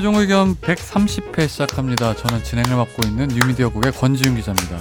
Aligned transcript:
최종 0.00 0.14
의견 0.14 0.54
130회 0.54 1.46
시작합니다. 1.46 2.16
저는 2.16 2.42
진행을 2.42 2.74
맡고 2.74 3.06
있는 3.06 3.28
뉴미디어국의 3.28 3.92
권지윤 3.92 4.34
기자입니다. 4.34 4.78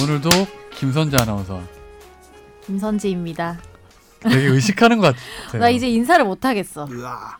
오늘도 0.00 0.30
김선재 0.72 1.16
아나운서. 1.16 1.60
김선지입니다. 2.64 3.58
되게 4.20 4.46
의식하는 4.46 4.98
것 4.98 5.16
같아요. 5.16 5.58
나 5.60 5.68
이제 5.68 5.88
인사를 5.88 6.24
못 6.24 6.44
하겠어. 6.44 6.86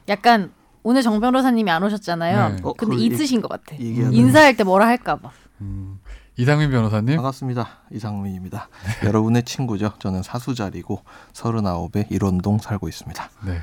약간 0.09 0.51
오늘 0.83 1.03
정 1.03 1.21
변호사님이 1.21 1.71
안 1.71 1.85
오셨잖아요. 1.85 2.49
네. 2.57 2.57
어, 2.65 2.73
근데 2.73 2.97
있으신 2.97 3.41
것 3.41 3.47
같아. 3.47 3.77
얘기하는- 3.77 4.13
인사할 4.13 4.57
때 4.57 4.65
뭐라 4.65 4.89
할까 4.89 5.15
봐. 5.15 5.31
음, 5.61 6.01
이상민 6.37 6.73
변호사님. 6.73 7.15
반갑습니다. 7.15 7.69
이상민입니다. 7.93 8.69
여러분의 9.05 9.45
친구죠. 9.45 9.93
저는 10.01 10.25
사수자리고 10.25 11.05
서른아홉에 11.35 12.09
일원동 12.11 12.59
살고 12.59 12.89
있습니다. 12.89 13.31
네. 13.47 13.61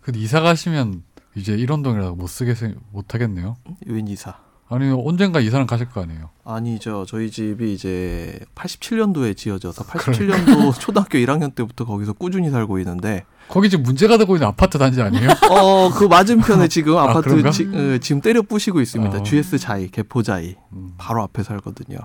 근데 0.00 0.18
이사 0.18 0.40
가시면 0.40 1.04
이제 1.34 1.52
일원동이라고 1.54 2.16
못 2.16 2.26
쓰게 2.28 2.54
생- 2.54 2.76
못 2.90 3.14
하겠네요. 3.14 3.56
웬 3.86 4.06
이사? 4.08 4.34
아니 4.68 4.90
언젠가 4.90 5.38
이사는 5.40 5.66
가실 5.66 5.88
거 5.90 6.02
아니에요. 6.02 6.30
아니죠. 6.44 7.04
저희 7.06 7.30
집이 7.30 7.74
이제 7.74 8.38
87년도에 8.54 9.36
지어져서 9.36 9.84
87년도 9.84 10.72
초등학교 10.80 11.18
1학년 11.18 11.54
때부터 11.54 11.84
거기서 11.84 12.14
꾸준히 12.14 12.48
살고 12.50 12.78
있는데 12.78 13.24
거기 13.48 13.68
지금 13.68 13.82
문제가 13.82 14.16
되고 14.16 14.34
있는 14.34 14.48
아파트 14.48 14.78
단지 14.78 15.02
아니에요? 15.02 15.28
어 15.50 15.90
그 15.90 16.04
맞은편에 16.04 16.68
지금 16.72 16.96
아, 16.96 17.02
아파트 17.04 17.28
그런가? 17.28 17.50
지, 17.50 17.64
어, 17.64 17.98
지금 17.98 18.22
때려 18.22 18.40
부시고 18.40 18.80
있습니다. 18.80 19.18
어. 19.18 19.22
GS 19.22 19.58
자이, 19.58 19.88
개포 19.90 20.22
자이 20.22 20.54
음. 20.72 20.92
바로 20.96 21.22
앞에 21.22 21.42
살거든요. 21.42 21.98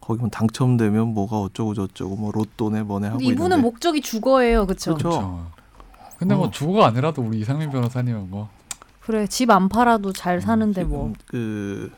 거기면 0.00 0.30
당첨되면 0.30 1.08
뭐가 1.08 1.38
어쩌고 1.40 1.74
저쩌고 1.74 2.16
뭐 2.16 2.30
로또네 2.32 2.82
뭐네 2.84 3.08
하고 3.08 3.20
이분은 3.20 3.56
있는데 3.56 3.56
목적이 3.62 4.00
주거예요, 4.00 4.64
그렇죠? 4.66 4.94
그렇죠. 4.94 5.46
근데 6.18 6.34
뭐 6.34 6.46
어. 6.46 6.50
주거가 6.50 6.86
아니라도 6.86 7.20
우리 7.22 7.40
이상민 7.40 7.70
변호사님은 7.70 8.30
뭐 8.30 8.48
그래 9.06 9.26
집 9.28 9.50
안 9.50 9.68
팔아도 9.68 10.12
잘 10.12 10.40
사는데 10.40 10.84
뭐 10.84 11.12
지금 11.12 11.26
그 11.28 11.92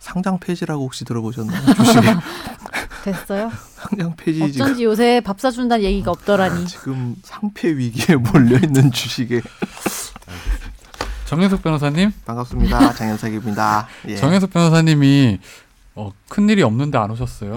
상장 0.00 0.38
폐지라고 0.40 0.84
혹시 0.84 1.04
들어보셨나요? 1.04 1.60
됐어요? 3.04 3.50
상장 3.76 4.14
폐지 4.16 4.52
지금 4.52 4.66
어쩐지 4.66 4.84
요새 4.84 5.20
밥 5.24 5.40
사준다는 5.40 5.84
얘기가 5.84 6.10
없더라니. 6.10 6.66
지금 6.66 7.14
상폐 7.22 7.68
위기에 7.76 8.16
몰려 8.32 8.58
있는 8.58 8.90
주식에 8.90 9.40
정현석 11.26 11.62
변호사님. 11.62 12.12
반갑습니다. 12.26 12.94
장현석입니다. 12.94 13.86
예. 14.08 14.16
정현석 14.16 14.50
변호사님이 14.50 15.38
어, 15.94 16.12
큰 16.28 16.48
일이 16.48 16.62
없는데 16.62 16.96
안 16.96 17.10
오셨어요. 17.10 17.56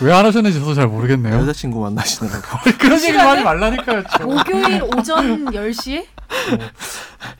왜 0.00 0.12
안 0.12 0.26
오셨는지 0.26 0.58
저도 0.58 0.74
잘 0.74 0.88
모르겠네요. 0.88 1.34
여자친구 1.36 1.80
만나시느라고 1.80 2.58
그런 2.78 3.00
얘기 3.02 3.16
하지 3.16 3.42
말라니까요. 3.44 4.02
저. 4.18 4.24
목요일 4.24 4.82
오전 4.82 5.44
10시에? 5.46 6.04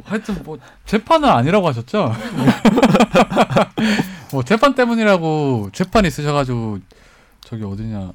하여튼 0.04 0.42
뭐 0.44 0.58
재판은 0.86 1.28
아니라고 1.28 1.66
하셨죠? 1.68 2.14
뭐 4.32 4.42
재판 4.44 4.74
때문이라고 4.74 5.70
재판 5.72 6.04
있으셔가지고 6.04 6.78
저기 7.42 7.64
어디냐 7.64 8.12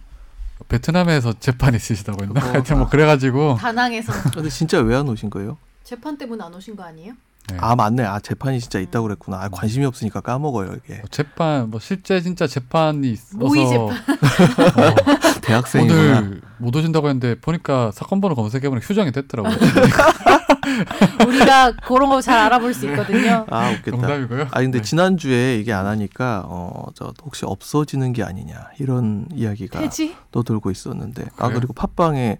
베트남에서 0.70 1.34
재판 1.40 1.76
있으시다고 1.76 2.24
했나? 2.26 2.42
하여튼 2.42 2.80
뭐 2.80 2.90
그래가지고 2.90 3.58
다낭에서 3.60 4.12
근데 4.34 4.50
진짜 4.50 4.80
왜 4.80 4.96
안 4.96 5.08
오신 5.08 5.30
거예요? 5.30 5.58
재판 5.84 6.18
때문에 6.18 6.44
안 6.44 6.54
오신 6.54 6.76
거 6.76 6.84
아니에요? 6.84 7.14
네. 7.50 7.58
아 7.62 7.76
맞네. 7.76 8.04
아 8.04 8.20
재판이 8.20 8.60
진짜 8.60 8.80
있다고 8.80 9.08
그랬구나. 9.08 9.38
아, 9.42 9.50
관심이 9.50 9.86
없으니까 9.86 10.20
까먹어요 10.22 10.74
이게. 10.84 10.96
뭐 10.96 11.04
재판 11.10 11.70
뭐 11.70 11.80
실제 11.80 12.20
진짜 12.22 12.46
재판이 12.48 13.10
있어서 13.12 13.38
모의 13.38 13.68
재판. 13.68 13.88
어, 13.96 14.96
대학생이구나. 15.42 16.20
오늘 16.20 16.42
못 16.58 16.76
오신다고 16.76 17.08
했는데 17.08 17.40
보니까 17.40 17.92
사건 17.94 18.20
번호 18.22 18.36
검색해보니 18.36 18.82
휴정이 18.84 19.12
됐더라고요. 19.12 19.56
우리가 21.28 21.72
그런 21.86 22.10
거 22.10 22.22
잘 22.22 22.38
알아볼 22.40 22.74
수 22.74 22.86
있거든요. 22.90 23.46
아 23.50 23.70
웃겠다. 23.72 23.92
농담이고요. 23.92 24.48
아 24.52 24.62
근데 24.62 24.80
네. 24.80 24.82
지난 24.84 25.18
주에 25.18 25.58
이게 25.60 25.72
안 25.72 25.86
하니까 25.86 26.42
어저 26.42 27.14
혹시 27.24 27.46
없어지는 27.46 28.12
게 28.14 28.24
아니냐 28.24 28.70
이런 28.80 29.28
이야기가 29.34 29.80
폐지? 29.80 30.16
또 30.32 30.44
돌고 30.44 30.72
있었는데 30.72 31.24
아 31.38 31.46
그래요? 31.48 31.60
그리고 31.60 31.74
팟빵에 31.74 32.38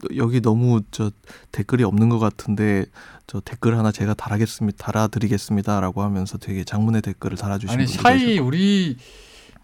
또 0.00 0.16
여기 0.16 0.40
너무 0.40 0.80
저 0.90 1.10
댓글이 1.52 1.84
없는 1.84 2.08
것 2.08 2.18
같은데 2.18 2.86
저 3.26 3.40
댓글 3.40 3.76
하나 3.76 3.90
제가 3.90 4.14
달아겠습니다 4.14 4.76
달아드리겠습니다라고 4.84 6.02
하면서 6.02 6.38
되게 6.38 6.62
장문의 6.64 7.02
댓글을 7.02 7.36
달아주신 7.36 7.76
아니 7.78 7.86
shy. 7.86 8.38
우리 8.38 8.96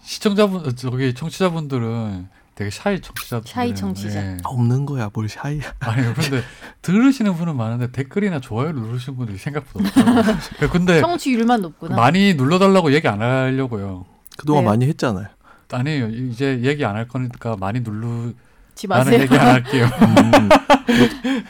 시청자분 0.03 0.67
어, 0.67 0.71
저기 0.73 1.15
청취자분들은 1.15 2.29
되게 2.57 2.71
shy 2.71 3.01
청취자들 3.01 3.49
shy 3.49 3.75
청취자. 3.75 4.39
없는 4.45 4.85
거야 4.85 5.11
뭘 5.15 5.29
shy야 5.29 5.63
아니 5.81 6.03
그런데 6.15 6.43
들으시는 6.83 7.35
분은 7.35 7.57
많은데 7.57 7.93
댓글이나 7.93 8.41
좋아요 8.41 8.73
누르신 8.73 9.17
분들이 9.17 9.39
생각보다 9.39 9.89
없어요. 9.89 10.69
근데 10.73 11.01
청취율만 11.01 11.63
높구나. 11.63 11.95
많이 11.97 12.35
눌러달라고 12.35 12.93
얘기 12.93 13.07
안 13.07 13.23
하려고요. 13.23 14.07
그동안 14.37 14.65
왜요? 14.65 14.71
많이 14.71 14.87
했잖아요. 14.87 15.29
아니에요 15.71 16.09
이제 16.09 16.61
얘기 16.65 16.85
안 16.85 16.97
할 16.97 17.09
거니까 17.09 17.57
많이 17.57 17.81
누르 17.81 18.35
지 18.75 18.89
나는 18.89 19.05
마세요. 19.05 19.21
얘기 19.23 19.37
안 19.37 19.47
할게요. 19.49 19.87
음. 19.87 20.49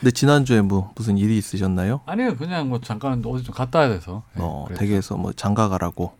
근데 0.00 0.10
지난주에 0.10 0.60
뭐 0.60 0.90
무슨 0.96 1.16
일이 1.18 1.38
있으셨나요? 1.38 2.00
아니요 2.06 2.36
그냥 2.36 2.68
뭐 2.68 2.80
잠깐 2.82 3.22
어디 3.24 3.44
좀 3.44 3.54
갔다 3.54 3.78
와야 3.80 3.88
돼서. 3.88 4.22
네, 4.34 4.42
어 4.44 4.64
그래서. 4.66 4.80
댁에서 4.80 5.16
뭐 5.16 5.32
장가 5.32 5.68
가라고 5.68 6.12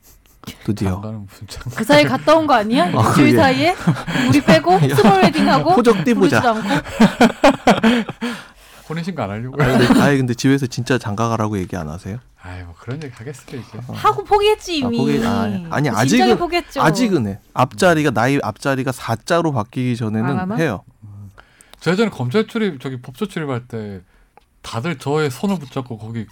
드디어 0.65 0.91
잠깐은 0.95 1.27
무슨 1.27 1.47
잠깐. 1.49 1.73
그 1.77 1.85
사이 1.85 2.05
갔다 2.05 2.35
온 2.35 2.47
거 2.47 2.55
아니야? 2.55 2.85
아, 2.87 2.89
일주일 3.09 3.27
그게. 3.31 3.37
사이에 3.37 3.77
우리 4.29 4.41
빼고 4.41 4.79
small 4.81 5.23
wedding하고 5.23 5.71
호적 5.73 5.97
않고 5.97 6.03
혼인신고 8.89 9.23
안 9.23 9.31
하려고요. 9.31 9.63
아니 9.65 9.87
근데, 9.87 10.01
아니, 10.01 10.17
근데 10.19 10.35
집에서 10.35 10.67
진짜 10.67 10.99
장가 10.99 11.29
가라고 11.29 11.57
얘기 11.59 11.77
안 11.77 11.89
하세요? 11.89 12.19
아이 12.43 12.63
뭐 12.65 12.75
그런 12.79 13.01
얘기 13.03 13.15
하겠어요 13.15 13.61
이제. 13.61 13.79
하고 13.95 14.25
포기했지 14.25 14.79
이미. 14.79 14.99
아, 14.99 15.03
포기- 15.03 15.25
아, 15.25 15.43
아니, 15.77 15.89
아직은- 15.89 16.39
포기했죠. 16.39 16.83
아직은 16.83 17.27
해. 17.29 17.39
앞자리가 17.55 18.11
나이 18.11 18.39
앞자리가 18.43 18.91
4자로 18.91 19.55
바뀌기 19.55 19.97
전에는 19.97 20.39
아, 20.39 20.43
아마? 20.43 20.57
해요. 20.57 20.83
저 21.83 21.91
예전에 21.91 22.11
검찰 22.11 22.47
출입 22.47 22.81
저기 22.81 23.01
법조 23.01 23.27
출입할 23.27 23.67
때 23.67 24.01
다들 24.63 24.99
저의 24.99 25.31
손을 25.31 25.59
붙잡고 25.59 25.99
거기 25.99 26.27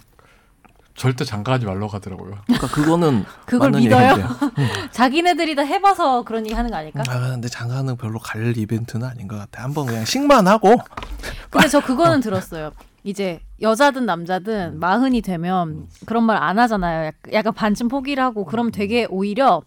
절대 0.95 1.25
장가하지 1.25 1.65
말라고 1.65 1.87
하더라고요. 1.87 2.37
그러니까 2.45 2.67
그거는 2.67 3.25
그걸 3.45 3.71
믿어요? 3.71 4.15
자기네들이 4.91 5.55
다 5.55 5.61
해봐서 5.63 6.23
그런 6.23 6.45
얘기 6.45 6.53
하는 6.53 6.69
거 6.71 6.77
아닐까? 6.77 7.03
아 7.09 7.19
근데 7.31 7.47
장가는 7.49 7.95
별로 7.97 8.19
갈 8.19 8.55
이벤트는 8.57 9.05
아닌 9.07 9.27
것 9.27 9.37
같아. 9.37 9.63
한번 9.63 9.87
그냥 9.87 10.05
식만 10.05 10.47
하고 10.47 10.77
근데 11.49 11.67
저 11.67 11.79
그거는 11.83 12.21
들었어요. 12.21 12.71
이제 13.03 13.39
여자든 13.61 14.05
남자든 14.05 14.79
마흔이 14.79 15.21
되면 15.21 15.87
그런 16.05 16.23
말 16.23 16.37
안 16.41 16.59
하잖아요. 16.59 17.07
약- 17.07 17.15
약간 17.33 17.53
반쯤 17.53 17.87
포기를 17.87 18.23
하고 18.23 18.45
그럼 18.45 18.71
되게 18.71 19.05
오히려 19.09 19.63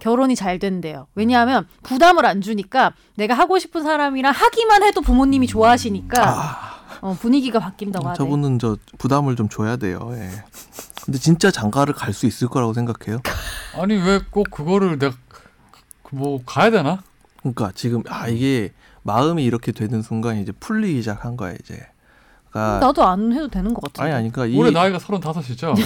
결혼이 0.00 0.34
잘 0.34 0.58
된대요. 0.58 1.06
왜냐하면 1.14 1.68
부담을 1.82 2.26
안 2.26 2.40
주니까 2.40 2.92
내가 3.16 3.34
하고 3.34 3.58
싶은 3.58 3.82
사람이랑 3.84 4.32
하기만 4.32 4.82
해도 4.82 5.00
부모님이 5.00 5.46
좋아하시니까 5.46 6.80
어, 7.02 7.16
분위기가 7.20 7.60
바뀐다고 7.60 8.08
하대. 8.08 8.18
저분은 8.18 8.58
저 8.58 8.76
부담을 8.98 9.36
좀 9.36 9.48
줘야 9.48 9.76
돼요. 9.76 10.10
예. 10.14 10.30
근데 11.04 11.18
진짜 11.18 11.50
장가를 11.50 11.94
갈 11.94 12.12
수 12.12 12.26
있을 12.26 12.48
거라고 12.48 12.72
생각해요. 12.74 13.20
아니 13.80 13.94
왜 13.94 14.20
꼭 14.30 14.50
그거를 14.50 14.98
내가 14.98 15.14
그- 15.28 16.14
뭐 16.14 16.42
가야 16.44 16.70
되나? 16.70 17.02
그러니까 17.38 17.70
지금 17.74 18.02
아 18.08 18.28
이게 18.28 18.72
마음이 19.02 19.44
이렇게 19.44 19.72
되는 19.72 20.02
순간 20.02 20.36
이제 20.38 20.52
풀리기 20.52 21.00
시작한 21.00 21.36
거야 21.36 21.52
이제. 21.54 21.86
그러니까 22.50 22.84
나도 22.86 23.04
안 23.04 23.32
해도 23.32 23.48
되는 23.48 23.72
것 23.72 23.82
같은데. 23.82 24.02
아니 24.02 24.12
아니 24.12 24.32
그러니까 24.32 24.54
이 24.54 24.58
올해 24.58 24.70
나이가 24.72 24.98
서른다섯이죠. 24.98 25.74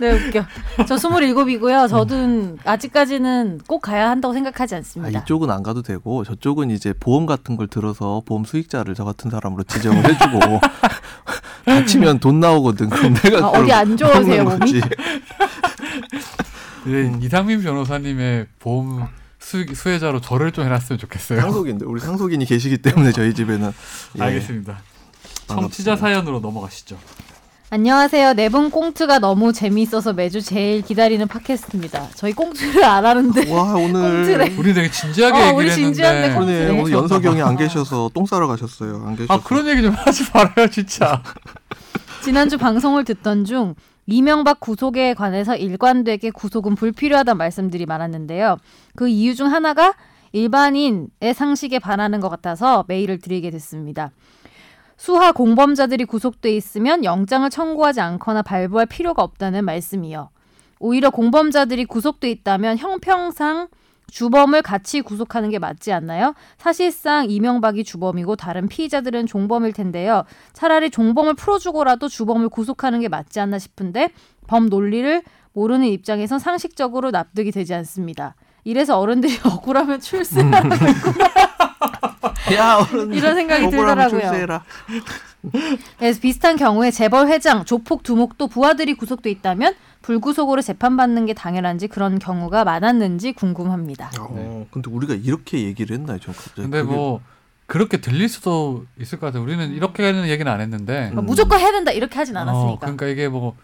네, 0.00 0.12
웃겨. 0.12 0.44
저 0.86 0.96
스물일곱이고요. 0.96 1.86
저는 1.88 2.58
아직까지는 2.64 3.60
꼭 3.66 3.80
가야 3.80 4.08
한다고 4.10 4.32
생각하지 4.32 4.74
아, 4.74 4.78
않습니다. 4.78 5.20
이쪽은 5.20 5.50
안 5.50 5.62
가도 5.62 5.82
되고 5.82 6.24
저쪽은 6.24 6.70
이제 6.70 6.94
보험 6.98 7.26
같은 7.26 7.56
걸 7.56 7.66
들어서 7.66 8.22
보험 8.24 8.44
수익자를 8.44 8.94
저 8.94 9.04
같은 9.04 9.30
사람으로 9.30 9.62
지정을 9.64 9.98
해주고 10.04 10.60
다치면 11.66 12.20
돈 12.20 12.40
나오거든. 12.40 12.88
그럼 12.88 13.14
내가 13.14 13.38
아, 13.46 13.48
어디 13.50 13.72
안 13.72 13.96
좋으세요, 13.96 14.44
몸이? 14.44 14.80
네, 16.84 17.18
이상민 17.20 17.62
변호사님의 17.62 18.46
보험 18.60 19.06
수, 19.46 19.64
수혜자로 19.72 20.20
저를 20.20 20.50
좀 20.50 20.64
해놨으면 20.64 20.98
좋겠어요. 20.98 21.40
상속인데 21.40 21.84
우리 21.86 22.00
상속인이 22.00 22.44
계시기 22.46 22.78
때문에 22.78 23.12
저희 23.12 23.32
집에는 23.32 23.72
예. 24.18 24.22
알겠습니다. 24.22 24.78
청취자 25.46 25.54
반갑습니다. 25.54 25.96
사연으로 25.96 26.40
넘어가시죠. 26.40 26.98
안녕하세요. 27.70 28.34
네 28.34 28.48
분 28.48 28.70
꽁트가 28.70 29.18
너무 29.20 29.52
재미있어서 29.52 30.12
매주 30.12 30.40
제일 30.42 30.82
기다리는 30.82 31.26
팟캐스트입니다. 31.28 32.08
저희 32.14 32.32
꽁트를 32.32 32.82
안 32.84 33.04
하는데. 33.06 33.52
와 33.52 33.74
오늘 33.74 34.24
꽁트래. 34.24 34.54
우리 34.58 34.74
되게 34.74 34.90
진지하게 34.90 35.36
어, 35.36 35.40
얘기를 35.42 35.56
우리 35.56 35.72
진지한데 35.74 36.28
했는데 36.30 36.64
네. 36.72 36.80
오늘 36.80 36.92
연석이 36.92 37.26
형이 37.28 37.42
안 37.42 37.56
계셔서 37.56 38.10
똥 38.14 38.26
싸러 38.26 38.48
가셨어요. 38.48 39.04
안 39.06 39.14
계셔서. 39.16 39.32
아 39.34 39.40
그런 39.44 39.66
얘기 39.68 39.82
좀 39.82 39.94
하지 39.94 40.24
말아요 40.34 40.68
진짜. 40.70 41.22
지난주 42.24 42.58
방송을 42.58 43.04
듣던 43.04 43.44
중 43.44 43.74
이명박 44.06 44.60
구속에 44.60 45.14
관해서 45.14 45.56
일관되게 45.56 46.30
구속은 46.30 46.74
불필요하다는 46.76 47.38
말씀들이 47.38 47.86
많았는데요. 47.86 48.56
그 48.94 49.08
이유 49.08 49.34
중 49.34 49.52
하나가 49.52 49.94
일반인의 50.32 51.34
상식에 51.34 51.78
반하는 51.78 52.20
것 52.20 52.28
같아서 52.28 52.84
메일을 52.88 53.18
드리게 53.18 53.50
됐습니다. 53.50 54.10
수하 54.96 55.32
공범자들이 55.32 56.04
구속돼 56.04 56.54
있으면 56.56 57.04
영장을 57.04 57.48
청구하지 57.50 58.00
않거나 58.00 58.42
발부할 58.42 58.86
필요가 58.86 59.22
없다는 59.22 59.64
말씀이요. 59.64 60.30
오히려 60.78 61.10
공범자들이 61.10 61.84
구속돼 61.86 62.30
있다면 62.30 62.78
형평상 62.78 63.68
주범을 64.10 64.62
같이 64.62 65.00
구속하는 65.00 65.50
게 65.50 65.58
맞지 65.58 65.92
않나요? 65.92 66.34
사실상 66.58 67.28
이명박이 67.28 67.84
주범이고 67.84 68.36
다른 68.36 68.68
피의자들은 68.68 69.26
종범일 69.26 69.72
텐데요. 69.72 70.24
차라리 70.52 70.90
종범을 70.90 71.34
풀어주고라도 71.34 72.08
주범을 72.08 72.48
구속하는 72.48 73.00
게 73.00 73.08
맞지 73.08 73.40
않나 73.40 73.58
싶은데 73.58 74.10
범 74.46 74.68
논리를 74.68 75.22
모르는 75.52 75.86
입장에선 75.86 76.38
상식적으로 76.38 77.10
납득이 77.10 77.50
되지 77.50 77.74
않습니다. 77.74 78.34
이래서 78.64 78.98
어른들이 78.98 79.38
억울하면 79.44 80.00
출세하는 80.00 80.70
야 82.54 82.76
어른 82.76 83.12
이런 83.12 83.34
생각이 83.34 83.64
억울하면 83.66 84.08
들더라고요. 84.08 84.20
출세해라. 84.20 84.64
그래서 85.98 86.20
비슷한 86.20 86.56
경우에 86.56 86.90
재벌 86.90 87.28
회장, 87.28 87.64
조폭 87.64 88.02
두목도 88.02 88.48
부하들이 88.48 88.94
구속돼 88.94 89.30
있다면 89.30 89.74
불구속으로 90.02 90.62
재판받는 90.62 91.26
게 91.26 91.34
당연한지 91.34 91.88
그런 91.88 92.18
경우가 92.18 92.64
많았는지 92.64 93.32
궁금합니다. 93.32 94.10
어, 94.20 94.66
근데 94.70 94.90
우리가 94.90 95.14
이렇게 95.14 95.64
얘기를 95.64 95.96
했나요? 95.96 96.18
전 96.18 96.34
갑자기. 96.34 96.62
근데 96.62 96.82
뭐 96.82 97.20
그렇게 97.66 98.00
들릴 98.00 98.28
수도 98.28 98.84
있을 99.00 99.18
것 99.18 99.26
같아요. 99.26 99.42
우리는 99.42 99.72
이렇게는 99.72 100.28
얘기는 100.28 100.50
안 100.50 100.60
했는데. 100.60 101.10
음. 101.14 101.26
무조건 101.26 101.58
해야 101.58 101.72
된다 101.72 101.90
이렇게 101.90 102.16
하진 102.16 102.36
어, 102.36 102.40
않았으니까. 102.40 102.78
그러니까 102.80 103.06
이게 103.06 103.28
뭐 103.28 103.56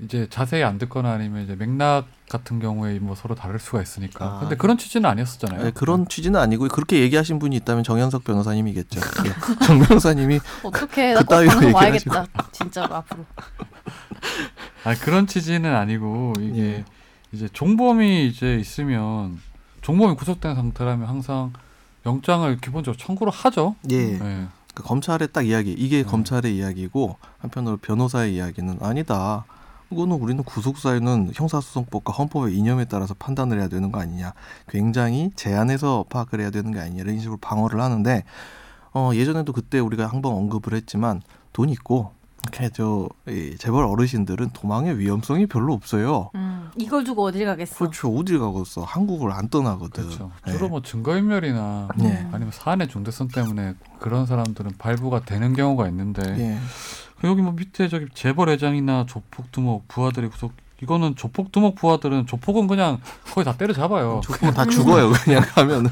이제 0.00 0.26
자세히 0.30 0.62
안 0.64 0.78
듣거나 0.78 1.12
아니면 1.12 1.44
이제 1.44 1.54
맥락 1.54 2.06
같은 2.28 2.58
경우에 2.58 2.98
뭐 2.98 3.14
서로 3.14 3.34
다를 3.34 3.58
수가 3.58 3.82
있으니까. 3.82 4.24
아. 4.24 4.40
근데 4.40 4.56
그런 4.56 4.76
취지는 4.76 5.08
아니었었잖아요. 5.08 5.64
네, 5.64 5.70
그런 5.70 6.08
취지는 6.08 6.40
아니고 6.40 6.68
그렇게 6.68 7.00
얘기하신 7.00 7.38
분이 7.38 7.54
있다면 7.56 7.84
정현석 7.84 8.24
변호사님이겠죠. 8.24 9.00
예. 9.00 9.64
정 9.64 9.78
변호사님이 9.78 10.40
어떻게 10.64 11.14
그 11.14 11.24
따위로 11.24 11.50
방송 11.52 11.68
얘기하시고. 11.68 12.14
와야겠다. 12.14 12.48
진짜로 12.50 12.96
앞으로. 12.96 13.24
아니 14.84 14.98
그런 14.98 15.26
취지는 15.26 15.74
아니고 15.74 16.32
이게 16.40 16.62
예. 16.62 16.84
이제 17.32 17.48
종범이 17.52 18.26
이제 18.26 18.56
있으면 18.56 19.40
종범이 19.82 20.16
구속된 20.16 20.54
상태라면 20.54 21.08
항상 21.08 21.52
영장을 22.06 22.56
기본적으로 22.60 22.98
청구를 22.98 23.32
하죠. 23.32 23.76
예 23.90 24.18
네. 24.18 24.46
그 24.74 24.82
검찰의 24.82 25.28
딱 25.32 25.46
이야기 25.46 25.70
이게 25.72 26.02
검찰의 26.02 26.56
이야기고 26.56 27.18
한편으로 27.38 27.76
변호사의 27.76 28.34
이야기는 28.34 28.78
아니다. 28.80 29.44
이거는 29.92 30.16
우리는 30.16 30.42
구속 30.44 30.78
사유는 30.78 31.32
형사소송법과 31.34 32.12
헌법의 32.12 32.56
이념에 32.56 32.86
따라서 32.86 33.14
판단을 33.14 33.58
해야 33.60 33.68
되는 33.68 33.92
거 33.92 34.00
아니냐. 34.00 34.32
굉장히 34.68 35.30
제한해서 35.36 36.04
파악을 36.08 36.40
해야 36.40 36.50
되는 36.50 36.72
게 36.72 36.80
아니냐 36.80 37.02
이런 37.02 37.18
식으로 37.20 37.36
방어를 37.38 37.80
하는데 37.80 38.24
어, 38.94 39.10
예전에도 39.14 39.52
그때 39.52 39.78
우리가 39.78 40.06
한 40.06 40.22
번 40.22 40.34
언급을 40.34 40.74
했지만 40.74 41.20
돈 41.52 41.68
있고 41.68 42.12
이렇게 42.44 42.70
저 42.72 43.08
이, 43.28 43.56
재벌 43.58 43.84
어르신들은 43.84 44.50
도망의 44.52 44.98
위험성이 44.98 45.46
별로 45.46 45.72
없어요. 45.74 46.30
음, 46.34 46.70
이걸 46.76 47.02
두고 47.04 47.24
어딜 47.24 47.44
가겠어. 47.46 47.76
그렇죠. 47.76 48.08
어딜 48.14 48.38
가겠어. 48.40 48.82
한국을 48.82 49.30
안 49.32 49.48
떠나거든. 49.48 50.04
그렇죠. 50.04 50.30
예. 50.48 50.52
주로 50.52 50.68
뭐 50.68 50.82
증거인멸이나 50.82 51.88
네. 51.96 52.28
아니면 52.32 52.50
사안의 52.52 52.88
중대성 52.88 53.28
때문에 53.28 53.74
그런 54.00 54.26
사람들은 54.26 54.72
발부가 54.78 55.20
되는 55.20 55.52
경우가 55.54 55.88
있는데 55.88 56.22
예. 56.38 56.58
여기 57.24 57.42
뭐 57.42 57.52
밑에 57.52 57.88
저기 57.88 58.06
재벌 58.14 58.48
회장이나 58.48 59.06
조폭 59.08 59.52
두목 59.52 59.88
부하들이 59.88 60.28
구속 60.28 60.52
이거는 60.82 61.14
조폭 61.14 61.52
두목 61.52 61.76
부하들은 61.76 62.26
조폭은 62.26 62.66
그냥 62.66 63.00
거의 63.32 63.44
다 63.44 63.56
때려잡아요. 63.56 64.20
조금은 64.24 64.52
다 64.52 64.64
죽어요. 64.64 65.12
그냥 65.22 65.40
가면은. 65.54 65.88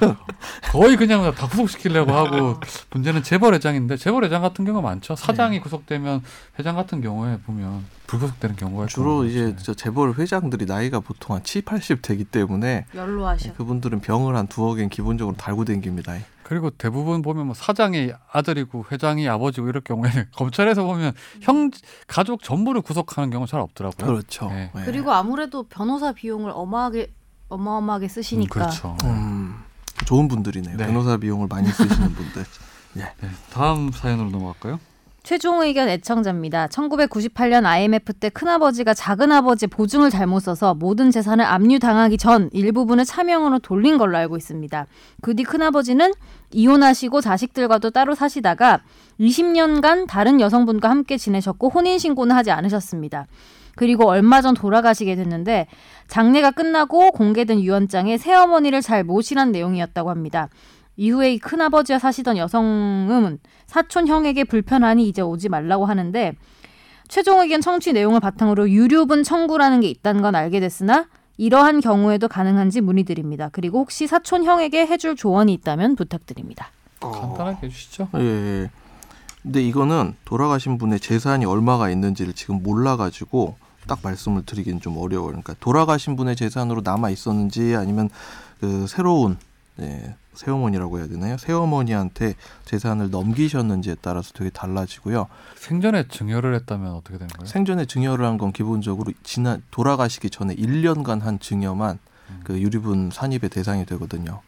거의 0.72 0.96
그냥 0.96 1.32
다 1.32 1.46
구속시키려고 1.46 2.12
하고 2.12 2.58
문제는 2.90 3.22
재벌 3.22 3.54
회장인데 3.54 3.96
재벌 3.96 4.24
회장 4.24 4.42
같은 4.42 4.64
경우가 4.64 4.86
많죠. 4.88 5.14
사장이 5.14 5.58
네. 5.58 5.60
구속되면 5.62 6.22
회장 6.58 6.74
같은 6.74 7.00
경우에 7.00 7.38
보면 7.46 7.84
불구속되는 8.08 8.56
경우가 8.56 8.86
주로. 8.86 9.24
이제 9.24 9.54
저 9.62 9.74
재벌 9.74 10.12
회장들이 10.14 10.66
나이가 10.66 10.98
보통 10.98 11.36
한 11.36 11.44
7, 11.44 11.62
80 11.62 12.02
되기 12.02 12.24
때문에 12.24 12.86
연로하셔. 12.92 13.54
그분들은 13.54 14.00
병을 14.00 14.34
한 14.34 14.48
두억엔 14.48 14.88
기본적으로 14.88 15.36
달고 15.36 15.66
댕깁니다. 15.66 16.16
그리고 16.50 16.70
대부분 16.70 17.22
보면 17.22 17.46
뭐 17.46 17.54
사장이 17.54 18.10
아들이고 18.32 18.86
회장이 18.90 19.28
아버지고 19.28 19.68
이럴 19.68 19.82
경우에는 19.82 20.30
검찰에서 20.34 20.82
보면 20.82 21.12
형 21.42 21.70
가족 22.08 22.42
전부를 22.42 22.82
구속하는 22.82 23.30
경우 23.30 23.46
잘 23.46 23.60
없더라고요. 23.60 24.04
그렇죠. 24.04 24.48
네. 24.48 24.72
네. 24.74 24.82
그리고 24.84 25.12
아무래도 25.12 25.62
변호사 25.62 26.10
비용을 26.10 26.50
어마하게 26.52 27.12
어마어마하게 27.50 28.06
음, 28.06 28.08
쓰시니까 28.08 28.52
그렇죠. 28.52 28.96
음, 29.04 29.62
좋은 30.06 30.26
분들이네요. 30.26 30.76
네. 30.76 30.86
변호사 30.86 31.18
비용을 31.18 31.46
많이 31.46 31.68
쓰시는 31.68 32.14
분들. 32.14 32.44
네, 32.94 33.04
다음 33.52 33.92
사연으로 33.92 34.30
넘어갈까요? 34.30 34.80
최종 35.22 35.60
의견 35.62 35.88
애청자입니다. 35.88 36.68
1998년 36.68 37.66
IMF 37.66 38.12
때 38.14 38.28
큰아버지가 38.30 38.94
작은아버지 38.94 39.66
보증을 39.66 40.10
잘못 40.10 40.40
써서 40.40 40.74
모든 40.74 41.10
재산을 41.10 41.44
압류당하기 41.44 42.16
전 42.18 42.48
일부분을 42.52 43.04
차명으로 43.04 43.58
돌린 43.58 43.98
걸로 43.98 44.16
알고 44.16 44.36
있습니다. 44.36 44.86
그 45.22 45.34
뒤 45.34 45.44
큰아버지는 45.44 46.12
이혼하시고 46.52 47.20
자식들과도 47.20 47.90
따로 47.90 48.14
사시다가 48.14 48.80
20년간 49.20 50.06
다른 50.08 50.40
여성분과 50.40 50.90
함께 50.90 51.16
지내셨고 51.16 51.68
혼인신고는 51.68 52.34
하지 52.34 52.50
않으셨습니다. 52.50 53.26
그리고 53.76 54.08
얼마 54.08 54.42
전 54.42 54.54
돌아가시게 54.54 55.14
됐는데 55.16 55.66
장례가 56.08 56.50
끝나고 56.50 57.12
공개된 57.12 57.60
유언장에 57.60 58.18
새어머니를 58.18 58.82
잘 58.82 59.04
모시란 59.04 59.52
내용이었다고 59.52 60.10
합니다. 60.10 60.48
이후에 60.96 61.32
이 61.32 61.38
큰아버지와 61.38 61.98
사시던 61.98 62.36
여성은 62.36 63.38
사촌 63.70 64.08
형에게 64.08 64.42
불편하니 64.42 65.08
이제 65.08 65.22
오지 65.22 65.48
말라고 65.48 65.86
하는데 65.86 66.32
최종 67.06 67.40
의견 67.40 67.60
청취 67.60 67.92
내용을 67.92 68.18
바탕으로 68.18 68.68
유류분 68.68 69.22
청구라는 69.22 69.80
게 69.80 69.88
있다는 69.88 70.22
건 70.22 70.34
알게 70.34 70.58
됐으나 70.58 71.06
이러한 71.36 71.80
경우에도 71.80 72.26
가능한지 72.26 72.80
문의드립니다. 72.80 73.48
그리고 73.52 73.78
혹시 73.78 74.08
사촌 74.08 74.42
형에게 74.42 74.86
해줄 74.86 75.14
조언이 75.14 75.52
있다면 75.52 75.94
부탁드립니다. 75.94 76.70
간단하게 76.98 77.68
해주시죠. 77.68 78.08
예, 78.16 78.20
예. 78.20 78.70
근데 79.40 79.62
이거는 79.62 80.16
돌아가신 80.24 80.76
분의 80.76 80.98
재산이 80.98 81.44
얼마가 81.44 81.90
있는지를 81.90 82.32
지금 82.32 82.64
몰라가지고 82.64 83.54
딱 83.86 84.00
말씀을 84.02 84.44
드리긴 84.44 84.80
좀 84.80 84.98
어려워요. 84.98 85.28
그러니까 85.28 85.54
돌아가신 85.60 86.16
분의 86.16 86.34
재산으로 86.34 86.82
남아 86.84 87.10
있었는지 87.10 87.76
아니면 87.76 88.10
그 88.58 88.88
새로운 88.88 89.38
예, 89.80 90.14
새어머니라고 90.34 90.98
해야 90.98 91.08
되나요? 91.08 91.36
새어머니한테 91.38 92.34
재산을 92.64 93.10
넘기셨는지에 93.10 93.96
따라서 94.02 94.32
되게 94.34 94.50
달라지고요. 94.50 95.26
생전에 95.56 96.06
증여를 96.08 96.54
했다면 96.54 96.92
어떻게 96.92 97.18
되는 97.18 97.28
거예요? 97.28 97.46
생전에 97.46 97.86
증여를 97.86 98.24
한 98.24 98.38
건 98.38 98.52
기본적으로 98.52 99.12
지난 99.22 99.62
돌아가시기 99.70 100.30
전에 100.30 100.54
1년간 100.54 101.20
한 101.22 101.38
증여만 101.38 101.98
음. 102.30 102.40
그 102.44 102.58
유류분 102.60 103.10
산입의 103.12 103.50
대상이 103.50 103.84
되거든요. 103.86 104.40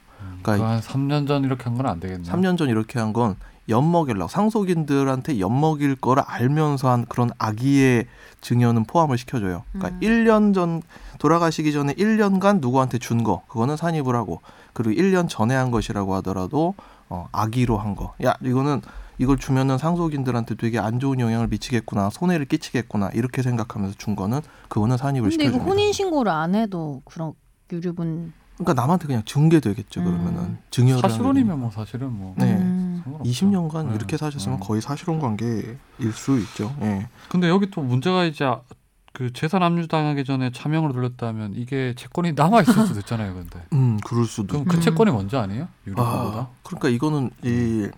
그한 0.43 0.59
그러니까 0.61 0.81
3년 0.81 1.27
전 1.29 1.45
이렇게 1.45 1.65
한 1.65 1.77
건 1.77 1.87
안 1.87 2.01
되겠네요. 2.01 2.33
3년 2.33 2.57
전 2.59 2.69
이렇게 2.69 2.99
한 2.99 3.13
건 3.13 3.37
엿먹이려고 3.69 4.29
상속인들한테 4.29 5.39
엿먹일 5.39 5.97
거를 5.97 6.23
알면서 6.27 6.91
한 6.91 7.05
그런 7.09 7.31
악의의 7.39 8.07
증여는 8.41 8.85
포함을 8.85 9.19
시켜줘요. 9.19 9.63
그러니까 9.73 9.97
음. 9.97 10.01
1년 10.01 10.53
전 10.55 10.83
돌아가시기 11.19 11.73
전에 11.73 11.95
1년간 11.95 12.61
누구한테 12.61 12.99
준 12.99 13.23
거 13.23 13.43
그거는 13.47 13.77
산입을 13.77 14.17
하고 14.17 14.41
그리고 14.73 15.01
1년 15.01 15.29
전에 15.29 15.55
한 15.55 15.71
것이라고 15.71 16.15
하더라도 16.17 16.75
어, 17.09 17.29
악의로 17.31 17.79
한 17.79 17.95
거. 17.95 18.15
야 18.25 18.35
이거는 18.43 18.81
이걸 19.19 19.37
주면은 19.37 19.79
상속인들한테 19.79 20.57
되게 20.57 20.81
안 20.81 20.99
좋은 20.99 21.21
영향을 21.21 21.47
미치겠구나 21.47 22.11
손해를 22.11 22.47
끼치겠구나 22.47 23.11
이렇게 23.15 23.43
생각하면서 23.43 23.95
준 23.99 24.17
거는 24.17 24.41
그거는 24.69 24.97
산입을 24.97 25.31
근데 25.31 25.45
이거 25.45 25.53
시켜줍니다. 25.53 25.71
혼인 25.71 25.93
신고를 25.93 26.33
안 26.33 26.55
해도 26.57 27.03
그런 27.05 27.35
유류분 27.71 28.33
그러니까 28.57 28.75
남한테 28.81 29.07
그냥 29.07 29.23
증계되겠죠 29.25 30.01
음. 30.01 30.05
그러면은 30.05 30.59
증여를 30.71 31.01
사실혼이면 31.03 31.61
뭐 31.61 31.71
사실은 31.71 32.13
뭐 32.13 32.35
네. 32.39 32.55
음. 32.57 32.72
상관없죠. 33.03 33.31
20년간 33.31 33.89
네. 33.89 33.95
이렇게 33.95 34.17
사셨으면 34.17 34.59
음. 34.59 34.61
거의 34.61 34.81
사실혼 34.81 35.19
관계일 35.21 35.79
수 36.13 36.39
있죠. 36.41 36.75
예. 36.83 37.09
근데 37.29 37.49
여기 37.49 37.71
또 37.71 37.83
문제가 37.83 38.25
이제 38.25 38.45
아- 38.45 38.61
그 39.13 39.31
재산 39.33 39.63
압류 39.63 39.89
당하기 39.89 40.25
전에 40.25 40.51
차명으로 40.53 40.95
돌렸다면 40.95 41.53
이게 41.55 41.95
채권이 41.97 42.33
남아 42.33 42.63
있을 42.63 42.87
수도 42.87 43.01
있잖아요. 43.01 43.35
근데 43.35 43.63
음, 43.75 43.99
그럴 44.05 44.25
수도. 44.25 44.49
그럼. 44.55 44.65
그 44.65 44.77
음. 44.77 44.81
채권이 44.81 45.11
먼저 45.11 45.39
아니에요? 45.39 45.69
유리보다? 45.87 46.09
아, 46.09 46.49
그러니까 46.63 46.89
이거는 46.89 47.31
이 47.45 47.89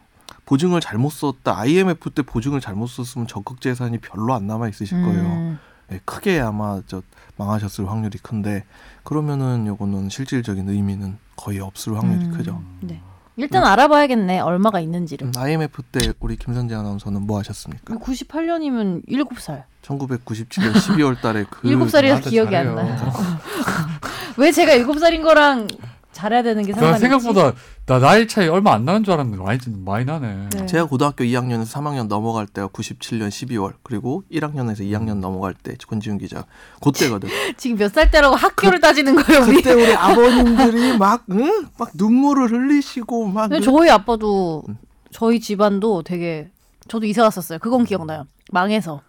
보증을 0.45 0.81
잘못 0.81 1.11
썼다. 1.11 1.57
IMF 1.59 2.11
때 2.11 2.23
보증을 2.23 2.61
잘못 2.61 2.89
썼으면 2.89 3.29
적극 3.29 3.61
재산이 3.61 3.99
별로 3.99 4.35
안 4.35 4.47
남아 4.47 4.69
있으실 4.69 5.01
거예요. 5.03 5.23
음. 5.23 5.59
예, 5.93 6.01
크게 6.05 6.41
아마 6.41 6.81
저 6.87 7.03
망하셨을 7.37 7.89
확률이 7.89 8.19
큰데 8.19 8.65
그러면은 9.05 9.67
요거는 9.67 10.09
실질적인 10.09 10.69
의미는 10.69 11.19
거의 11.37 11.61
없을 11.61 11.97
확률이 11.97 12.25
음. 12.25 12.31
크죠. 12.33 12.63
네. 12.81 13.01
일단 13.37 13.64
알아봐야겠네. 13.64 14.41
얼마가 14.41 14.81
있는지를. 14.81 15.26
음, 15.26 15.33
IMF 15.37 15.83
때 15.83 16.12
우리 16.21 16.37
김선재 16.37 16.75
아나운서는 16.75 17.23
뭐 17.23 17.38
하셨습니까? 17.41 17.97
98년이면 17.97 19.07
7살. 19.09 19.64
1997년 19.83 20.73
12월 20.73 21.21
달에 21.21 21.45
그 21.50 21.62
7살이라서 21.69 22.03
나한테 22.07 22.31
기억이 22.31 22.57
안 22.57 22.64
잘해요. 22.76 22.97
나요. 22.97 23.12
왜 24.38 24.53
제가 24.53 24.73
7살인 24.79 25.23
거랑 25.23 25.67
잘해야 26.12 26.43
되는 26.43 26.62
게그 26.64 26.79
상관이 26.79 27.00
생각보다 27.00 27.53
나 27.87 27.99
나이 27.99 28.26
차이 28.26 28.49
얼마 28.49 28.73
안 28.73 28.87
나는 28.87 29.05
줄 29.05 29.12
알았는데 29.12 29.43
많이 29.45 29.59
많이 29.85 30.05
나네. 30.07 30.49
네. 30.50 30.67
제가 30.67 30.87
고등학교 30.87 31.23
2학년에서 31.25 31.67
3학년 31.67 32.07
넘어갈 32.09 32.47
때가 32.47 32.69
97년 32.69 33.29
12월 33.29 33.75
그리고 33.83 34.23
1학년에서 34.33 34.81
음. 34.81 34.87
2학년 34.87 35.19
넘어갈 35.19 35.53
때 35.53 35.75
권지윤 35.87 36.17
기자 36.19 36.47
그때거든. 36.83 37.29
지금 37.59 37.76
몇 37.76 37.91
살 37.93 38.11
때라고 38.11 38.37
학교를 38.37 38.81
따지는 38.81 39.14
거예요, 39.17 39.43
우리. 39.43 39.57
그때 39.57 39.73
우리 39.75 39.93
아버님들이 39.95 40.97
막, 40.97 41.25
응? 41.31 41.69
막 41.79 41.91
눈물을 41.95 42.50
흘리시고 42.50 43.26
막. 43.29 43.49
근데 43.49 43.62
저희 43.62 43.91
아빠도 43.91 44.64
저희 45.11 45.38
집안도 45.38 46.05
되게 46.05 46.50
저도 46.88 47.05
이사 47.05 47.23
갔었어요. 47.23 47.59
그건 47.59 47.85
기억나요. 47.85 48.26
망해서. 48.50 49.03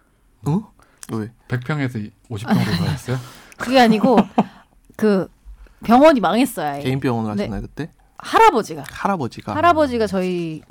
응? 0.48 0.62
왜? 1.12 1.30
100평에서 1.48 2.10
50평으로 2.30 2.78
가셨어요? 2.84 3.16
그게 3.56 3.80
아니고 3.80 4.18
그 4.96 5.28
병원이 5.82 6.20
망했어요. 6.20 6.72
아예. 6.74 6.82
개인 6.82 7.00
병원을 7.00 7.36
네. 7.36 7.44
하셨나요 7.44 7.62
그때? 7.62 7.90
할아버지가 8.26 8.84
할아버지가. 8.90 9.54
할아버지가 9.54 10.06
저희 10.06 10.62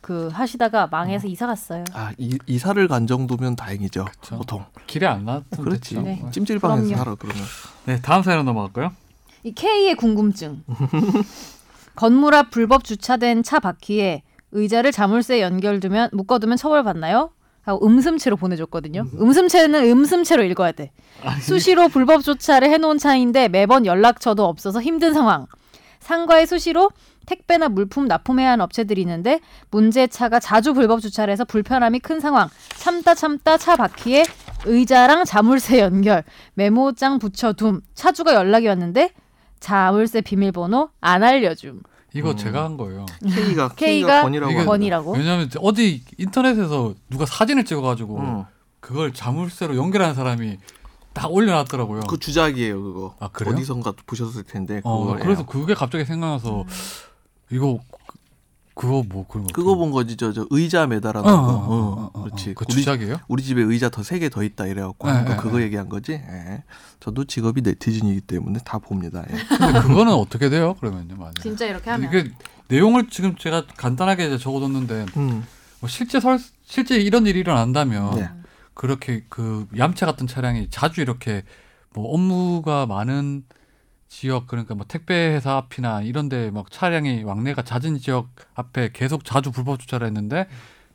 그 0.00 0.28
하시다가 0.32 0.86
망해서 0.88 1.26
이사 1.26 1.46
갔어요. 1.46 1.84
아 1.92 2.12
이, 2.18 2.38
이사를 2.46 2.86
간 2.88 3.06
정도면 3.06 3.56
다행이죠. 3.56 4.04
그쵸. 4.04 4.36
보통. 4.38 4.64
길에 4.86 5.06
안 5.06 5.24
나왔으면 5.24 5.64
그렇지. 5.64 5.94
됐죠. 5.94 6.02
네. 6.02 6.22
찜질방에서 6.32 6.82
그럼요. 6.84 6.96
살아 6.96 7.14
그러면. 7.16 7.42
네, 7.86 8.00
다음 8.00 8.22
사연 8.22 8.44
넘어갈까요? 8.44 8.92
이 9.42 9.52
K의 9.52 9.94
궁금증. 9.96 10.62
건물 11.94 12.34
앞 12.34 12.50
불법 12.50 12.84
주차된 12.84 13.42
차 13.42 13.58
바퀴에 13.58 14.22
의자를 14.52 14.92
자물쇠 14.92 15.40
연결두면 15.40 16.10
묶어두면 16.12 16.56
처벌받나요? 16.56 17.30
하고 17.62 17.84
음슴체로 17.84 18.36
보내줬거든요. 18.36 19.06
음슴체는 19.20 19.84
음슴체로 19.90 20.44
읽어야 20.44 20.70
돼. 20.70 20.92
수시로 21.40 21.88
불법 21.88 22.22
주차를 22.22 22.70
해놓은 22.70 22.98
차인데 22.98 23.48
매번 23.48 23.86
연락처도 23.86 24.44
없어서 24.44 24.80
힘든 24.80 25.12
상황. 25.14 25.46
상가에 26.10 26.46
수시로 26.46 26.90
택배나 27.26 27.68
물품 27.68 28.06
납품해야 28.06 28.52
하는 28.52 28.62
업체들이 28.62 29.00
있는데 29.00 29.40
문제 29.72 30.06
차가 30.06 30.38
자주 30.38 30.72
불법 30.72 31.00
주차를 31.00 31.32
해서 31.32 31.44
불편함이 31.44 31.98
큰 31.98 32.20
상황. 32.20 32.48
참다 32.76 33.14
참다 33.16 33.58
차 33.58 33.74
바퀴에 33.74 34.24
의자랑 34.64 35.24
자물쇠 35.24 35.80
연결, 35.82 36.22
메모장 36.54 37.18
붙여둠. 37.18 37.80
차주가 37.94 38.34
연락이 38.34 38.68
왔는데 38.68 39.10
자물쇠 39.58 40.20
비밀번호 40.20 40.90
안 41.00 41.24
알려줌. 41.24 41.82
이거 42.14 42.30
음. 42.30 42.36
제가 42.36 42.64
한 42.64 42.76
거예요. 42.76 43.04
K가 43.24 43.70
K가 43.74 43.74
K가 43.74 44.22
권이라고. 44.22 44.64
번이라고. 44.64 45.12
왜냐하면 45.14 45.50
어디 45.58 46.04
인터넷에서 46.18 46.94
누가 47.10 47.26
사진을 47.26 47.64
찍어가지고 47.64 48.18
응. 48.20 48.44
그걸 48.78 49.12
자물쇠로 49.12 49.76
연결하는 49.76 50.14
사람이 50.14 50.58
딱 51.16 51.32
올려놨더라고요. 51.32 52.00
그 52.02 52.18
주작이에요 52.18 52.82
그거. 52.82 53.14
아, 53.20 53.28
그래요? 53.28 53.54
어디선가 53.54 53.94
보셨을 54.06 54.42
텐데 54.44 54.82
어, 54.84 55.00
그거예요. 55.00 55.22
그래서 55.24 55.46
그게 55.46 55.72
갑자기 55.72 56.04
생각나서 56.04 56.64
이거 57.50 57.78
그- 57.90 58.06
그거 58.78 59.02
뭐 59.08 59.26
그런 59.26 59.46
거 59.46 59.52
그거 59.54 59.74
본 59.76 59.90
거지 59.90 60.18
저, 60.18 60.34
저 60.34 60.46
의자 60.50 60.86
매달아놓은 60.86 61.32
어, 61.34 61.42
거. 61.46 61.52
어, 61.52 61.54
어, 61.54 61.76
어, 62.02 62.10
어, 62.12 62.22
그렇지. 62.24 62.50
어, 62.50 62.54
그 62.54 62.66
우리, 62.68 62.74
주작이에요? 62.76 63.16
우리 63.28 63.42
집에 63.42 63.62
의자 63.62 63.88
더 63.88 64.02
세 64.02 64.18
개 64.18 64.28
더 64.28 64.42
있다 64.42 64.66
이래갖고 64.66 65.10
네, 65.10 65.22
네, 65.24 65.36
그거 65.36 65.56
네. 65.56 65.64
얘기한 65.64 65.88
거지. 65.88 66.12
예. 66.12 66.62
저도 67.00 67.24
직업이 67.24 67.62
네티즌이기 67.62 68.20
때문에 68.20 68.58
다 68.66 68.78
봅니다. 68.78 69.24
예. 69.30 69.36
근데 69.56 69.80
그거는 69.80 70.12
어떻게 70.12 70.50
돼요? 70.50 70.74
그러면요, 70.74 71.16
만약 71.16 71.40
진짜 71.40 71.64
이렇게 71.64 71.88
하면. 71.88 72.10
이게 72.10 72.30
내용을 72.68 73.08
지금 73.08 73.34
제가 73.36 73.64
간단하게 73.78 74.36
적어뒀는데 74.36 75.06
음. 75.16 75.46
뭐 75.80 75.88
실제 75.88 76.20
설 76.20 76.38
실제 76.66 76.96
이런 76.98 77.26
일이 77.26 77.38
일어난다면 77.40 78.14
네. 78.16 78.28
그렇게 78.80 79.24
그 79.30 79.66
얌체 79.76 80.04
같은 80.06 80.26
차량이 80.26 80.68
자주 80.70 81.00
이렇게 81.00 81.42
뭐 81.94 82.12
업무가 82.12 82.84
많은 82.86 83.42
지역 84.06 84.46
그러니까 84.46 84.74
뭐 84.74 84.84
택배 84.86 85.14
회사 85.34 85.56
앞이나 85.56 86.02
이런데 86.02 86.50
막 86.50 86.70
차량이 86.70 87.24
왕래가 87.24 87.62
잦은 87.62 87.98
지역 87.98 88.28
앞에 88.54 88.90
계속 88.92 89.24
자주 89.24 89.50
불법 89.50 89.80
주차를 89.80 90.06
했는데 90.06 90.46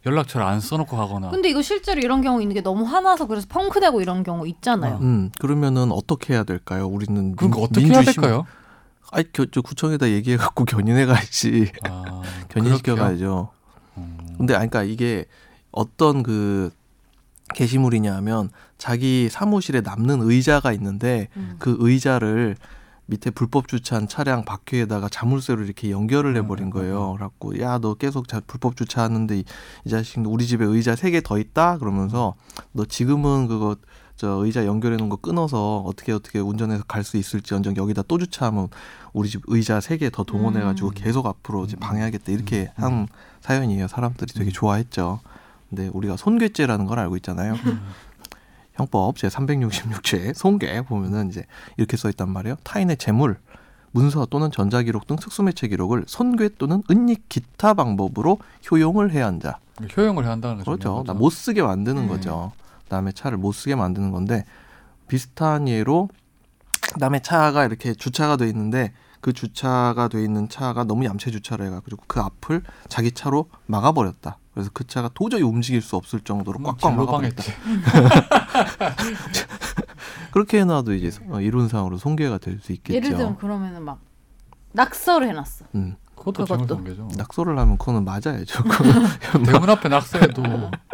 연락처를 0.06 0.46
안 0.46 0.60
써놓고 0.60 0.96
가거나 0.96 1.30
근데 1.32 1.50
이거 1.50 1.62
실제로 1.64 2.00
이런 2.00 2.22
경우 2.22 2.40
있는 2.42 2.54
게 2.54 2.62
너무 2.62 2.84
화나서 2.86 3.26
그래서 3.28 3.48
펑크내고 3.50 4.02
이런 4.02 4.24
경우 4.24 4.48
있잖아요. 4.48 5.00
음. 5.02 5.32
그러면은 5.40 5.92
어떻게 5.92 6.34
해야 6.34 6.44
될까요? 6.44 6.88
우리는 6.88 7.36
그러니까 7.36 7.58
민- 7.58 7.66
어떻게 7.66 7.86
해야 7.88 7.98
민주심- 8.00 8.22
될까요? 8.22 8.46
아이 9.12 9.24
겨, 9.34 9.46
저 9.52 9.62
구청에다 9.62 10.10
얘기해 10.10 10.38
갖고 10.38 10.66
견인해 10.66 11.06
가야지. 11.08 11.72
아, 11.90 12.22
견인시켜? 12.50 12.96
가야죠. 12.96 13.50
음. 13.98 14.18
근데 14.38 14.54
아니 14.56 14.70
그러니까 14.70 14.84
이게 14.84 15.26
어떤 15.72 16.24
그 16.24 16.72
게시물이냐면 17.54 18.50
자기 18.78 19.30
사무실에 19.30 19.82
남는 19.82 20.22
의자가 20.22 20.72
있는데 20.74 21.28
음. 21.38 21.56
그 21.60 21.76
의자를 21.80 22.56
밑에 23.08 23.30
불법 23.30 23.68
주차한 23.68 24.08
차량 24.08 24.46
바퀴에다가 24.46 25.10
자물쇠로 25.10 25.64
이렇게 25.64 25.92
연결을 25.92 26.36
해버린 26.38 26.66
음, 26.66 26.68
음, 26.68 26.72
거예요. 26.72 27.12
그래갖고 27.14 27.60
야 27.60 27.78
너 27.80 27.96
계속 27.96 28.28
자, 28.28 28.40
불법 28.48 28.78
주차하는데 28.78 29.40
이, 29.40 29.44
이 29.86 29.90
자식 29.90 30.20
우리 30.26 30.46
집에 30.46 30.64
의자 30.66 30.96
세 30.96 31.12
개 31.12 31.20
더 31.22 31.38
있다 31.38 31.78
그러면서 31.80 32.36
너 32.72 32.86
지금은 32.86 33.48
그거 33.48 33.76
저 34.16 34.46
의자 34.46 34.66
연결해 34.66 34.98
놓은 34.98 35.10
거 35.10 35.16
끊어서 35.18 35.80
어떻게 35.80 36.12
어떻게 36.14 36.40
운전해서 36.40 36.84
갈 36.88 37.04
수 37.04 37.18
있을지 37.18 37.54
언정 37.56 37.76
여기다 37.76 38.04
또 38.04 38.18
주차하면 38.18 38.70
우리 39.14 39.28
집 39.30 39.42
의자 39.48 39.82
세 39.82 39.98
개 39.98 40.10
더 40.10 40.24
동원해가지고 40.24 40.90
음. 40.90 40.94
계속 40.96 41.26
앞으로 41.26 41.66
이제 41.66 41.76
음, 41.76 41.80
방해하겠다 41.80 42.32
이렇게 42.32 42.72
음, 42.78 42.84
한 42.84 43.08
사연이에요. 43.42 43.88
사람들이 43.90 44.32
되게 44.34 44.52
음. 44.52 44.54
좋아했죠. 44.54 45.20
근데 45.72 45.90
우리가 45.94 46.18
손괴죄라는 46.18 46.86
걸 46.86 47.00
알고 47.00 47.16
있잖아요. 47.18 47.54
음. 47.54 47.82
형법 48.74 49.18
제 49.18 49.28
366죄 49.28 50.34
손괴 50.34 50.82
보면은 50.82 51.30
이제 51.30 51.46
이렇게 51.78 51.98
써 51.98 52.10
있단 52.10 52.30
말이에요. 52.30 52.58
타인의 52.64 52.98
재물, 52.98 53.38
문서 53.92 54.26
또는 54.26 54.52
전자기록 54.52 55.08
등 55.08 55.16
특수매체 55.16 55.68
기록을 55.70 56.04
손괴 56.08 56.50
또는 56.58 56.84
은닉 56.92 57.30
기타 57.30 57.74
방법으로 57.74 58.38
효용을 58.70 59.12
해야 59.12 59.26
한다. 59.26 59.60
효용을 59.98 60.24
해야 60.26 60.34
한다는 60.34 60.58
거죠. 60.58 60.66
그렇죠. 60.66 61.04
나 61.08 61.14
못 61.14 61.30
쓰게 61.32 61.62
만드는 61.64 62.04
음. 62.04 62.08
거죠. 62.08 62.52
남의 62.90 63.14
차를 63.14 63.38
못 63.38 63.54
쓰게 63.54 63.76
만드는 63.76 64.12
건데 64.12 64.44
비슷한 65.08 65.68
예로 65.68 66.10
남의 66.98 67.24
차가 67.24 67.66
이렇게 67.66 67.94
주차가 67.94 68.36
돼 68.36 68.48
있는데 68.50 68.92
그 69.22 69.32
주차가 69.34 70.08
돼 70.10 70.22
있는 70.24 70.50
차가 70.50 70.84
너무 70.84 71.06
얌체 71.06 71.32
주차를 71.32 71.68
해가지고 71.68 72.04
그 72.08 72.20
앞을 72.20 72.64
자기 72.90 73.12
차로 73.12 73.50
막아버렸다. 73.68 74.38
그래서 74.54 74.70
그 74.74 74.86
차가 74.86 75.10
도저히 75.14 75.42
움직일 75.44 75.82
수 75.82 75.96
없을 75.96 76.20
정도로 76.20 76.60
꽉꽉 76.60 76.94
막아버렸다. 76.96 77.44
그렇게 80.32 80.60
해놔도 80.60 80.94
이제 80.94 81.12
어, 81.30 81.42
이론상으로 81.42 81.98
손괴가 81.98 82.38
될 82.38 82.60
수 82.62 82.72
있겠죠. 82.74 82.96
예를 82.96 83.10
들면 83.18 83.38
그러면은 83.38 83.84
막 83.84 84.00
낙서를 84.74 85.28
해놨어. 85.30 85.66
음, 85.76 85.96
그것도 86.16 86.44
그것도. 86.46 86.68
재물손괴죠. 86.68 87.10
낙서를 87.18 87.58
하면 87.58 87.78
그거는 87.78 88.06
맞아야죠. 88.06 88.64
대문 89.46 89.70
앞에 89.70 89.90
낙서해도 89.90 90.44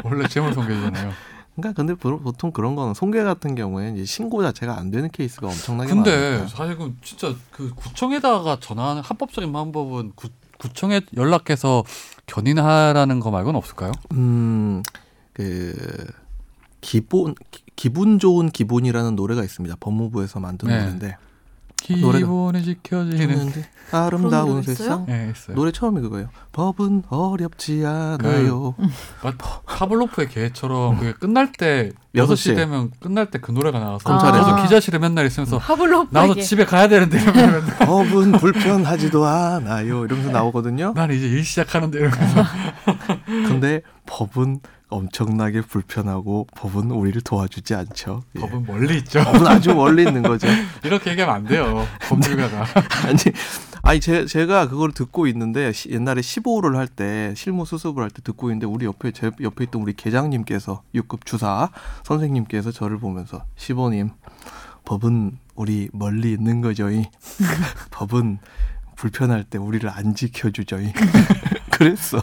원래 0.04 0.28
재물손괴잖아요. 0.28 1.12
그러니까 1.56 1.76
근데 1.76 1.96
보- 1.96 2.20
보통 2.20 2.52
그런 2.52 2.76
거는 2.76 2.94
손괴 2.94 3.24
같은 3.24 3.56
경우에 3.56 3.92
이제 3.94 4.06
신고 4.06 4.44
자체가 4.44 4.78
안 4.78 4.92
되는 4.92 5.10
케이스가 5.10 5.48
엄청나게 5.48 5.90
근데 5.90 6.12
많아요. 6.32 6.48
사실 6.48 6.78
그 6.78 6.94
진짜 7.04 7.34
그 7.52 7.74
구청에다가 7.74 8.60
전화하는 8.60 9.02
합법적인 9.02 9.52
방법은 9.52 10.12
구, 10.16 10.30
구청에 10.58 11.02
연락해서 11.16 11.84
견인하라는 12.26 13.20
거 13.20 13.32
말고는 13.32 13.58
없을까요? 13.58 13.92
음, 14.14 14.82
그 15.34 15.76
기본 16.82 17.36
기- 17.52 17.64
기분 17.76 18.20
좋은 18.20 18.50
기본이라는 18.50 19.16
노래가 19.16 19.44
있습니다. 19.44 19.76
법무부에서 19.80 20.40
만든 20.40 20.68
네. 20.70 20.80
노래인데 20.80 21.18
기본이 21.82 22.64
지켜지는 22.64 23.52
아름다운 23.92 24.62
세상. 24.62 25.06
네 25.06 25.32
있어요. 25.34 25.56
노래 25.56 25.72
처음이 25.72 26.02
그거예요. 26.02 26.28
법은 26.52 27.04
어렵지 27.10 27.86
않아요. 27.86 28.76
파블로프의 29.66 30.28
개처럼 30.30 30.98
그게 30.98 31.14
끝날 31.14 31.52
때 31.54 31.92
여섯 32.16 32.34
6시 32.34 32.38
시에. 32.38 32.56
되면 32.56 32.92
끝날 33.00 33.30
때 33.32 33.40
그 33.40 33.52
노래가 33.52 33.80
나와서 33.80 34.04
검찰에서. 34.04 34.44
그래서 34.44 34.64
기자실에 34.64 34.98
맨날 35.00 35.26
있으면서 35.28 35.60
파블로프 35.60 36.10
나도 36.12 36.36
집에 36.42 36.66
가야 36.66 36.90
되는데 36.90 37.22
이러면 37.22 37.66
법은 37.80 38.32
불편하지도 38.34 39.26
않아요. 39.26 40.04
이러면서 40.04 40.32
나오거든요. 40.32 40.92
나는 40.96 41.16
이제 41.16 41.28
일 41.28 41.46
시작하는데 41.46 41.98
이러면서 41.98 42.44
근데 43.48 43.82
법은 44.06 44.60
엄청나게 44.90 45.62
불편하고 45.62 46.48
법은 46.56 46.92
우리를 46.92 47.20
도와주지 47.22 47.76
않죠. 47.76 48.24
예. 48.36 48.40
법은 48.40 48.66
멀리 48.66 48.98
있죠. 49.00 49.22
법은 49.24 49.46
아주 49.48 49.74
멀리 49.76 50.04
있는 50.04 50.22
거죠. 50.22 50.48
이렇게 50.84 51.12
얘기하면 51.12 51.36
안 51.36 51.44
돼요. 51.46 51.86
법률가가. 52.08 52.66
아니, 53.08 53.18
아니 53.84 54.00
제, 54.00 54.26
제가 54.26 54.70
그걸 54.70 54.92
듣고 54.94 55.28
있는데 55.28 55.72
시- 55.74 55.90
옛날에 55.92 56.22
15호를 56.22 56.76
할 56.76 56.88
때 56.88 57.34
실무 57.36 57.66
수습을 57.66 58.02
할 58.04 58.10
때 58.12 58.22
듣고 58.24 58.50
있는데 58.50 58.66
우리 58.66 58.86
옆에 58.86 59.12
제 59.12 59.30
옆에 59.42 59.66
있던 59.66 59.82
우리 59.82 59.94
계장님께서 59.94 60.84
6급 60.96 61.26
주사 61.26 61.70
선생님께서 62.04 62.72
저를 62.72 62.98
보면서 62.98 63.44
15님 63.58 64.12
법은 64.86 65.38
우리 65.56 65.90
멀리 65.92 66.32
있는 66.32 66.62
거죠 66.62 66.90
이 66.90 67.04
법은 67.92 68.40
불편할 68.96 69.44
때 69.44 69.58
우리를 69.58 69.88
안 69.90 70.16
지켜주죠 70.16 70.80
이 70.80 70.92
그랬어. 71.72 72.22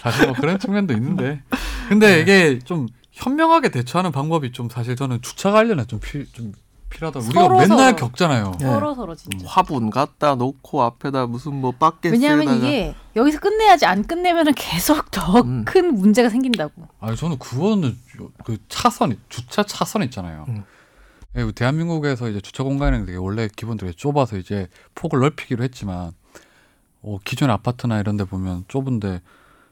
사실 0.00 0.26
뭐 0.26 0.34
그런 0.34 0.58
측면도 0.58 0.94
있는데. 0.94 1.42
근데 1.88 2.20
이게 2.20 2.58
좀 2.58 2.86
현명하게 3.12 3.70
대처하는 3.70 4.12
방법이 4.12 4.52
좀 4.52 4.68
사실 4.68 4.96
저는 4.96 5.20
주차 5.22 5.50
관련해 5.50 5.84
좀 5.86 6.00
필, 6.00 6.26
좀 6.32 6.52
필요하다. 6.88 7.20
우리가 7.20 7.40
서로 7.42 7.58
맨날 7.58 7.78
서로. 7.78 7.96
겪잖아요. 7.96 8.52
예. 8.60 8.64
서로 8.64 8.94
서로 8.94 9.14
진짜. 9.14 9.46
화분 9.46 9.90
갖다 9.90 10.34
놓고 10.34 10.82
앞에다 10.82 11.26
무슨 11.26 11.54
뭐 11.54 11.72
바켓에다가 11.72 12.12
왜냐하면 12.12 12.56
이게 12.56 12.94
여기서 13.14 13.38
끝내야지 13.40 13.86
안 13.86 14.04
끝내면은 14.04 14.54
계속 14.54 15.10
더 15.10 15.40
음. 15.40 15.64
큰 15.64 15.94
문제가 15.94 16.28
생긴다고. 16.28 16.88
아니 17.00 17.16
저는 17.16 17.38
그거는 17.38 17.96
그 18.44 18.56
차선 18.68 19.16
주차 19.28 19.62
차선 19.62 20.02
있잖아요. 20.04 20.46
음. 20.48 20.64
예, 21.36 21.48
대한민국에서 21.52 22.28
이제 22.28 22.40
주차 22.40 22.64
공간이 22.64 23.06
되게 23.06 23.16
원래 23.16 23.48
기본적으로 23.54 23.94
좁아서 23.94 24.36
이제 24.36 24.66
폭을 24.96 25.20
넓히기로 25.20 25.62
했지만 25.62 26.10
어, 27.02 27.18
기존 27.24 27.50
아파트나 27.50 28.00
이런 28.00 28.16
데 28.16 28.24
보면 28.24 28.64
좁은데 28.66 29.20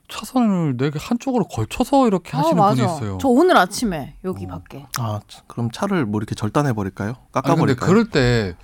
차선을 0.08 0.76
내게 0.76 0.98
한쪽으로 0.98 1.44
걸쳐서 1.44 2.06
이렇게 2.06 2.36
하시는 2.36 2.60
아, 2.62 2.70
분이 2.70 2.80
맞아. 2.82 2.94
있어요. 2.96 3.18
저 3.20 3.28
오늘 3.28 3.56
아침에 3.56 4.16
여기 4.24 4.46
어. 4.46 4.48
밖에. 4.48 4.86
아 4.98 5.20
참, 5.28 5.44
그럼 5.46 5.70
차를 5.70 6.06
뭐 6.06 6.18
이렇게 6.20 6.34
절단해 6.34 6.72
버릴까요? 6.72 7.14
깎아 7.32 7.52
아니 7.52 7.60
근데 7.60 7.74
버릴까요? 7.74 7.88
그럴 7.88 8.10
때 8.10 8.56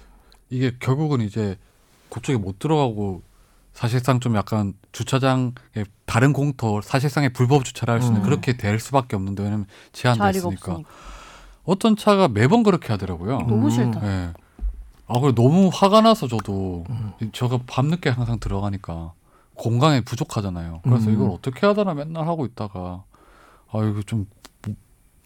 이게 0.50 0.72
결국은 0.80 1.20
이제 1.20 1.58
그쪽에 2.08 2.38
못 2.38 2.58
들어가고 2.58 3.22
사실상 3.72 4.20
좀 4.20 4.36
약간 4.36 4.74
주차장에 4.92 5.52
다른 6.06 6.32
공터 6.32 6.80
사실상의 6.80 7.32
불법 7.32 7.64
주차를 7.64 7.94
할수 7.94 8.08
있는 8.08 8.20
음. 8.20 8.24
그렇게 8.24 8.56
될 8.56 8.78
수밖에 8.78 9.16
없는데 9.16 9.42
왜냐면 9.42 9.66
제한돼 9.92 10.18
자리가 10.18 10.48
있으니까 10.48 10.72
없으니까. 10.72 10.90
어떤 11.64 11.96
차가 11.96 12.28
매번 12.28 12.62
그렇게 12.62 12.88
하더라고요. 12.92 13.38
너무 13.38 13.66
음. 13.66 13.70
싫다. 13.70 14.00
예. 14.06 14.32
아, 15.06 15.20
그래 15.20 15.34
너무 15.34 15.70
화가 15.72 16.00
나서 16.00 16.28
저도 16.28 16.84
음. 16.88 17.12
제가 17.32 17.60
밤늦게 17.66 18.10
항상 18.10 18.38
들어가니까 18.38 19.12
공간이 19.54 20.02
부족하잖아요. 20.02 20.80
그래서 20.84 21.08
음. 21.08 21.14
이걸 21.14 21.30
어떻게 21.30 21.66
하다나 21.66 21.94
맨날 21.94 22.26
하고 22.26 22.44
있다가 22.46 23.04
아 23.72 23.78
이거 23.84 24.02
좀 24.02 24.26
뭐- 24.66 24.74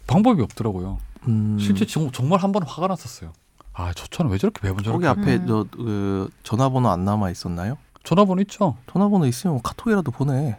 방법이 0.07 0.43
없더라고요. 0.43 0.99
음. 1.29 1.59
실제 1.59 1.85
지금 1.87 2.11
정말 2.13 2.41
한 2.41 2.53
번 2.53 2.63
화가 2.63 2.87
났었어요. 2.89 3.33
아, 3.73 3.93
저 3.95 4.07
차는 4.07 4.31
왜 4.31 4.39
저렇게 4.39 4.61
매번 4.67 4.83
저렇게 4.83 5.07
거기 5.07 5.21
앞에 5.21 5.37
음. 5.37 5.47
저 5.47 5.65
그 5.71 6.31
전화번호 6.43 6.89
안 6.89 7.05
남아 7.05 7.31
있었나요? 7.31 7.79
전화번호 8.05 8.41
있죠? 8.43 8.77
전화번호 8.91 9.27
있으면 9.27 9.61
카톡이라도 9.63 10.11
보내. 10.11 10.59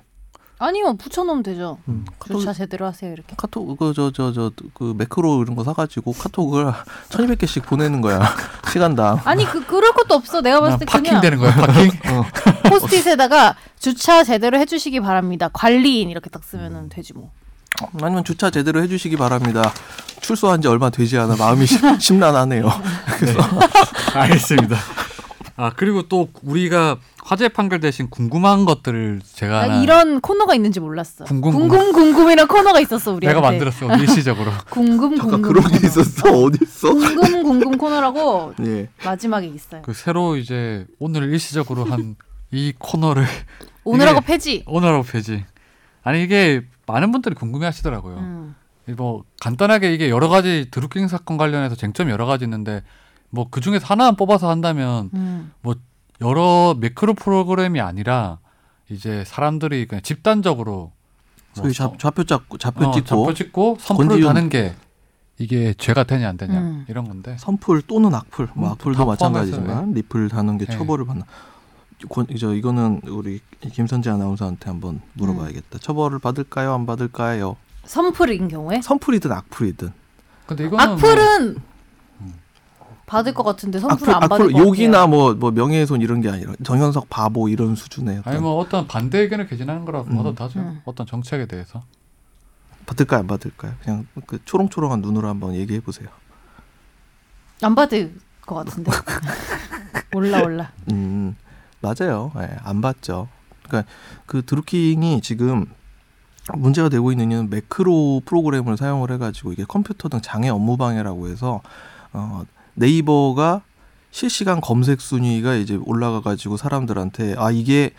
아니요 0.62 0.96
붙여놓으면 0.98 1.42
되죠. 1.44 1.78
음, 1.88 2.06
카톡 2.20 2.40
주차 2.40 2.52
제대로 2.54 2.86
하세요 2.86 3.12
이렇게. 3.14 3.34
카톡 3.38 3.78
그저저저그 3.78 4.94
매크로 4.98 5.42
이런 5.42 5.56
거 5.56 5.64
사가지고 5.64 6.12
카톡을 6.14 6.72
1200개씩 7.10 7.64
보내는 7.64 8.02
거야 8.02 8.22
시간당. 8.72 9.22
아니 9.24 9.46
그 9.46 9.66
그럴 9.66 9.94
것도 9.94 10.16
없어. 10.16 10.42
내가 10.42 10.60
봤을 10.60 10.80
때 10.80 10.86
파킹 10.86 11.04
그냥 11.04 11.22
되는 11.22 11.38
거야, 11.38 11.54
파킹. 11.56 11.90
어. 12.12 12.24
포스트잇에다가 12.70 13.56
주차 13.80 14.24
제대로 14.26 14.60
해주시기 14.60 15.00
바랍니다. 15.00 15.50
관리인 15.54 16.10
이렇게 16.10 16.30
딱 16.30 16.44
쓰면은 16.44 16.90
되지 16.90 17.14
뭐. 17.14 17.32
아니면 18.02 18.26
주차 18.26 18.50
제대로 18.50 18.82
해주시기 18.84 19.16
바랍니다. 19.16 19.72
출소한 20.20 20.62
지 20.62 20.68
얼마 20.68 20.90
되지 20.90 21.18
않아 21.18 21.38
마음이 21.38 21.66
심- 21.66 21.98
심란하네요. 22.00 22.70
그래서 23.18 23.40
알겠습니다. 24.14 24.76
아, 25.56 25.72
그리고 25.76 26.08
또 26.10 26.30
우리가 26.44 26.98
화재 27.30 27.48
판결 27.48 27.80
대신 27.80 28.10
궁금한 28.10 28.66
것들을 28.66 29.22
제가 29.36 29.68
나 29.68 29.74
하나 29.74 29.84
이런 29.84 30.20
코너가 30.20 30.56
있는지 30.56 30.80
몰랐어. 30.80 31.26
궁금- 31.26 31.52
궁금 31.52 31.92
궁금이란 31.94 32.48
코너가 32.48 32.80
있었어 32.80 33.14
우리한테. 33.14 33.28
내가 33.40 33.48
만들었어, 33.52 33.96
일시적으로. 33.98 34.50
궁금 34.72 35.16
잠깐 35.16 35.40
궁금 35.42 35.42
그런 35.54 35.64
게 35.72 35.76
코너. 35.78 35.88
있었어 35.88 36.32
어디 36.32 36.58
있어? 36.64 36.92
궁금 36.92 37.44
궁금 37.44 37.78
코너라고 37.78 38.56
예. 38.66 38.90
마지막에 39.06 39.46
있어요. 39.46 39.84
그 39.84 39.94
새로 39.94 40.38
이제 40.38 40.88
오늘 41.00 41.32
일시적으로 41.32 41.86
한 41.86 42.16
이 42.52 42.74
코너를 42.80 43.26
오늘하고 43.86 44.22
폐지. 44.22 44.64
오늘하고 44.66 45.04
폐지. 45.04 45.46
아니 46.02 46.24
이게 46.24 46.66
많은 46.88 47.12
분들이 47.12 47.36
궁금해하시더라고요. 47.36 48.16
음. 48.18 48.56
뭐 48.98 49.24
간단하게 49.40 49.94
이게 49.94 50.10
여러 50.10 50.30
가지 50.30 50.68
드루킹 50.72 51.08
사건 51.10 51.38
관련해서 51.38 51.76
쟁점이 51.76 52.12
여러 52.12 52.26
가지 52.26 52.46
있는데 52.46 52.82
뭐 53.30 53.46
그 53.52 53.62
중에서 53.62 53.86
하나만 53.86 54.16
뽑아서 54.16 54.50
한다면 54.50 55.12
음. 55.14 55.52
여러 56.22 56.76
매크로 56.80 57.14
프로그램이 57.14 57.80
아니라 57.80 58.40
이제 58.90 59.24
사람들이 59.26 59.88
그냥 59.88 60.02
집단적으로 60.02 60.92
뭐 61.56 61.64
소위 61.64 61.74
좌, 61.74 61.92
좌표 61.98 62.24
잡고 62.26 62.58
좌표 62.58 62.86
어, 62.88 62.92
찍고 62.92 63.06
좌표 63.08 63.34
찍고 63.34 63.78
선풀을 63.80 64.22
다는 64.24 64.50
게 64.50 64.76
이게 65.38 65.74
죄가 65.78 66.04
되냐 66.04 66.28
안 66.28 66.38
되냐 66.38 66.60
음. 66.60 66.86
이런 66.90 67.08
건데 67.08 67.36
선풀 67.40 67.82
또는 67.84 68.14
악플, 68.14 68.50
뭐 68.54 68.68
음, 68.68 68.72
악플도 68.74 68.98
다 68.98 69.06
마찬가지지만 69.06 69.94
리플 69.94 70.28
다는 70.30 70.58
게 70.58 70.66
네. 70.66 70.76
처벌을 70.78 71.06
받나? 71.06 71.24
권- 72.10 72.28
저 72.38 72.54
이거는 72.54 73.02
우리 73.08 73.42
김선재 73.62 74.10
아나운서한테 74.10 74.70
한번 74.70 75.02
물어봐야겠다. 75.14 75.80
처벌을 75.80 76.20
받을까요, 76.20 76.74
안 76.74 76.86
받을까요? 76.86 77.56
선풀인 77.86 78.48
경우에 78.48 78.82
선풀이든 78.82 79.32
악플이든. 79.32 79.92
근데 80.46 80.66
이거는 80.66 80.86
뭐 80.86 80.94
악플은 80.96 81.56
받을 83.10 83.34
것 83.34 83.44
같은데 83.44 83.80
선풀은 83.80 84.14
안 84.14 84.20
받을 84.22 84.46
악플 84.46 84.54
것 84.54 84.60
욕이나. 84.60 85.08
뭐, 85.08 85.34
뭐 85.34 85.50
명예훼손 85.50 86.02
이런 86.02 86.22
게 86.22 86.30
아니라 86.30 86.54
정현석 86.64 87.10
바보 87.10 87.50
이런 87.50 87.76
수준의 87.76 88.20
어떤 88.20 88.32
아니 88.32 88.42
뭐 88.42 88.58
어떤 88.58 88.88
반대 88.88 89.18
의견을 89.20 89.48
개진하는 89.48 89.84
거라고 89.84 90.12
음. 90.12 90.18
봐도 90.18 90.36
다죠. 90.36 90.60
음. 90.60 90.82
어떤 90.86 91.08
정책에 91.08 91.48
대해서. 91.48 91.82
받을까요, 92.86 93.22
안 93.22 93.28
받을까요? 93.28 93.74
그냥 93.84 94.06
그 94.28 94.38
초롱초롱한 94.46 95.02
눈으로 95.02 95.28
한번 95.28 95.56
얘기해 95.56 95.80
보세요. 95.80 96.08
안 97.64 97.74
받을 97.74 98.14
것 98.42 98.56
같은데. 98.56 98.92
몰라 100.14 100.40
몰라. 100.40 100.72
음, 100.92 101.36
맞아요. 101.82 102.32
예, 102.38 102.58
안 102.64 102.82
받죠. 102.82 103.28
그러니까 103.64 103.92
그 104.28 104.44
드루킹이 104.46 105.22
지금 105.22 105.66
문제가 106.54 106.90
되고 106.90 107.12
있는 107.12 107.32
이유는 107.32 107.50
매크로 107.50 108.22
프로그램을 108.26 108.78
사용을 108.78 109.12
해가지고 109.12 109.52
이게 109.52 109.66
컴퓨터 109.68 110.10
등 110.10 110.22
장애 110.22 110.50
업무 110.50 110.78
방해라고 110.78 111.28
해서 111.28 111.62
어, 112.14 112.44
네이버가 112.80 113.62
실시간 114.12 114.62
검색 114.62 115.02
순위가 115.02 115.56
이제 115.56 115.78
올라가 115.86 116.22
가지고 116.22 116.58
사람들한테 116.58 117.36
아 117.38 117.52
이게 117.52 117.92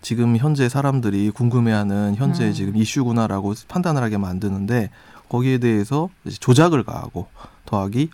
지금 0.00 0.36
현재 0.36 0.68
사람들이 0.68 1.30
궁금해하는 1.30 2.14
현재 2.16 2.46
음. 2.46 2.52
지금 2.52 2.76
이슈구나라고 2.76 3.54
판단을 3.66 4.02
하게 4.02 4.16
만드는데 4.16 4.90
거기에 5.28 5.58
대해서 5.58 6.08
조작을 6.40 6.84
가하고 6.84 7.26
더하기 7.66 8.10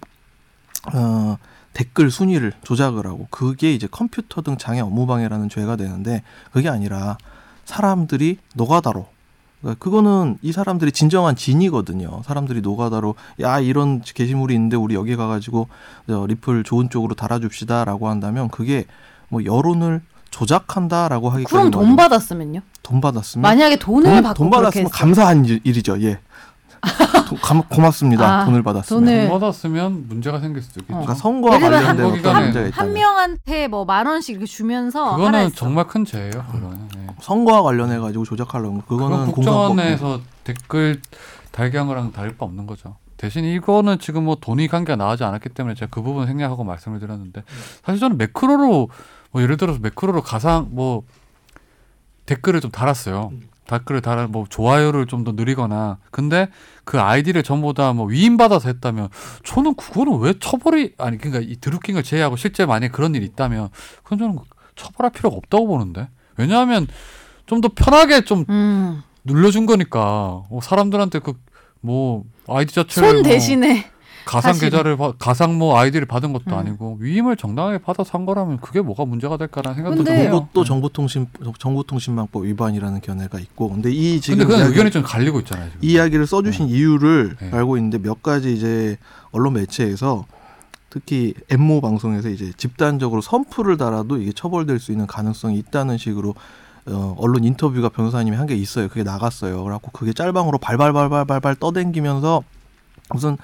어, 0.94 1.36
댓글 1.74 2.10
순위를 2.10 2.54
조작을 2.62 3.06
하고 3.06 3.26
그게 3.30 3.74
이제 3.74 3.86
컴퓨터 3.86 4.40
등 4.40 4.56
장애 4.56 4.80
업무 4.80 5.06
방해라는 5.06 5.48
죄가 5.50 5.76
되는데 5.76 6.22
그게 6.52 6.68
아니라 6.68 7.18
사람들이 7.66 8.38
노가다로 8.54 9.06
그러니까 9.64 9.82
그거는 9.82 10.36
이 10.42 10.52
사람들이 10.52 10.92
진정한 10.92 11.34
진이거든요. 11.36 12.20
사람들이 12.26 12.60
노가다로 12.60 13.14
야 13.40 13.60
이런 13.60 14.02
게시물이 14.02 14.52
있는데 14.54 14.76
우리 14.76 14.94
여기 14.94 15.16
가가지고 15.16 15.68
저 16.06 16.26
리플 16.26 16.64
좋은 16.64 16.90
쪽으로 16.90 17.14
달아줍시다라고 17.14 18.08
한다면 18.10 18.50
그게 18.50 18.84
뭐 19.30 19.42
여론을 19.42 20.02
조작한다라고 20.30 21.30
하기까지 21.30 21.50
그럼 21.54 21.70
돈 21.70 21.96
받았으면요? 21.96 22.60
돈 22.82 23.00
받았으면 23.00 23.40
만약에 23.42 23.76
돈을 23.78 24.10
돈, 24.10 24.22
받고 24.22 24.34
돈 24.44 24.50
받았으면. 24.50 24.90
감사한 24.90 25.44
일- 25.46 25.60
일이죠. 25.64 25.98
예. 26.02 26.18
고맙습니다. 27.68 28.40
아, 28.42 28.44
돈을 28.44 28.62
받았으면. 28.62 29.04
돈을- 29.04 29.28
돈 29.28 29.40
받았으면 29.40 30.08
문제가 30.08 30.40
생길 30.40 30.62
수도 30.62 30.80
있겠죠. 30.80 30.96
어. 30.96 31.00
그러니까 31.00 31.14
선거와 31.14 31.58
관련된 31.58 31.86
한- 31.86 31.96
어떤 31.96 32.10
문제가 32.12 32.34
한 32.36 32.48
있다면 32.50 32.72
한 32.72 32.92
명한테 32.92 33.68
뭐 33.68 33.84
만 33.84 34.06
원씩 34.06 34.30
이렇게 34.36 34.46
주면서 34.46 35.16
그거는. 35.16 35.52
정말 35.54 35.86
큰 35.86 36.04
죄예요. 36.04 36.30
그거는. 36.30 36.88
예. 36.98 37.06
선거와 37.20 37.62
관련해 37.62 37.98
가지고 37.98 38.24
조작하려는 38.24 38.78
거 38.78 38.84
그건 38.86 39.10
그거는 39.10 39.32
국정원에서 39.32 40.20
댓글 40.44 41.00
달게 41.52 41.78
한 41.78 41.86
거랑 41.86 42.12
다를 42.12 42.36
바 42.36 42.44
없는 42.46 42.66
거죠. 42.66 42.96
대신 43.16 43.44
이거는 43.44 43.98
지금 44.00 44.24
뭐 44.24 44.36
돈이 44.40 44.68
관계가 44.68 44.96
나오지 44.96 45.24
않았기 45.24 45.50
때문에 45.50 45.74
제가 45.76 45.88
그 45.90 46.02
부분 46.02 46.26
생략하고 46.26 46.64
말씀을 46.64 46.98
드렸는데 46.98 47.42
사실 47.84 48.00
저는 48.00 48.18
매크로로 48.18 48.88
뭐 49.30 49.42
예를 49.42 49.56
들어서 49.56 49.78
매크로로 49.80 50.22
가상 50.22 50.68
뭐 50.72 51.02
댓글을 52.26 52.60
좀 52.60 52.70
달았어요. 52.70 53.30
댓글을 53.66 54.00
달아 54.02 54.26
뭐 54.28 54.44
좋아요를 54.48 55.06
좀 55.06 55.24
더 55.24 55.32
느리거나. 55.32 55.98
근데 56.10 56.48
그 56.84 57.00
아이디를 57.00 57.42
전부 57.42 57.72
다 57.74 57.92
뭐 57.92 58.06
위임받아서 58.06 58.68
했다면 58.68 59.08
저는 59.44 59.74
그거는 59.74 60.18
왜 60.20 60.34
처벌이 60.38 60.92
아니 60.98 61.18
그러니까 61.18 61.44
이 61.48 61.56
드루킹을 61.56 62.02
제외하고 62.02 62.36
실제 62.36 62.66
만약 62.66 62.92
그런 62.92 63.14
일이 63.14 63.24
있다면 63.26 63.68
그건 64.02 64.18
저는 64.18 64.38
처벌할 64.76 65.10
필요가 65.12 65.36
없다고 65.36 65.66
보는데. 65.66 66.08
왜냐하면 66.36 66.86
좀 67.46 67.60
더 67.60 67.68
편하게 67.74 68.24
좀 68.24 68.44
음. 68.48 69.02
눌러준 69.24 69.66
거니까. 69.66 70.00
어, 70.50 70.58
사람들한테 70.62 71.18
그 71.20 71.34
뭐 71.80 72.24
아이디 72.48 72.74
자체를 72.74 73.08
손뭐 73.10 73.22
대신에 73.24 73.90
가상 74.24 74.52
사실은. 74.54 74.70
계좌를 74.70 74.96
받- 74.96 75.18
가상 75.18 75.58
뭐 75.58 75.78
아이디를 75.78 76.06
받은 76.06 76.32
것도 76.32 76.44
음. 76.48 76.54
아니고 76.54 76.96
위임을 77.00 77.36
정당하게 77.36 77.78
받아서 77.78 78.10
한 78.12 78.26
거라면 78.26 78.58
그게 78.60 78.80
뭐가 78.80 79.04
문제가 79.04 79.36
될까라는 79.36 79.76
생각도 79.76 80.04
드네요. 80.04 80.30
그것도 80.30 80.64
정보통신 80.64 81.26
정보통신망법 81.58 82.44
위반이라는 82.44 83.00
견해가 83.00 83.38
있고 83.40 83.70
근데 83.70 83.90
이 83.90 84.20
지금 84.20 84.38
근데 84.38 84.52
그건 84.52 84.68
의견이 84.70 84.90
좀 84.90 85.02
갈리고 85.02 85.40
있잖아요. 85.40 85.68
지금. 85.70 85.84
이 85.84 85.92
이야기를 85.92 86.26
써주신 86.26 86.68
이유를 86.68 87.36
네. 87.40 87.50
알고 87.52 87.76
있는데 87.76 87.98
몇 87.98 88.22
가지 88.22 88.52
이제 88.54 88.96
언론 89.32 89.54
매체에서 89.54 90.24
특히 90.90 91.34
엠모 91.50 91.80
방송에서 91.80 92.28
이제 92.28 92.52
집단적으로 92.56 93.20
선풀을 93.20 93.76
달아도 93.76 94.18
이게 94.18 94.32
처벌될 94.32 94.78
수 94.78 94.92
있는 94.92 95.06
가능성이 95.06 95.58
있다는 95.58 95.98
식으로 95.98 96.34
어, 96.86 97.14
언론 97.18 97.44
인터뷰가 97.44 97.88
변호사님이 97.88 98.36
한 98.36 98.46
게 98.46 98.54
있어요. 98.54 98.88
그게 98.88 99.02
나갔어요. 99.02 99.62
그래갖고 99.64 99.90
그게 99.92 100.12
짤방으로 100.12 100.58
발발발발발발 100.58 101.56
떠댕기면서 101.56 102.42
무슨 103.10 103.36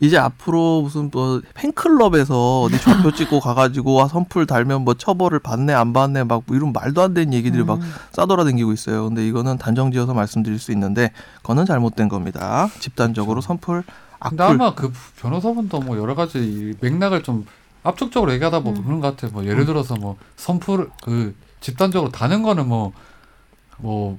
이제 0.00 0.16
앞으로 0.16 0.82
무슨 0.82 1.10
뭐 1.12 1.40
팬클럽에서 1.54 2.62
어디 2.62 2.80
좌표 2.80 3.12
찍고 3.12 3.40
가가지고 3.40 3.94
와 3.94 4.08
선풀 4.08 4.46
달면 4.46 4.82
뭐 4.82 4.94
처벌을 4.94 5.38
받네 5.40 5.72
안 5.72 5.92
받네 5.92 6.24
막 6.24 6.42
뭐 6.46 6.56
이런 6.56 6.72
말도 6.72 7.02
안 7.02 7.14
되는 7.14 7.32
얘기들이 7.34 7.64
막 7.64 7.80
음. 7.80 7.92
싸돌아다니고 8.12 8.72
있어요. 8.72 9.04
근데 9.06 9.26
이거는 9.26 9.58
단정지어서 9.58 10.14
말씀드릴 10.14 10.58
수 10.58 10.72
있는데 10.72 11.12
그거는 11.42 11.66
잘못된 11.66 12.08
겁니다. 12.08 12.68
집단적으로 12.78 13.40
선풀 13.40 13.82
근데 14.20 14.42
악플 14.42 14.54
아마 14.54 14.74
그 14.74 14.92
변호사분도 15.20 15.80
뭐 15.80 15.98
여러 15.98 16.14
가지 16.14 16.38
이 16.38 16.74
맥락을 16.80 17.22
좀 17.22 17.46
압축적으로 17.82 18.32
얘기하다 18.32 18.60
보면 18.60 18.80
음. 18.80 18.84
그런 18.84 19.00
것 19.00 19.08
같아요. 19.08 19.30
뭐 19.32 19.44
예를 19.44 19.66
들어서 19.66 19.96
뭐 19.96 20.16
선풀 20.36 20.90
그 21.02 21.34
집단적으로 21.60 22.10
다는 22.10 22.42
거는 22.42 22.68
뭐뭐 22.68 24.18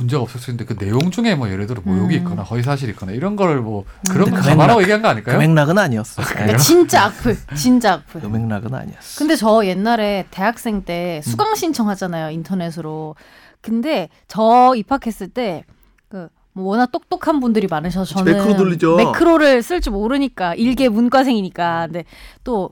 문제가 0.00 0.22
없을 0.22 0.40
수 0.40 0.50
있는데 0.50 0.64
그 0.64 0.76
내용 0.78 1.10
중에 1.10 1.34
뭐 1.34 1.48
예를 1.50 1.66
들어 1.66 1.80
모욕이 1.84 2.16
음. 2.16 2.20
있거나 2.22 2.42
허위 2.42 2.62
사실이 2.62 2.92
있거나 2.92 3.12
이런 3.12 3.36
걸뭐 3.36 3.80
음. 3.80 3.84
그런 4.10 4.24
근데 4.26 4.36
거그 4.38 4.48
감안하고 4.48 4.82
얘기한 4.82 5.02
거그 5.02 5.10
아닐까요? 5.10 5.38
맥락은 5.38 5.78
아니었어. 5.78 6.22
그러니까 6.22 6.58
진짜 6.58 7.04
악플, 7.04 7.36
진짜 7.56 7.92
악플. 7.94 8.20
그 8.20 8.26
맥락은 8.26 8.74
아니었어. 8.74 9.18
근데 9.18 9.36
저 9.36 9.64
옛날에 9.64 10.26
대학생 10.30 10.82
때 10.82 11.20
수강 11.24 11.54
신청하잖아요 11.54 12.30
인터넷으로. 12.30 13.14
근데 13.60 14.08
저 14.26 14.74
입학했을 14.76 15.28
때 15.28 15.64
그 16.08 16.28
뭐 16.52 16.64
워낙 16.66 16.90
똑똑한 16.90 17.40
분들이 17.40 17.66
많으셔서 17.68 18.14
저는 18.14 18.32
매크로 18.32 18.56
돌리죠. 18.56 18.96
매크로를 18.96 19.62
쓸 19.62 19.80
줄 19.80 19.92
모르니까 19.92 20.54
일개 20.54 20.88
문과생이니까. 20.88 21.86
근데 21.86 22.04
또 22.44 22.70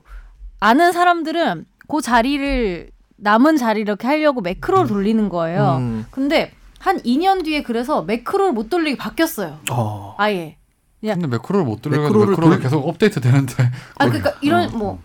아는 0.59 0.91
사람들은 0.91 1.65
그 1.87 2.01
자리를 2.01 2.91
남은 3.17 3.57
자리 3.57 3.81
이렇게 3.81 4.07
하려고 4.07 4.41
매크로를 4.41 4.87
돌리는 4.87 5.29
거예요. 5.29 5.77
음. 5.79 6.05
근데 6.11 6.51
한 6.79 6.97
2년 7.01 7.43
뒤에 7.43 7.63
그래서 7.63 8.01
매크로를 8.03 8.53
못 8.53 8.69
돌리게 8.69 8.97
바뀌었어요. 8.97 9.59
어. 9.71 10.15
아예. 10.17 10.57
근데 11.01 11.27
매크로를 11.27 11.65
못 11.65 11.81
들려고 11.81 12.03
매크로를 12.03 12.27
매크로가 12.31 12.55
돌- 12.55 12.61
계속 12.63 12.87
업데이트 12.87 13.21
되는데 13.21 13.53
아 13.97 14.05
그러니까 14.05 14.33
이런 14.41 14.77
뭐 14.77 14.99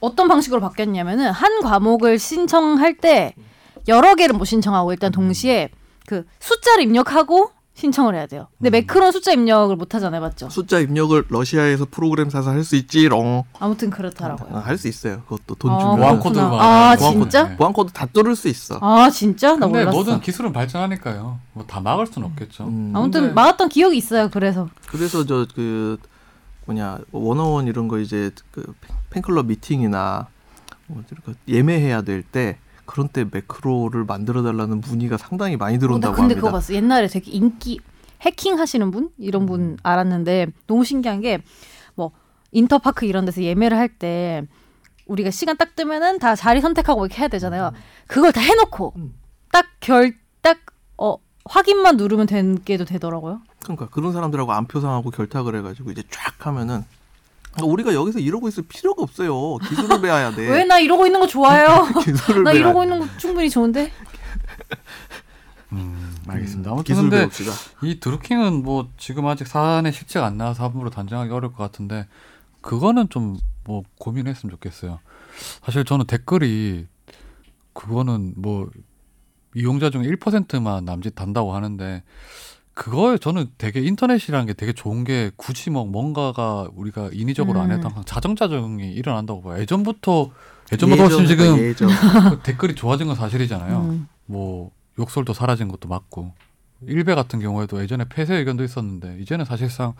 어떤 0.00 0.28
방식으로 0.28 0.60
바뀌었냐면은 0.60 1.30
한 1.30 1.60
과목을 1.62 2.18
신청할 2.18 2.98
때 2.98 3.34
여러 3.88 4.14
개를 4.14 4.36
못 4.36 4.44
신청하고 4.44 4.92
일단 4.92 5.10
동시에 5.10 5.70
그 6.06 6.24
숫자를 6.38 6.82
입력하고 6.84 7.50
신청을 7.78 8.16
해야 8.16 8.26
돼요. 8.26 8.48
근데 8.58 8.70
매크로는 8.70 9.12
숫자 9.12 9.30
입력을 9.32 9.74
못 9.76 9.94
하잖아요, 9.94 10.20
맞죠? 10.20 10.50
숫자 10.50 10.80
입력을 10.80 11.24
러시아에서 11.28 11.86
프로그램 11.88 12.28
사서 12.28 12.50
할 12.50 12.64
수 12.64 12.74
있지롱. 12.74 13.44
아무튼 13.60 13.88
그렇더라고요. 13.88 14.58
할수 14.58 14.88
있어요. 14.88 15.22
그것도 15.28 15.54
돈 15.54 15.70
아, 15.70 15.78
주면. 15.78 15.96
보안. 15.98 16.18
코드 16.18 16.38
아 16.40 16.96
진짜? 16.96 17.48
네. 17.50 17.56
보안 17.56 17.72
코드 17.72 17.92
다 17.92 18.04
뚫을 18.06 18.34
수 18.34 18.48
있어. 18.48 18.78
아 18.82 19.08
진짜? 19.10 19.50
나 19.54 19.66
근데 19.66 19.80
몰랐어. 19.84 19.96
모든 19.96 20.20
기술은 20.20 20.52
발전하니까요. 20.52 21.38
뭐 21.52 21.64
다 21.68 21.80
막을 21.80 22.08
수는 22.08 22.26
없겠죠. 22.30 22.64
음. 22.64 22.92
아무튼 22.96 23.20
근데- 23.20 23.34
막았던 23.34 23.68
기억이 23.68 23.96
있어요. 23.96 24.28
그래서 24.30 24.68
그래서 24.88 25.24
저 25.24 25.46
그 25.54 25.98
뭐냐 26.66 26.98
Wanna 27.12 27.47
One 27.47 27.68
이런 27.68 27.86
거 27.86 28.00
이제 28.00 28.32
그 28.50 28.74
팬클럽 29.10 29.46
미팅이나 29.46 30.26
뭐 30.88 31.02
이렇게 31.10 31.32
예매해야 31.46 32.02
될 32.02 32.22
때 32.24 32.58
그런 32.88 33.08
때 33.08 33.24
매크로를 33.30 34.04
만들어 34.04 34.42
달라는 34.42 34.80
문의가 34.80 35.18
상당히 35.18 35.56
많이 35.58 35.74
어, 35.74 35.76
나 35.76 35.80
들어온다고 35.80 36.14
근데 36.14 36.22
합니다. 36.34 36.40
그거 36.40 36.50
봤어. 36.52 36.72
옛날에 36.72 37.06
되게 37.06 37.30
인기 37.30 37.78
해킹 38.22 38.58
하시는 38.58 38.90
분 38.90 39.10
이런 39.18 39.44
분 39.46 39.76
알았는데 39.82 40.48
너무 40.66 40.84
신기한 40.84 41.20
게 41.20 41.38
뭐 41.94 42.12
인터파크 42.52 43.04
이런 43.06 43.24
데서 43.24 43.42
예매를 43.42 43.76
할 43.76 43.88
때 43.98 44.42
우리가 45.06 45.30
시간 45.30 45.56
딱 45.56 45.74
뜨면은 45.76 46.18
다 46.18 46.34
자리 46.36 46.60
선택하고 46.60 47.04
이렇게 47.06 47.20
해야 47.20 47.28
되잖아요. 47.28 47.72
그걸 48.06 48.32
다 48.32 48.40
해놓고 48.40 48.92
음. 48.96 49.14
딱결 49.52 50.14
딱 50.40 50.58
어 50.96 51.16
확인만 51.44 51.96
누르면 51.96 52.26
되게도 52.26 52.84
되더라고요. 52.84 53.40
그러니까 53.62 53.88
그런 53.88 54.12
사람들하고 54.12 54.52
안표 54.52 54.80
상하고 54.80 55.10
결탁을 55.10 55.56
해가지고 55.56 55.90
이제 55.92 56.02
쫙 56.10 56.46
하면은 56.46 56.84
우리가 57.66 57.94
여기서 57.94 58.18
이러고 58.18 58.48
있을 58.48 58.64
필요가 58.68 59.02
없어요. 59.02 59.56
기술을 59.58 60.00
배워야 60.00 60.32
돼. 60.34 60.46
왜 60.50 60.64
나 60.64 60.78
이러고 60.78 61.06
있는 61.06 61.20
거 61.20 61.26
좋아요? 61.26 61.86
기술을 62.04 62.42
나 62.44 62.52
배워야 62.52 62.70
이러고 62.70 62.80
돼. 62.80 62.84
있는 62.86 63.00
거 63.00 63.16
충분히 63.18 63.48
좋은데. 63.50 63.90
음, 65.72 66.14
알겠습니다. 66.26 66.70
음, 66.70 66.72
아무튼 66.72 66.84
기술 66.94 67.02
근데 67.10 67.16
배웁시다. 67.18 67.52
이 67.82 68.00
드루킹은 68.00 68.62
뭐 68.62 68.88
지금 68.96 69.26
아직 69.26 69.46
사안의 69.46 69.92
실체가 69.92 70.26
안 70.26 70.36
나와서 70.38 70.64
함부로 70.64 70.88
단정하기 70.90 71.30
어려울 71.30 71.52
것 71.52 71.58
같은데 71.58 72.06
그거는 72.60 73.08
좀 73.08 73.38
뭐 73.68 73.82
고민했으면 73.98 74.50
좋겠어요. 74.52 74.98
사실 75.62 75.84
저는 75.84 76.06
댓글이 76.06 76.86
그거는 77.74 78.32
뭐 78.38 78.70
이용자 79.54 79.90
중에 79.90 80.04
1%만 80.04 80.86
남짓 80.86 81.20
한다고 81.20 81.54
하는데 81.54 82.02
그거에 82.78 83.18
저는 83.18 83.50
되게 83.58 83.80
인터넷이라는 83.80 84.46
게 84.46 84.52
되게 84.52 84.72
좋은 84.72 85.02
게 85.02 85.32
굳이 85.36 85.68
뭐 85.68 85.84
뭔가가 85.84 86.68
우리가 86.76 87.10
인위적으로 87.12 87.60
안 87.60 87.72
음. 87.72 87.76
해도 87.76 87.88
항상 87.88 88.04
자정자정이 88.04 88.92
일어난다고 88.92 89.42
봐요. 89.42 89.60
예전부터 89.60 90.30
예전보다 90.72 91.02
훨씬 91.02 91.26
지금 91.26 91.58
예전. 91.58 91.88
그 91.88 92.38
댓글이 92.46 92.76
좋아진 92.76 93.08
건 93.08 93.16
사실이잖아요. 93.16 93.80
음. 93.80 94.08
뭐 94.26 94.70
욕설도 94.96 95.32
사라진 95.32 95.66
것도 95.66 95.88
맞고 95.88 96.32
일베 96.86 97.16
같은 97.16 97.40
경우에도 97.40 97.82
예전에 97.82 98.04
폐쇄 98.08 98.36
의견도 98.36 98.62
있었는데 98.62 99.18
이제는 99.22 99.44
사실상 99.44 99.94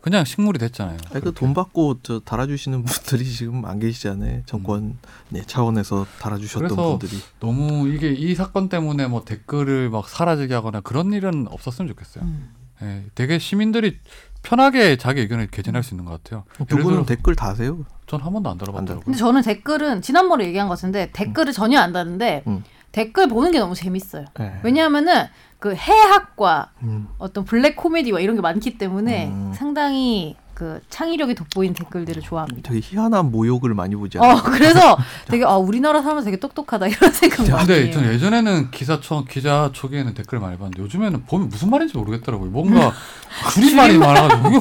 그냥 0.00 0.24
식물이 0.24 0.58
됐잖아요. 0.58 0.96
아니 1.12 1.20
그돈 1.20 1.52
받고 1.54 1.98
저 2.02 2.20
달아주시는 2.20 2.84
분들이 2.84 3.24
지금 3.30 3.64
안 3.66 3.78
계시잖아요. 3.78 4.42
정권 4.46 4.98
네, 5.28 5.42
차원에서 5.46 6.06
달아주셨던 6.20 6.68
그래서 6.68 6.98
분들이. 6.98 7.20
너무 7.38 7.88
이게 7.88 8.10
이 8.10 8.34
사건 8.34 8.68
때문에 8.68 9.06
뭐 9.08 9.24
댓글을 9.24 9.90
막 9.90 10.08
사라지게 10.08 10.54
하거나 10.54 10.80
그런 10.80 11.12
일은 11.12 11.46
없었으면 11.50 11.88
좋겠어요. 11.88 12.24
음. 12.24 12.50
예, 12.82 13.04
되게 13.14 13.38
시민들이 13.38 13.98
편하게 14.42 14.96
자기 14.96 15.20
의견을 15.20 15.48
개진할 15.48 15.82
수 15.82 15.92
있는 15.94 16.06
것 16.06 16.22
같아요. 16.22 16.44
두 16.66 16.78
분은 16.78 17.04
댓글 17.04 17.36
다세요? 17.36 17.84
전 18.06 18.20
한 18.22 18.32
번도 18.32 18.48
안 18.50 18.56
들어봤더라고요. 18.58 19.04
근데 19.04 19.18
저는 19.18 19.42
댓글은 19.42 20.00
지난번에 20.02 20.46
얘기한 20.46 20.66
것 20.66 20.74
같은데 20.76 21.10
댓글을 21.12 21.52
전혀 21.52 21.78
안 21.78 21.92
다는데 21.92 22.42
음. 22.46 22.64
댓글 22.90 23.28
보는 23.28 23.52
게 23.52 23.58
너무 23.60 23.74
재밌어요. 23.74 24.24
네. 24.38 24.58
왜냐하면은 24.64 25.26
그 25.60 25.74
해학과 25.74 26.70
음. 26.82 27.08
어떤 27.18 27.44
블랙 27.44 27.76
코미디와 27.76 28.20
이런 28.20 28.34
게 28.34 28.42
많기 28.42 28.78
때문에 28.78 29.28
음. 29.28 29.52
상당히 29.54 30.36
그 30.54 30.80
창의력이 30.90 31.34
돋보인 31.34 31.72
댓글들을 31.74 32.20
좋아합니다. 32.22 32.68
되게 32.68 32.80
희한한 32.82 33.30
모욕을 33.30 33.72
많이 33.72 33.94
보지 33.96 34.18
않아요? 34.18 34.36
어 34.36 34.42
그래서 34.42 34.98
되게 35.28 35.44
아 35.44 35.56
우리나라 35.56 36.02
사람 36.02 36.22
되게 36.24 36.38
똑똑하다 36.38 36.86
이런 36.88 37.12
생각 37.12 37.48
많이 37.48 37.66
근데 37.66 37.84
해요. 37.84 37.92
전 37.94 38.04
예전에는 38.04 38.70
기사 38.70 39.00
초 39.00 39.24
기자 39.24 39.70
초기에는 39.72 40.12
댓글 40.14 40.38
많이 40.38 40.58
봤는데 40.58 40.82
요즘에는 40.82 41.24
보면 41.24 41.48
무슨 41.48 41.70
말인지 41.70 41.96
모르겠더라고요. 41.96 42.50
뭔가 42.50 42.92
줄임말이 43.54 43.96
많아가지고 43.98 44.60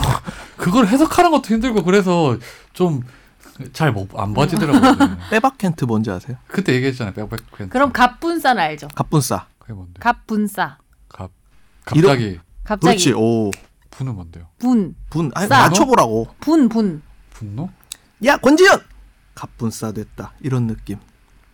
그걸 0.56 0.88
해석하는 0.88 1.32
것도 1.32 1.54
힘들고 1.54 1.84
그래서 1.84 2.38
좀 2.74 3.04
잘안 3.74 4.34
봐지더라고요. 4.34 5.18
빼박캔트 5.32 5.86
뭔지 5.86 6.12
아세요? 6.12 6.38
그때 6.48 6.74
얘기했잖아요. 6.76 7.14
백백 7.14 7.70
그럼 7.70 7.92
갑분싸는 7.92 8.62
알죠? 8.62 8.88
갑분싸. 8.96 9.48
그게 9.60 9.74
뭔데? 9.74 9.94
갑분싸 10.00 10.78
갑 11.10 11.32
갑자기 11.86 12.40
갑자기 12.64 12.88
그렇지. 13.06 13.14
오. 13.14 13.52
분은 13.92 14.16
뭔데요? 14.16 14.48
분, 14.60 14.96
분. 15.10 15.32
아니 15.36 15.48
싸. 15.48 15.64
맞춰 15.68 15.86
보라고. 15.86 16.28
분, 16.40 16.70
분 16.70 17.02
분노? 17.32 17.70
야 18.26 18.38
권지현. 18.38 18.82
갑분싸 19.36 19.92
됐다. 19.92 20.34
이런 20.42 20.68
느낌. 20.68 20.98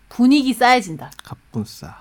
분위기 0.09 0.53
쌓여진다. 0.53 1.11
갑분싸. 1.23 1.97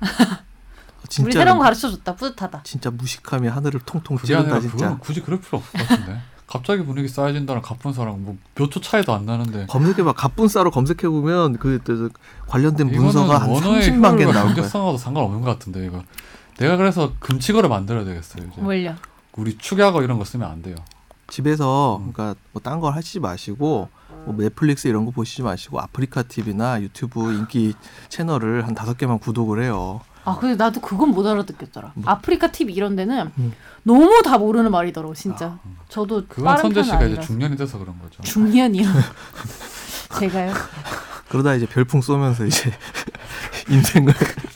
우리 0.00 1.08
진짜 1.08 1.38
새로운 1.38 1.58
거 1.58 1.64
가르쳐 1.64 1.90
줬다. 1.90 2.16
뿌듯하다. 2.16 2.62
진짜 2.64 2.90
무식함이 2.90 3.48
하늘을 3.48 3.80
통통 3.86 4.18
찌른다 4.18 4.60
진짜. 4.60 4.96
굳이 4.98 5.20
그럴 5.22 5.40
필요 5.40 5.58
없을 5.58 5.72
것 5.80 5.88
같은데. 5.88 6.20
갑자기 6.46 6.84
분위기 6.84 7.08
쌓여진다는 7.08 7.60
갑분사랑 7.62 8.22
뭐 8.24 8.36
몇 8.54 8.70
초 8.70 8.80
차이도 8.80 9.12
안 9.12 9.24
나는데. 9.26 9.66
검색해봐 9.66 10.12
갑분싸로 10.14 10.70
검색해 10.70 11.08
보면 11.08 11.58
그, 11.58 11.80
그 11.84 12.10
관련된 12.48 12.90
문서가 12.92 13.40
한 13.40 13.48
원어의 13.50 13.82
30만 13.90 14.18
개 14.18 14.24
나올 14.24 14.34
거야. 14.34 14.54
경제성하고도 14.54 14.98
상관없는 14.98 15.40
것 15.42 15.50
같은데 15.50 15.84
이거. 15.86 16.02
내가 16.58 16.76
그래서 16.76 17.12
금칙어를 17.20 17.68
만들어야 17.68 18.04
되겠어요. 18.04 18.46
이제. 18.50 18.60
뭘요? 18.60 18.94
우리 19.36 19.56
축약어 19.58 20.02
이런 20.02 20.18
거 20.18 20.24
쓰면 20.24 20.48
안 20.50 20.62
돼요. 20.62 20.76
집에서 21.28 21.98
음. 21.98 22.12
그러니까 22.12 22.38
뭐 22.52 22.62
딴 22.62 22.80
걸 22.80 22.94
하시지 22.94 23.20
마시고 23.20 23.88
뭐 24.24 24.34
넷플릭스 24.38 24.88
이런 24.88 25.04
거 25.04 25.10
보시지 25.10 25.42
마시고 25.42 25.80
아프리카 25.80 26.22
TV나 26.22 26.80
유튜브 26.82 27.32
인기 27.32 27.74
채널을 28.08 28.66
한 28.66 28.74
다섯 28.74 28.96
개만 28.96 29.18
구독을 29.18 29.62
해요. 29.62 30.00
아 30.24 30.36
근데 30.38 30.56
나도 30.56 30.80
그건 30.80 31.10
못 31.10 31.26
알아듣겠더라. 31.26 31.92
뭐? 31.94 32.04
아프리카 32.10 32.50
TV 32.50 32.74
이런 32.74 32.96
데는 32.96 33.30
음. 33.38 33.52
너무 33.82 34.22
다 34.24 34.38
모르는 34.38 34.70
말이더라고 34.70 35.14
진짜. 35.14 35.58
저도 35.88 36.24
그건 36.28 36.56
선재 36.56 36.82
씨가 36.82 37.04
이제. 37.04 37.20
중년이 37.20 37.56
돼서 37.56 37.78
그런 37.78 37.98
거죠. 38.00 38.22
중년이요. 38.22 38.88
제가요 40.18 40.52
그러다 41.28 41.54
이제 41.54 41.66
별풍 41.66 42.00
쏘면서 42.00 42.46
이제 42.46 42.70
인생을 43.68 44.12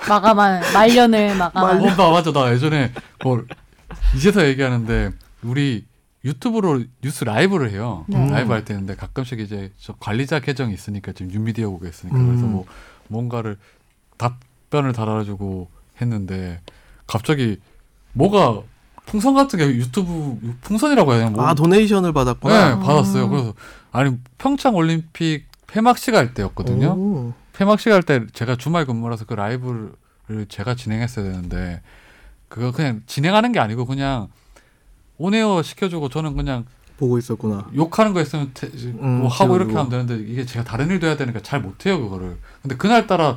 마감한 0.08 0.62
말년을 0.72 1.36
마감한. 1.36 1.80
어, 1.82 1.96
나 1.96 2.10
맞아. 2.10 2.32
나 2.32 2.52
예전에 2.52 2.92
뭐 3.24 3.44
이제서 4.16 4.46
얘기하는데 4.46 5.10
우리 5.42 5.84
유튜브로 6.24 6.84
뉴스 7.02 7.24
라이브를 7.24 7.70
해요. 7.70 8.04
네. 8.08 8.28
라이브 8.30 8.52
할 8.52 8.64
때인데 8.64 8.94
가끔씩 8.94 9.40
이제 9.40 9.72
저 9.80 9.94
관리자 9.94 10.38
계정이 10.40 10.72
있으니까 10.74 11.12
지금 11.12 11.32
뉴미디어국에 11.32 11.88
있으니까 11.88 12.18
음. 12.18 12.26
그래서 12.28 12.46
뭐 12.46 12.66
뭔가를 13.08 13.56
답변을 14.18 14.92
달아주고 14.92 15.68
했는데 16.00 16.60
갑자기 17.06 17.58
뭐가 18.12 18.60
풍선 19.06 19.34
같은 19.34 19.58
게 19.58 19.66
유튜브 19.66 20.38
풍선이라고 20.60 21.12
해야 21.12 21.20
되나? 21.20 21.30
뭐 21.30 21.46
아 21.46 21.54
도네이션을 21.54 22.10
네, 22.10 22.12
받았구나. 22.14 22.78
받았어요. 22.80 23.28
그래서 23.28 23.54
아니 23.90 24.16
평창 24.38 24.76
올림픽 24.76 25.46
폐막식 25.70 26.14
할 26.14 26.34
때였거든요. 26.34 26.88
오. 26.92 27.32
폐막식 27.52 27.92
할 27.92 28.02
때 28.02 28.26
제가 28.32 28.56
주말 28.56 28.86
근무라서 28.86 29.24
그 29.24 29.34
라이브를 29.34 29.92
제가 30.48 30.74
진행했어야 30.74 31.24
되는데 31.24 31.82
그거 32.48 32.72
그냥 32.72 33.02
진행하는 33.06 33.52
게 33.52 33.60
아니고 33.60 33.86
그냥 33.86 34.28
온에어 35.18 35.62
시켜주고 35.62 36.08
저는 36.08 36.36
그냥 36.36 36.64
보고 36.96 37.18
있었구나. 37.18 37.68
욕하는 37.74 38.12
거 38.12 38.20
있으면 38.20 38.50
태- 38.54 38.68
뭐 38.92 39.28
하고 39.28 39.56
이렇게. 39.56 39.72
하면 39.74 39.88
되는데 39.90 40.16
이게 40.18 40.44
제가 40.44 40.64
다른 40.64 40.90
일도 40.90 41.06
해야 41.06 41.16
되니까 41.16 41.40
잘 41.40 41.60
못해요 41.60 42.00
그거를. 42.00 42.36
근데 42.62 42.76
그날 42.76 43.06
따라 43.06 43.36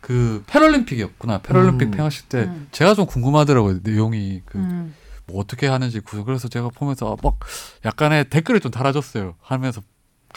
그 0.00 0.44
패럴림픽이었구나. 0.46 1.38
패럴림픽 1.38 1.88
음. 1.88 1.90
폐막식 1.92 2.28
때 2.28 2.38
음. 2.44 2.68
제가 2.72 2.94
좀 2.94 3.06
궁금하더라고요 3.06 3.80
내용이 3.82 4.42
그 4.44 4.58
음. 4.58 4.94
뭐 5.26 5.40
어떻게 5.40 5.66
하는지 5.66 5.98
구조 6.00 6.24
그래서 6.24 6.46
제가 6.48 6.68
보면서 6.68 7.16
막 7.22 7.38
약간의 7.84 8.30
댓글을 8.30 8.60
좀 8.60 8.70
달아줬어요 8.70 9.34
하면서 9.40 9.80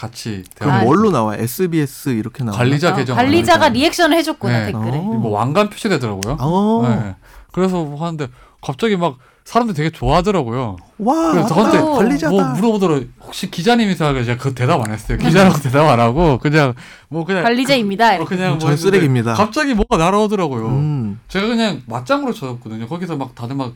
같이 0.00 0.42
그럼 0.58 0.72
아, 0.72 0.82
뭘로 0.82 1.10
나와? 1.10 1.36
SBS 1.36 2.08
이렇게 2.10 2.42
나와? 2.42 2.56
관리자 2.56 2.92
어, 2.92 2.96
계정 2.96 3.16
관리자가 3.16 3.58
관리자. 3.60 3.78
리액션을 3.80 4.16
해줬구나 4.16 4.58
네. 4.60 4.66
댓글에. 4.66 4.90
어. 4.96 5.02
뭐 5.02 5.30
왕관 5.32 5.68
표시되더라고요. 5.68 6.38
어. 6.40 6.88
네. 6.88 7.14
그래서 7.52 7.84
뭐 7.84 8.00
하는데 8.02 8.28
갑자기 8.62 8.96
막 8.96 9.16
사람들 9.44 9.74
되게 9.74 9.90
좋아하더라고요. 9.90 10.76
와, 10.98 11.32
그래서 11.32 11.54
맞다. 11.54 11.70
저한테 11.72 11.80
관리자다. 11.80 12.30
뭐 12.30 12.44
물어보더라고 12.44 13.04
혹시 13.24 13.50
기자님이세요? 13.50 14.24
제가 14.24 14.42
그 14.42 14.54
대답 14.54 14.80
안 14.82 14.92
했어요. 14.92 15.18
기자라고 15.18 15.58
대답 15.60 15.86
안 15.88 15.98
하고 16.00 16.38
그냥 16.38 16.74
뭐 17.08 17.24
그냥 17.26 17.42
관리자입니다. 17.42 18.16
그, 18.18 18.22
어, 18.22 18.26
그냥 18.26 18.58
전 18.58 18.70
했는데 18.70 18.76
쓰레기입니다. 18.76 19.34
갑자기 19.34 19.74
뭐가 19.74 19.96
날아오더라고요. 19.98 20.66
음. 20.66 21.20
제가 21.28 21.46
그냥 21.46 21.82
맞장구로 21.86 22.32
쳤거든요. 22.32 22.86
거기서 22.86 23.16
막 23.16 23.34
다들 23.34 23.56
막 23.56 23.72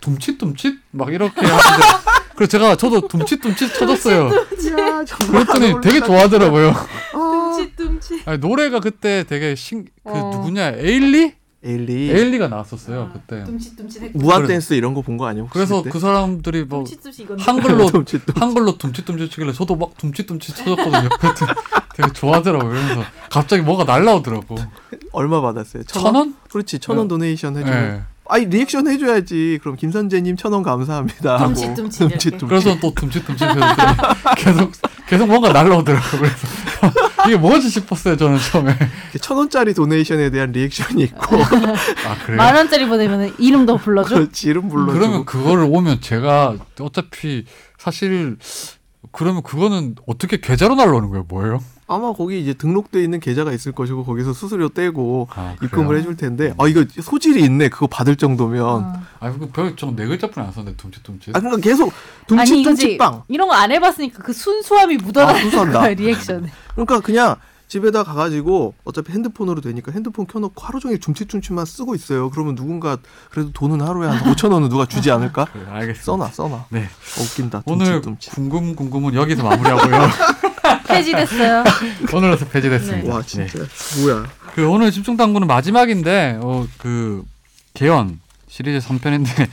둠칫둠칫 0.00 0.76
막 0.92 1.12
이렇게 1.12 1.40
하는데 1.46 1.86
그래서 2.38 2.50
제가 2.52 2.76
저도 2.76 3.08
둠칫둠칫 3.08 3.74
쳐줬어요. 3.74 4.26
야, 4.28 5.04
정말 5.04 5.44
그랬더니 5.44 5.72
안 5.74 5.80
되게. 5.80 6.00
좋아하더라고요. 6.00 6.68
아. 7.14 7.68
tum칫. 7.76 8.26
아니, 8.26 8.38
노래가 8.38 8.78
그때 8.80 9.24
되게 9.28 9.54
신 9.56 9.84
그 10.04 10.10
어. 10.12 10.30
누구냐 10.32 10.74
에일리 10.76 11.34
에일리 11.64 12.10
에일리가 12.10 12.46
나왔었어요 12.48 13.10
그때. 13.12 13.44
tum칫tum칫 13.44 14.02
했. 14.02 14.10
무한. 14.14 14.46
댄스 14.46 14.74
이런 14.74 14.94
거 14.94 15.02
본 15.02 15.16
거 15.18 15.26
아니에요? 15.26 15.44
혹시 15.46 15.52
그래서 15.54 15.78
그때? 15.82 15.90
그 15.90 15.98
사람들이 15.98 16.64
뭐 16.64 16.84
이건데. 17.18 17.42
한글로 17.42 17.86
둠칫, 17.90 18.24
둠칫. 18.26 18.40
한글로 18.40 18.78
둠칫둠칫 18.78 19.30
치길래 19.30 19.52
저도 19.52 19.74
막 19.74 19.96
둠칫둠칫 19.98 20.54
쳐줬거든요. 20.56 21.08
그랬더니 21.18 21.50
되게 21.96 22.12
좋아하더라고요. 22.12 22.70
그래서 22.70 23.04
갑자기 23.30 23.62
뭐가 23.62 23.82
날라오더라고. 23.84 24.56
얼마 25.12 25.40
받았어요? 25.40 25.82
천천 25.82 26.04
원? 26.04 26.14
원? 26.14 26.36
그렇지 26.50 26.78
천원 26.78 27.06
네. 27.06 27.08
donation 27.08 27.56
해주면 27.56 27.88
네. 27.90 28.02
아니 28.28 28.44
리액션 28.46 28.86
해줘야지 28.86 29.58
그럼 29.62 29.76
김선재님 29.76 30.36
천 30.36 30.52
원 30.52 30.62
감사합니다 30.62 31.34
하고. 31.38 31.54
둠칫둠칫 31.54 32.00
이렇게. 32.00 32.18
둠칫둠칫. 32.30 32.48
그래서 32.48 32.78
또 32.80 32.92
둠칫둠칫 32.94 33.48
해서 33.48 33.64
계속 34.36 34.72
계속 35.08 35.26
뭔가 35.26 35.52
날라오더라고. 35.52 36.18
그래서 36.18 36.46
이게 37.26 37.36
뭐지 37.36 37.68
싶었어요. 37.70 38.16
저는 38.16 38.38
처음에. 38.38 38.76
천 39.20 39.36
원짜리 39.36 39.74
donation에 39.74 40.30
대한 40.30 40.52
리액션이 40.52 41.02
있고 41.04 41.36
아 41.36 42.16
그래요? 42.24 42.36
만 42.36 42.54
원짜리 42.54 42.86
보내면 42.86 43.34
이름도 43.38 43.78
불러줘. 43.78 44.14
그렇지 44.14 44.48
이름 44.48 44.68
불러주고 44.68 44.92
그러면 44.98 45.24
그거를 45.24 45.64
오면 45.70 46.00
제가 46.00 46.56
어차피 46.80 47.44
사실 47.78 48.36
그러면 49.12 49.42
그거는 49.42 49.94
어떻게 50.06 50.38
계좌로 50.40 50.74
날라오는 50.74 51.08
거예요? 51.08 51.24
뭐예요? 51.28 51.62
아마 51.88 52.12
거기 52.12 52.40
이제 52.40 52.52
등록돼 52.54 53.02
있는 53.02 53.18
계좌가 53.18 53.50
있을 53.52 53.72
것이고 53.72 54.04
거기서 54.04 54.32
수수료 54.34 54.68
떼고 54.68 55.26
아, 55.34 55.56
입금을? 55.62 55.98
해줄 55.98 56.16
텐데 56.16 56.54
아 56.58 56.68
이거 56.68 56.84
소질이 57.00 57.42
있네 57.44 57.70
그거 57.70 57.86
받을 57.86 58.14
정도면 58.16 58.62
어. 58.64 58.92
아 59.20 59.32
그거 59.32 59.48
별좀네 59.52 60.06
글자뿐이 60.06 60.46
안 60.46 60.52
썼는데 60.52 60.76
둠칫둠칫. 60.76 61.34
아 61.34 61.40
그러니까 61.40 61.62
계속. 61.62 61.92
둠칫둠칫빵 62.26 63.24
이런 63.28 63.48
거 63.48 63.54
안 63.58 63.72
해봤으니까 63.72 64.22
그 64.22 64.32
순수함이 64.32 64.98
묻어나. 64.98 65.30
아, 65.32 65.34
순수한다. 65.34 65.88
리액션. 65.98 66.48
그러니까 66.74 67.00
그냥 67.00 67.34
집에다 67.66 68.04
가가지고 68.04 68.74
어차피 68.84 69.12
핸드폰으로 69.12 69.60
되니까 69.60 69.90
핸드폰 69.92 70.26
켜놓고 70.26 70.54
하루 70.64 70.80
종일 70.80 70.98
둠칫둠칫만 71.00 71.66
쓰고 71.66 71.94
있어요 71.94 72.30
그러면 72.30 72.54
누군가 72.54 72.96
그래도 73.30 73.50
돈은 73.52 73.82
하루에 73.82 74.08
한 74.08 74.18
5천 74.32 74.52
원은 74.52 74.70
누가 74.70 74.86
주지 74.86 75.10
않을까 75.10 75.44
그래, 75.52 75.64
알겠습니다. 75.68 76.02
써놔 76.02 76.28
써놔 76.28 76.64
네. 76.70 76.84
어, 76.84 77.22
웃긴다 77.22 77.62
오늘 77.66 78.00
둠칫둠칫 78.00 78.34
궁금 78.34 78.74
궁금은 78.76 79.12
여기서 79.14 79.42
마무리하고요. 79.42 79.98
폐지됐어요. 80.86 81.64
오늘로서 82.12 82.46
폐지됐습니다. 82.48 83.14
와 83.14 83.22
네. 83.22 83.26
진짜 83.26 83.58
뭐야 84.00 84.26
그 84.54 84.68
오늘 84.68 84.90
집중 84.90 85.16
당구는 85.16 85.46
마지막인데 85.46 86.38
어 86.42 86.66
그 86.78 87.24
개연 87.74 88.20
시리즈 88.48 88.86
3편인데 88.86 89.48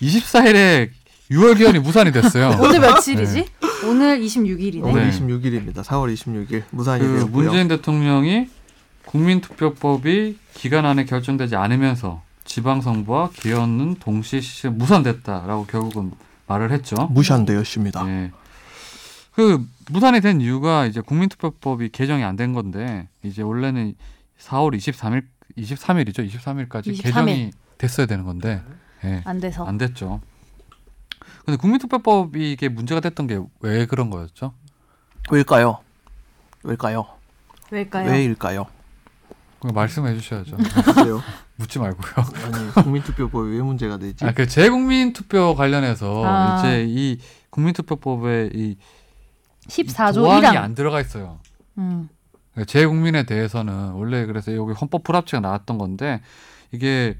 24일에 0.00 0.90
6월 1.30 1.56
개연이 1.56 1.78
무산이 1.78 2.12
됐어요. 2.12 2.56
오늘 2.60 2.80
며칠이지? 2.80 3.46
오늘 3.86 4.20
26일이네. 4.20 4.84
오늘 4.84 5.10
네. 5.10 5.18
26일입니다 5.18 5.82
4월 5.84 6.12
26일 6.14 6.62
무산이 6.70 7.02
그 7.02 7.08
되었고요 7.14 7.30
문재인 7.30 7.68
대통령이 7.68 8.48
국민투표법이 9.06 10.38
기간 10.54 10.84
안에 10.86 11.04
결정되지 11.04 11.56
않으면서 11.56 12.22
지방선거와 12.44 13.30
개헌은 13.34 13.96
동시에 14.00 14.40
실시 14.40 14.68
무산됐다라고 14.68 15.66
결국은 15.66 16.12
말을 16.46 16.70
했죠. 16.72 16.96
무시한되었습니다 17.12 18.04
예. 18.08 18.30
그 19.34 19.64
무산이 19.92 20.20
된 20.20 20.40
이유가 20.40 20.86
이제 20.86 21.00
국민투표법이 21.00 21.90
개정이 21.90 22.24
안 22.24 22.36
된 22.36 22.52
건데 22.54 23.08
이제 23.22 23.42
원래는 23.42 23.94
4월 24.38 24.74
23일 24.76 25.24
23일이죠. 25.58 26.28
23일까지 26.28 26.92
23일. 26.94 27.02
개정이 27.02 27.50
됐어야 27.78 28.06
되는 28.06 28.24
건데 28.24 28.62
예. 29.04 29.22
안 29.24 29.38
돼서. 29.38 29.64
안 29.66 29.76
됐죠. 29.78 30.20
근데 31.44 31.56
국민투표법이 31.58 32.52
이게 32.52 32.68
문제가 32.68 33.00
됐던 33.00 33.26
게 33.26 33.40
왜 33.60 33.86
그런 33.86 34.10
거였죠? 34.10 34.54
왜일까요 35.30 35.78
왜일까요 36.64 37.06
왜일까요? 37.70 38.10
왜일까요 38.10 38.66
그거 39.60 39.72
말씀해 39.74 40.14
주셔야죠. 40.18 40.56
글쎄요. 40.56 41.20
묻지 41.56 41.78
말고요. 41.78 42.12
아니 42.44 42.70
국민투표법이 42.72 43.50
왜 43.56 43.60
문제가 43.62 43.98
되지 43.98 44.24
아, 44.24 44.32
그 44.32 44.46
재국민 44.46 45.12
투표 45.12 45.54
관련해서 45.54 46.22
아. 46.24 46.58
이제 46.58 46.84
이 46.88 47.18
국민투표법에 47.50 48.50
이 48.54 48.76
14조 49.68 50.14
조항이 50.14 50.42
1항. 50.46 50.56
안 50.56 50.74
들어가 50.74 51.00
있어요. 51.00 51.38
음. 51.78 52.08
그러니까 52.52 52.70
재국민에 52.70 53.24
대해서는 53.24 53.92
원래 53.92 54.26
그래서 54.26 54.54
여기 54.54 54.72
헌법 54.72 55.04
불합치가 55.04 55.40
나왔던 55.40 55.78
건데 55.78 56.20
이게 56.70 57.16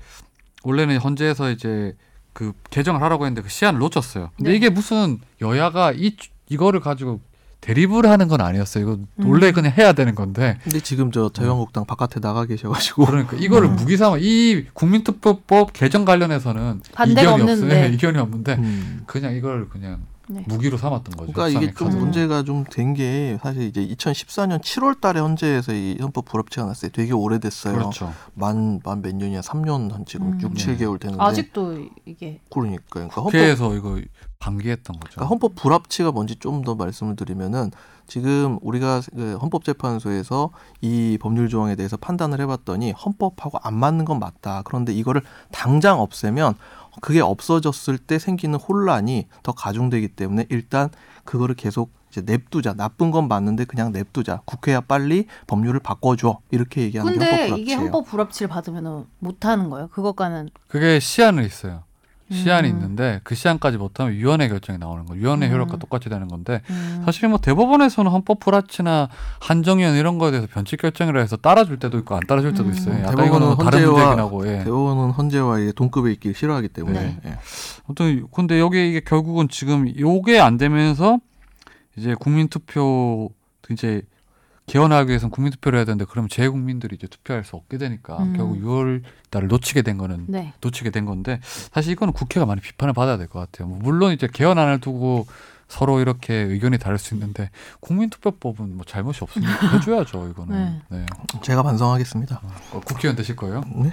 원래는 0.65 0.99
헌재에서 0.99 1.51
이제 1.51 1.97
그 2.33 2.53
개정을 2.71 3.03
하라고 3.03 3.25
했는데 3.27 3.43
그 3.43 3.49
시한을 3.49 3.79
놓쳤어요. 3.81 4.31
근데 4.37 4.51
네. 4.51 4.57
이게 4.57 4.71
무슨 4.71 5.19
여야가 5.41 5.93
이 5.93 6.17
이거를 6.49 6.81
가지고 6.81 7.21
대립을 7.61 8.07
하는 8.07 8.27
건 8.29 8.41
아니었어요. 8.41 8.83
이거 8.83 8.93
음. 9.21 9.31
원래 9.31 9.53
그냥 9.53 9.73
해야 9.77 9.93
되는 9.93 10.15
건데 10.15 10.59
근데 10.65 10.81
지금 10.81 11.13
저 11.13 11.29
자유한국당 11.31 11.85
바깥에 11.87 12.21
나가 12.21 12.45
계셔가지고 12.45 13.07
그러니까 13.07 13.37
이거를 13.37 13.69
음. 13.69 13.77
무기삼아 13.77 14.17
이 14.21 14.67
국민투표법 14.73 15.73
개정 15.73 16.05
관련해서는 16.05 16.83
반대가 16.93 17.23
이견이 17.37 17.43
없는데. 17.43 17.65
없어요. 17.77 17.93
이견이 17.95 18.19
없는데 18.19 18.55
음. 18.57 19.03
그냥 19.07 19.35
이걸 19.35 19.69
그냥 19.69 20.01
네. 20.29 20.45
무기로 20.47 20.77
삼았던 20.79 21.17
거죠. 21.17 21.33
그러니까 21.33 21.61
이게 21.61 21.75
좀 21.75 21.89
카드. 21.89 21.97
문제가 21.99 22.43
좀 22.45 22.65
된 22.71 22.95
게 22.95 23.39
사실 23.43 23.63
이제 23.63 23.85
2014년 23.87 24.61
7월 24.61 25.01
달에 25.01 25.21
헌재에서 25.21 25.73
이 25.73 25.97
헌법 26.01 26.25
불합치가 26.27 26.65
났어요. 26.67 26.91
되게 26.93 27.13
오래됐어요. 27.13 27.75
그렇죠. 27.75 28.13
만만 28.35 29.03
몇 29.03 29.15
년이야? 29.15 29.41
3년 29.41 29.91
한 29.93 30.05
지금 30.07 30.33
음. 30.33 30.39
6, 30.41 30.55
네. 30.55 30.77
7개월 30.77 31.01
되는데 31.01 31.23
아직도 31.23 31.87
이게 32.07 32.41
그러니까 32.51 32.83
그러니까 32.91 33.17
헌법 33.17 33.33
국회에서 33.33 33.75
이거 33.75 34.01
방기했던 34.39 34.97
거죠. 34.99 35.15
그러니까 35.15 35.27
헌법 35.27 35.55
불합치가 35.55 36.13
뭔지 36.13 36.37
좀 36.37 36.63
더 36.63 36.75
말씀을 36.77 37.17
드리면은 37.17 37.71
지금 38.07 38.59
우리가 38.63 39.01
그 39.17 39.37
헌법재판소에서 39.41 40.51
이 40.81 41.19
법률 41.21 41.49
조항에 41.49 41.75
대해서 41.77 41.97
판단을 41.97 42.41
해봤더니 42.43 42.93
헌법하고 42.93 43.59
안 43.63 43.75
맞는 43.75 44.05
건 44.05 44.19
맞다. 44.19 44.63
그런데 44.65 44.93
이거를 44.93 45.23
당장 45.51 46.01
없애면 46.01 46.55
그게 47.01 47.21
없어졌을 47.21 47.99
때 47.99 48.19
생기는 48.19 48.59
혼란이 48.59 49.29
더 49.43 49.53
가중되기 49.53 50.09
때문에 50.09 50.47
일단 50.51 50.91
그거를 51.25 51.55
계속 51.55 51.93
이제 52.11 52.21
냅두자. 52.21 52.75
나쁜 52.75 53.11
건 53.11 53.27
맞는데 53.29 53.65
그냥 53.65 53.91
냅두자. 53.93 54.43
국회야 54.45 54.83
빨리 54.83 55.27
법률을 55.47 55.81
바꿔줘. 55.81 56.41
이렇게 56.51 56.83
얘기하는 56.83 57.13
게 57.13 57.19
헌법 57.19 57.31
근데 57.31 57.47
불합치예요. 57.47 57.63
이게 57.63 57.75
헌법 57.75 58.07
불합치를 58.07 58.49
받으면 58.49 59.07
못 59.19 59.45
하는 59.47 59.71
거예요. 59.71 59.89
그것과는 59.89 60.51
그게 60.69 61.01
시한은 61.01 61.45
있어요. 61.45 61.85
시한이 62.33 62.71
음. 62.71 62.75
있는데 62.75 63.21
그 63.25 63.35
시한까지 63.35 63.79
못하면 63.79 64.15
위원회 64.15 64.49
결정이 64.49 64.79
나오는 64.79 65.05
거예요. 65.05 65.23
위원회 65.23 65.49
음. 65.49 65.53
효력과 65.53 65.77
똑같이 65.77 66.09
되는 66.09 66.29
건데 66.29 66.63
음. 66.71 67.03
사실 67.05 67.29
뭐 67.29 67.39
대법원에서는 67.39 68.11
헌법 68.11 68.41
불합치나 68.41 69.09
한정위원 69.41 69.95
이런 69.97 70.19
거에 70.19 70.31
대해서 70.31 70.49
변칙 70.51 70.81
결정이라 70.81 71.21
해서 71.21 71.37
따라줄 71.37 71.79
때도 71.79 71.99
있고 71.99 72.15
안 72.15 72.21
따라줄 72.27 72.53
때도 72.53 72.65
음. 72.65 72.73
있어요. 72.73 72.95
약간 73.01 73.17
대법원은 73.17 73.53
이거는 73.53 73.65
다른 73.65 73.79
헌재와 73.79 73.93
문제긴 73.93 74.19
하고 74.19 74.49
예. 74.49 74.59
대법원은 74.65 75.11
헌재와 75.13 75.59
이게 75.61 75.73
동급에 75.73 76.13
있길 76.13 76.35
싫어하기 76.35 76.69
때문에 76.69 77.19
예. 77.25 77.39
아무튼 77.87 78.27
근데 78.33 78.59
여기 78.59 78.89
이게 78.89 79.01
결국은 79.01 79.49
지금 79.49 79.93
요게 79.99 80.41
안 80.41 80.57
되면서 80.57 81.19
이제 81.97 82.15
국민투표 82.15 83.31
이제 83.71 84.03
개헌하기 84.67 85.09
위해서는 85.09 85.31
국민투표를 85.31 85.79
해야 85.79 85.85
되는데 85.85 86.05
그러면 86.09 86.29
재국민들이 86.29 86.97
이제 86.97 87.07
투표할 87.07 87.45
수 87.45 87.57
없게 87.57 87.79
되니까 87.79 88.19
음. 88.23 88.35
결국 88.37 88.61
6월 88.63 89.03
달을 89.31 89.49
놓치게 89.49 89.83
된 89.83 89.99
거는 89.99 90.27
네. 90.29 90.53
놓치게 90.61 90.91
된 90.91 91.05
건데 91.05 91.41
사실 91.73 91.93
이거는 91.93 92.13
국회가 92.15 92.47
많이 92.47 92.61
비판을 92.61 92.95
받아야 92.95 93.17
될 93.17 93.27
것 93.29 93.41
같아요. 93.41 93.69
뭐 93.69 93.79
물론 93.83 94.13
이제 94.13 94.29
개헌안을 94.33 94.81
두고 94.81 95.27
서로 95.69 96.01
이렇게 96.01 96.35
의견이 96.35 96.79
다를 96.79 96.99
수 96.99 97.15
있는데 97.15 97.51
국민투표법은 97.81 98.77
뭐 98.77 98.85
잘못이 98.87 99.25
없으니까 99.25 99.51
해줘야죠 99.79 100.29
이거는. 100.29 100.81
네. 100.91 101.07
제가 101.43 101.63
반성하겠습니다. 101.63 102.41
어, 102.73 102.81
국회의원 102.85 103.17
되실 103.17 103.37
거예요? 103.37 103.63
네? 103.75 103.91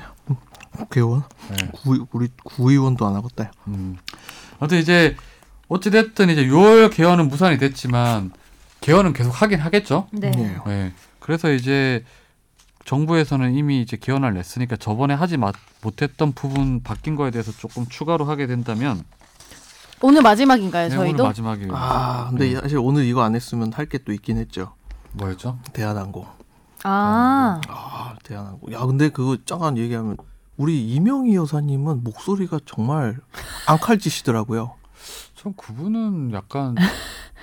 국회의원? 0.77 1.23
네. 1.49 1.69
구, 1.73 2.05
우리 2.11 2.27
구의원도 2.43 3.07
안 3.07 3.15
하겠다. 3.15 3.51
음. 3.67 3.97
아무튼 4.59 4.77
이제 4.77 5.15
어찌 5.69 5.89
됐든 5.89 6.29
이제 6.29 6.45
6월 6.47 6.91
개헌은 6.93 7.27
무산이 7.29 7.57
됐지만 7.57 8.31
개헌은 8.81 9.13
계속 9.13 9.29
하긴 9.41 9.59
하겠죠. 9.59 10.07
네. 10.11 10.31
예. 10.37 10.69
네. 10.69 10.93
그래서 11.19 11.51
이제 11.51 12.03
정부에서는 12.85 13.53
이미 13.55 13.81
이제 13.81 13.97
개헌을 13.97 14.33
냈으니까 14.33 14.77
저번에 14.77 15.13
하지 15.13 15.37
마- 15.37 15.51
못했던 15.81 16.31
부분 16.33 16.81
바뀐 16.81 17.15
거에 17.15 17.29
대해서 17.31 17.51
조금 17.51 17.85
추가로 17.87 18.25
하게 18.25 18.47
된다면 18.47 19.03
오늘 20.01 20.21
마지막인가요, 20.21 20.87
네, 20.89 20.95
오늘 20.95 21.07
저희도? 21.09 21.23
마지막이에요. 21.25 21.71
아, 21.75 22.27
근데 22.29 22.53
네. 22.53 22.59
사실 22.61 22.77
오늘 22.77 23.03
이거 23.05 23.21
안 23.21 23.35
했으면 23.35 23.71
할 23.73 23.85
게 23.87 23.97
또 23.99 24.13
있긴 24.13 24.37
했죠. 24.37 24.73
뭐였죠? 25.11 25.59
대한항공. 25.73 26.25
아, 26.83 27.59
아, 27.67 28.15
대한항공. 28.23 28.71
야, 28.71 28.79
근데 28.85 29.09
그거 29.09 29.37
잠깐 29.45 29.77
얘기하면 29.77 30.15
우리 30.55 30.87
이명희 30.93 31.35
여사님은 31.35 32.03
목소리가 32.03 32.59
정말 32.65 33.17
앙칼지시더라고요. 33.67 34.75
전 35.35 35.53
그분은 35.55 36.31
약간 36.33 36.75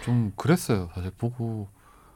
좀 0.06 0.32
그랬어요. 0.36 0.88
사실 0.94 1.10
보고 1.18 1.68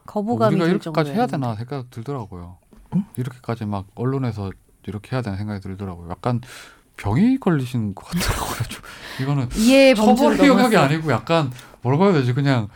거부감이 0.07 0.55
우리가 0.55 0.65
들 0.67 0.71
이렇게까지 0.75 1.11
해야. 1.11 1.27
되나 1.27 1.57
생각 1.57 1.91
들더라고요. 1.91 2.57
응? 2.95 3.05
이렇게까지 3.17 3.65
막 3.67 3.87
언론에서 3.97 4.53
이렇게 4.87 5.15
해야 5.15 5.23
되나 5.23 5.37
생각이 5.37 5.61
들더라고요. 5.61 6.09
약간 6.11 6.41
병이 6.97 7.39
걸리신 7.39 7.95
것 7.97 8.07
같더라고요. 8.07 8.57
좀 8.71 8.83
이거는 9.21 9.49
처벌의 9.97 10.47
영역이. 10.49 10.77
아니고 10.77 11.11
약간 11.11 11.51
뭐라고 11.83 12.05
해야 12.05 12.13
되지? 12.13 12.33
그냥 12.33 12.69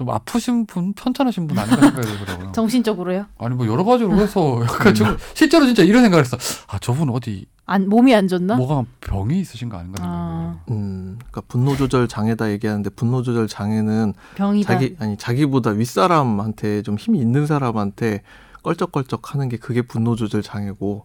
좀 0.00 0.08
아프신 0.08 0.64
분, 0.64 0.94
편찮으신 0.94 1.46
분 1.46 1.58
아닌가 1.58 1.78
생각이 1.78 2.06
들더라고요. 2.08 2.52
정신적으로요? 2.56 3.26
아니 3.36 3.54
뭐 3.54 3.66
여러 3.66 3.84
가지로 3.84 4.16
해서 4.16 4.58
약간 4.64 4.94
좀 4.94 5.14
실제로 5.34 5.66
진짜 5.66 5.82
이런 5.82 6.00
생각을 6.00 6.24
했어. 6.24 6.38
아 6.68 6.78
저분 6.78 7.10
어디 7.10 7.44
안 7.66 7.86
몸이 7.86 8.14
안 8.14 8.26
좋나? 8.26 8.56
뭐가 8.56 8.84
병이 9.02 9.38
있으신 9.40 9.68
거 9.68 9.76
아닌가 9.76 10.02
생각을. 10.02 10.18
아, 10.22 10.60
음, 10.70 11.18
그러니까 11.18 11.42
분노 11.48 11.76
조절 11.76 12.08
장애다 12.08 12.50
얘기하는데 12.52 12.88
분노 12.88 13.22
조절 13.22 13.46
장애는 13.46 14.14
병이다. 14.36 14.72
자기 14.72 14.96
아니 15.00 15.18
자기보다 15.18 15.72
윗사람한테 15.72 16.80
좀 16.80 16.96
힘이 16.96 17.18
있는 17.18 17.46
사람한테 17.46 18.22
껄쩍껄쩍 18.62 19.34
하는 19.34 19.50
게 19.50 19.58
그게 19.58 19.82
분노 19.82 20.16
조절 20.16 20.42
장애고 20.42 21.04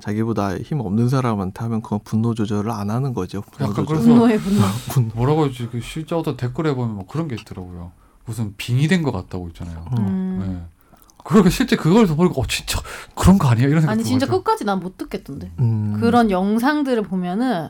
자기보다 0.00 0.56
힘 0.58 0.78
없는 0.78 1.08
사람한테 1.08 1.64
하면 1.64 1.82
그건 1.82 1.98
분노 2.04 2.32
조절을 2.32 2.70
안 2.70 2.90
하는 2.90 3.12
거죠. 3.12 3.40
분노 3.40 3.72
약간 3.72 3.84
조절. 3.84 3.96
그래서 3.96 4.08
분노의 4.08 4.38
분노. 4.38 4.60
분노. 4.92 5.14
뭐라고 5.16 5.46
해야지 5.46 5.68
그 5.68 5.80
실제 5.80 6.14
어떤 6.14 6.36
댓글에 6.36 6.76
보면 6.76 6.94
뭐 6.94 7.06
그런 7.08 7.26
게 7.26 7.34
있더라고요. 7.34 7.90
무슨 8.26 8.54
빙이 8.56 8.88
된것 8.88 9.12
같다고 9.14 9.48
있잖아요. 9.48 9.84
음. 9.98 10.38
네. 10.40 10.76
그러니까 11.24 11.50
실제 11.50 11.74
그걸 11.76 12.06
보니까 12.06 12.34
어 12.40 12.46
진짜 12.46 12.80
그런 13.14 13.38
거 13.38 13.48
아니야 13.48 13.66
이런 13.66 13.80
생각 13.80 13.92
아니 13.94 14.04
진짜. 14.04 14.26
끝까지 14.26 14.64
난 14.64 14.78
못 14.80 14.96
듣겠던데. 14.98 15.50
음. 15.60 15.96
그런 16.00 16.30
영상들을 16.30 17.02
보면은 17.02 17.68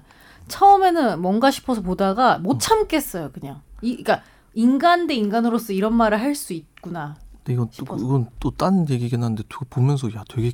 처음에는 0.49 1.21
뭔가 1.21 1.51
싶어서 1.51 1.81
보다가 1.83 2.37
음. 2.38 2.42
못 2.42 2.59
참겠어요, 2.61 3.31
그냥. 3.33 3.61
이 3.83 4.03
그러니까 4.03 4.23
인간 4.55 5.07
대 5.07 5.14
인간으로서 5.14 5.73
이런 5.73 5.95
말을 5.95 6.21
할 6.21 6.35
수 6.35 6.53
있구나. 6.53 7.16
근데 7.45 7.53
이건 7.55 7.66
또 7.69 7.73
싶어서. 7.73 8.05
이건 8.05 8.29
또 8.40 8.51
딴 8.51 8.88
얘기긴 8.90 9.23
한데 9.23 9.42
또 9.49 9.61
보면서 9.71 10.12
야 10.14 10.23
되게 10.29 10.53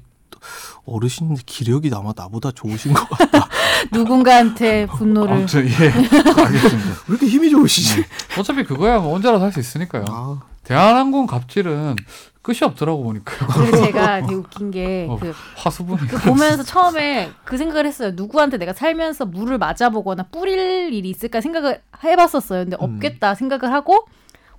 어르신인데 0.86 1.42
기력이 1.46 1.90
아마 1.94 2.12
나보다 2.16 2.50
좋으신 2.52 2.92
것 2.94 3.08
같다. 3.08 3.48
누군가한테 3.90 4.86
분노를 4.86 5.32
아무튼 5.34 5.66
예 5.68 5.72
알겠습니다. 5.72 6.88
왜 7.08 7.08
이렇게 7.08 7.26
힘이 7.26 7.50
좋으시지? 7.50 8.04
어차피 8.38 8.64
그거야 8.64 8.98
뭐 8.98 9.14
언제라도 9.14 9.44
할 9.44 9.52
수 9.52 9.60
있으니까요. 9.60 10.04
아, 10.08 10.40
대한항공 10.64 11.26
갑질은 11.26 11.96
끝이 12.40 12.58
없더라고 12.62 13.02
보니까요. 13.04 13.48
그리고 13.48 13.84
제가 13.84 14.22
되게 14.26 14.34
웃긴 14.34 14.70
게 14.70 15.06
어. 15.08 15.18
그 15.20 15.32
화수분이 15.56 16.08
그 16.08 16.16
보면서 16.28 16.62
처음에 16.62 17.30
그 17.44 17.56
생각을 17.56 17.86
했어요. 17.86 18.12
누구한테 18.14 18.56
내가 18.56 18.72
살면서 18.72 19.26
물을 19.26 19.58
맞아보거나 19.58 20.24
뿌릴 20.24 20.92
일이 20.92 21.08
있을까 21.10 21.40
생각을 21.40 21.80
해봤었어요. 22.02 22.64
근데 22.64 22.76
음. 22.80 22.94
없겠다 22.96 23.34
생각을 23.34 23.72
하고 23.72 24.06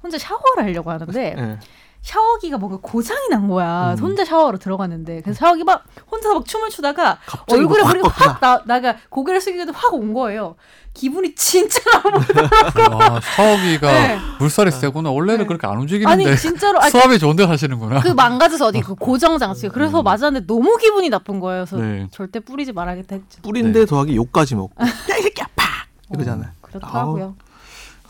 혼자 0.02 0.18
샤워를 0.18 0.64
하려고 0.64 0.92
하는데 0.92 1.36
예. 1.38 1.60
샤워기가 2.04 2.58
뭔가 2.58 2.78
고장이 2.82 3.30
난 3.30 3.48
거야. 3.48 3.94
음. 3.94 3.98
혼자 4.04 4.26
샤워로 4.26 4.58
들어갔는데 4.58 5.22
그래서 5.22 5.40
샤워기 5.40 5.64
막 5.64 5.84
혼자서 6.12 6.36
막 6.36 6.46
춤을 6.46 6.70
추다가 6.70 7.18
얼굴에 7.50 7.82
뭐 7.82 7.90
물이 7.92 8.02
확. 8.04 8.28
확 8.28 8.40
나, 8.42 8.62
나가 8.66 8.98
고개를 9.10 9.40
숙이고도 9.40 9.72
확 9.72 9.94
온 9.94 10.14
거예요. 10.14 10.56
기분이 10.94 11.34
진짜 11.34 11.80
나쁘 12.04 12.84
아, 12.94 13.20
샤워기가 13.22 13.92
네. 13.92 14.20
물살이 14.40 14.70
세구나. 14.72 15.10
원래는 15.12 15.40
네. 15.40 15.46
그렇게 15.48 15.66
안 15.66 15.78
움직이는데 15.80 16.28
아니 16.30 16.38
진짜로 16.38 16.80
아니, 16.82 16.92
수압이 16.92 17.18
좋은데 17.20 17.48
사시는구나. 17.48 18.02
그 18.02 18.10
망가져서 18.10 18.68
어디 18.68 18.82
그 18.82 18.94
고정 19.00 19.38
장치가 19.40 19.74
그래서 19.74 20.02
음. 20.02 20.04
맞았는데 20.04 20.46
너무 20.46 20.76
기분이 20.78 21.10
나쁜 21.10 21.40
거예요. 21.40 21.66
그래서 21.66 21.78
네. 21.84 22.08
절대 22.12 22.40
뿌리지 22.42 22.74
말아야겠다 22.74 23.16
했죠. 23.16 23.42
뿌린데 23.44 23.80
네. 23.80 23.86
더하기 23.86 24.16
욕까지 24.16 24.56
먹고 24.56 24.74
야 24.84 25.18
이 25.18 25.22
새끼야 25.22 25.48
팍 25.56 25.88
이러잖아요. 26.14 26.50
그렇더라고요. 26.62 27.36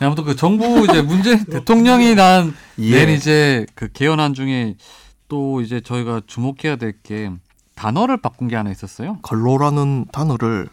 네, 0.04 0.08
아무튼 0.08 0.26
그 0.26 0.36
정부 0.36 0.84
이제 0.84 1.02
문재인 1.02 1.46
대통령이 1.48 2.14
난 2.16 2.54
예. 2.80 3.06
낸 3.06 3.16
이제 3.16 3.66
그 3.74 3.90
개헌안 3.90 4.34
중에 4.34 4.76
또 5.30 5.62
이제 5.62 5.80
저희가 5.80 6.24
주목해야 6.28 6.76
될 6.76 6.94
게 7.04 7.32
단어를 7.76 8.18
바꾼 8.18 8.50
게 8.50 8.58
하나 8.58 8.70
있었어요. 8.70 9.18
걸로라는 9.22 10.08
단어를 10.12 10.68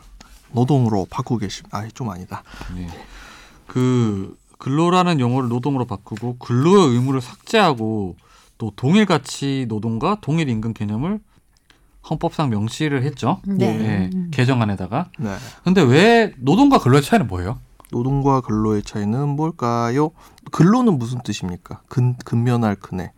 노동으로 0.50 1.06
바꾸고 1.08 1.38
계십. 1.38 1.72
아좀 1.72 2.10
아니다. 2.10 2.42
네. 2.74 2.88
그 3.68 4.36
근로라는 4.58 5.20
용어를 5.20 5.48
노동으로 5.48 5.86
바꾸고 5.86 6.38
근로의 6.38 6.88
의무를 6.94 7.20
삭제하고 7.20 8.16
또 8.58 8.72
동일 8.74 9.06
가치 9.06 9.64
노동과 9.68 10.18
동일 10.20 10.48
임금 10.48 10.74
개념을 10.74 11.20
헌법상 12.10 12.50
명시를 12.50 13.04
했죠. 13.04 13.40
네. 13.46 13.64
예, 13.66 14.10
개정안에다가. 14.32 15.06
네. 15.20 15.36
근데 15.62 15.82
왜 15.82 16.32
노동과 16.38 16.80
근로의 16.80 17.02
차이는 17.02 17.28
뭐예요? 17.28 17.58
노동과 17.92 18.40
근로의 18.42 18.82
차이는 18.82 19.28
뭘까요? 19.30 20.10
근로는 20.52 20.98
무슨 20.98 21.20
뜻입니까? 21.22 21.82
근 21.88 22.16
근면할. 22.24 22.76
그냥 22.76 23.10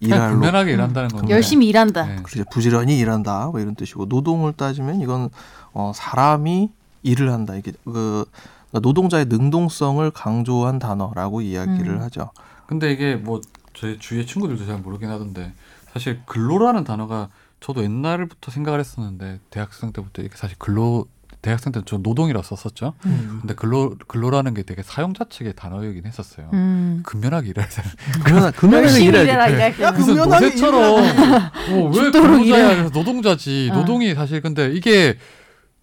일할로 0.00 0.34
근면하게 0.34 0.72
일한다는 0.72 1.08
건데. 1.08 1.32
열심히 1.32 1.68
일한다. 1.68 2.06
네. 2.06 2.16
그렇죠. 2.22 2.44
부지런히 2.50 2.98
일한다. 2.98 3.46
뭐 3.46 3.60
이런 3.60 3.74
뜻이고 3.74 4.06
노동을 4.06 4.52
따지면 4.52 5.00
이건 5.00 5.30
어, 5.72 5.92
사람이 5.94 6.70
일을 7.02 7.32
한다. 7.32 7.54
이게 7.54 7.72
그 7.84 8.24
그러니까 8.70 8.80
노동자의 8.80 9.26
능동성을 9.26 10.10
강조한 10.10 10.78
단어라고 10.78 11.40
이야기를 11.40 11.94
음. 11.94 12.02
하죠. 12.02 12.30
근데 12.66 12.92
이게 12.92 13.14
뭐 13.14 13.40
저희 13.74 13.98
주위의 13.98 14.26
친구들도 14.26 14.66
잘 14.66 14.78
모르긴 14.78 15.08
하던데 15.08 15.52
사실 15.92 16.20
근로라는 16.26 16.84
단어가 16.84 17.28
저도 17.60 17.82
옛날부터 17.82 18.50
생각을 18.50 18.80
했었는데 18.80 19.40
대학생 19.50 19.92
때부터 19.92 20.22
이게 20.22 20.36
사실 20.36 20.56
근로 20.58 21.06
대학생 21.46 21.72
때는 21.72 21.84
저 21.86 21.98
노동이라 21.98 22.42
썼었죠. 22.42 22.94
음. 23.06 23.38
근데 23.40 23.54
근로 23.54 23.94
근로라는 24.08 24.52
게 24.52 24.64
되게 24.64 24.82
사용자 24.82 25.26
측의 25.30 25.54
단어이긴 25.54 26.04
했었어요. 26.04 26.50
음. 26.52 27.04
근면하게 27.06 27.50
일해야 27.50 27.68
되는. 27.68 27.90
그러나 28.24 28.50
그러면 28.50 28.82
열심히 28.82 29.06
일해야지. 29.06 29.28
일해라 29.30 29.48
일할 29.48 29.76
때. 29.76 29.92
근면하게 29.92 30.46
노새처럼 30.46 30.82
어, 30.82 31.90
왜 31.94 32.10
근로자야. 32.10 32.68
그래서 32.74 32.90
노동자지. 32.92 33.70
어. 33.72 33.76
노동이 33.76 34.12
사실 34.16 34.40
근데 34.40 34.72
이게 34.72 35.18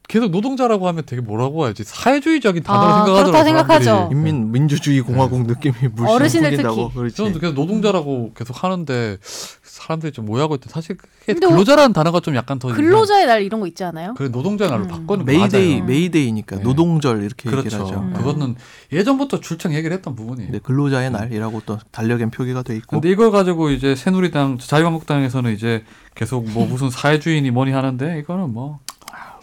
계속 0.08 0.32
노동자라고 0.32 0.88
하면 0.90 1.04
되게 1.06 1.22
뭐라고 1.22 1.66
해야지 1.66 1.84
사회주의적인 1.84 2.64
단어를 2.64 2.88
아, 2.88 2.94
생각하더라고요. 3.06 3.32
그렇다 3.32 3.44
생각하죠. 3.44 3.86
사람들이. 3.86 4.18
인민 4.18 4.52
민주주의 4.52 5.02
공화국 5.02 5.46
느낌이 5.48 5.74
물씬 5.94 6.08
어르신들 6.16 6.50
풍긴다고. 6.52 6.88
특히. 6.88 6.96
그렇지. 7.00 7.16
저는 7.16 7.40
계속 7.40 7.54
노동자라고 7.54 8.34
계속 8.36 8.64
하는데 8.64 9.18
사람들이 9.64 10.12
좀 10.12 10.30
오해하고 10.30 10.56
있대. 10.56 10.70
사실 10.70 10.98
근로자라는 11.26 11.94
단어가 11.94 12.20
좀 12.20 12.36
약간 12.36 12.60
더 12.60 12.68
근로자의 12.68 13.26
날 13.26 13.44
이런 13.44 13.60
거 13.62 13.68
있지 13.68 13.84
않아요? 13.84 14.14
그래 14.16 14.30
노동자 14.30 14.68
날로 14.68 14.84
음. 14.84 14.88
바꾸는 14.88 15.26
거 15.26 15.32
메이데이 15.32 15.74
맞아요. 15.76 15.86
메이데이니까 15.86 16.58
네. 16.58 16.62
노동절 16.64 17.24
이렇게 17.24 17.50
얘기를 17.50 17.64
그렇죠. 17.64 17.86
하죠. 17.86 18.00
음. 18.00 18.14
그거는 18.14 18.56
예전부터 18.92 19.40
줄창 19.40 19.74
얘기를 19.74 19.96
했던 19.96 20.16
부분이에요. 20.16 20.52
네, 20.52 20.60
근로자의 20.60 21.12
날이라고 21.12 21.62
또 21.66 21.80
달력엔 21.92 22.30
표기가 22.32 22.62
돼 22.64 22.76
있고. 22.76 22.98
근데 22.98 23.10
이걸 23.10 23.32
가지고 23.32 23.70
이제 23.72 23.96
새누리당 23.96 24.58
자유한국당에서는 24.60 25.54
이제 25.54 25.84
계속 26.14 26.48
뭐 26.52 26.68
무슨 26.68 26.90
사회주의니 26.90 27.50
뭐니 27.52 27.72
하는데 27.72 28.20
이거는 28.20 28.54
뭐 28.54 28.80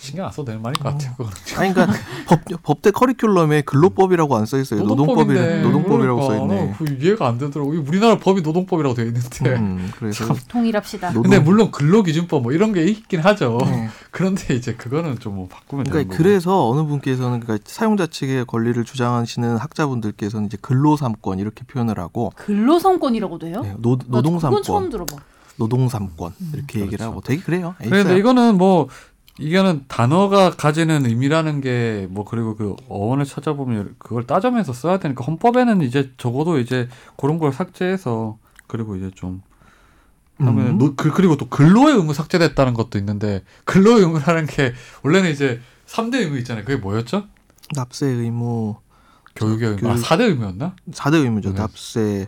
신경 0.01 0.25
안 0.27 0.33
써도 0.33 0.47
되는 0.47 0.63
말인 0.63 0.83
것 0.83 0.91
같아요. 0.91 1.13
그거는. 1.17 1.33
아니 1.59 1.75
그러니까 1.75 1.99
법 2.27 2.41
법대 2.63 2.91
커리큘럼에 2.91 3.65
근로법이라고 3.67 4.35
안 4.37 4.47
써 4.47 4.59
있어요. 4.59 4.83
노동법이. 4.83 5.35
노동법이라고 5.35 6.23
써 6.23 6.29
그러니까 6.29 6.55
있네. 6.55 6.71
어, 6.71 6.75
그 6.79 6.97
이해가 7.01 7.29
안 7.29 7.39
되더라고. 7.39 7.71
우리나라 7.73 8.19
법이 8.19 8.41
노동법이라고 8.43 8.95
되어 8.95 9.05
있는데. 9.07 9.51
음, 9.57 9.91
그래서 9.99 10.35
통일합시다. 10.49 11.09
노동- 11.09 11.23
근데 11.25 11.39
물론 11.39 11.71
근로기준법 11.71 12.43
뭐 12.43 12.53
이런 12.53 12.73
게 12.73 12.85
있긴 12.85 13.21
하죠. 13.21 13.59
네. 13.63 13.89
그런데 14.11 14.55
이제 14.55 14.75
그거는 14.75 15.19
좀 15.19 15.31
뭐 15.35 15.47
바꾸면 15.49 15.85
그러니까 15.85 16.13
거고. 16.15 16.23
그래서 16.25 16.69
어느 16.69 16.83
분께서는 16.87 17.41
그러니까 17.41 17.63
사용자 17.71 18.07
측의 18.07 18.47
권리를 18.47 18.83
주장하시는 18.85 19.59
학자분들께서는 19.59 20.47
이제 20.47 20.57
근로삼권 20.61 21.39
이렇게 21.39 21.63
표현을 21.65 21.99
하고 22.01 22.33
근로삼권이라고도 22.37 23.47
해요? 23.47 23.61
네, 23.63 23.75
노, 23.79 23.97
나 23.97 24.21
그건 24.23 24.23
처음 24.41 24.41
노동삼권 24.41 24.91
들어봐. 24.91 25.17
노동삼권 25.57 26.33
이렇게 26.55 26.81
얘기를 26.81 26.99
그렇죠. 26.99 27.11
하고 27.11 27.21
되게 27.21 27.43
그래요. 27.43 27.75
그런데. 27.79 28.17
이거는 28.19 28.57
뭐 28.57 28.89
이거는 29.41 29.85
단어가 29.89 30.51
가지는 30.51 31.07
의미라는 31.07 31.61
게 31.61 32.07
뭐 32.11 32.25
그리고 32.25 32.55
그 32.57 32.77
어원을 32.89 33.25
찾아보면 33.25 33.95
그걸 33.99 34.27
따지면서 34.27 34.73
써야 34.73 34.99
되니까 34.99 35.25
헌법에는 35.25 35.83
이제 35.83 36.13
적어도 36.19 36.59
이제 36.59 36.89
그런 37.17 37.39
걸 37.39 37.53
삭제해서 37.53 38.39
그리고 38.67 38.97
이제 38.97 39.11
좀 39.15 39.43
하면 40.39 40.67
음. 40.69 40.79
노- 40.79 40.95
그, 40.97 41.11
그리고 41.13 41.37
또 41.37 41.49
근로의 41.49 41.97
의무 41.97 42.15
삭제됐다는 42.15 42.73
것도 42.75 42.99
있는데 42.99 43.43
근로의 43.65 44.01
의무라는 44.03 44.47
게 44.47 44.73
원래는 45.03 45.31
이제 45.31 45.61
3대 45.87 46.15
의무 46.21 46.39
있잖아요. 46.39 46.65
그게 46.65 46.77
뭐였죠? 46.81 47.25
납세 47.75 48.07
의무 48.07 48.77
교육의 49.37 49.69
의무. 49.71 49.89
아, 49.89 49.95
교육. 49.95 50.05
4대 50.05 50.21
의무였나? 50.23 50.75
4대 50.93 51.15
의무죠. 51.23 51.51
네. 51.53 51.57
납세. 51.61 52.27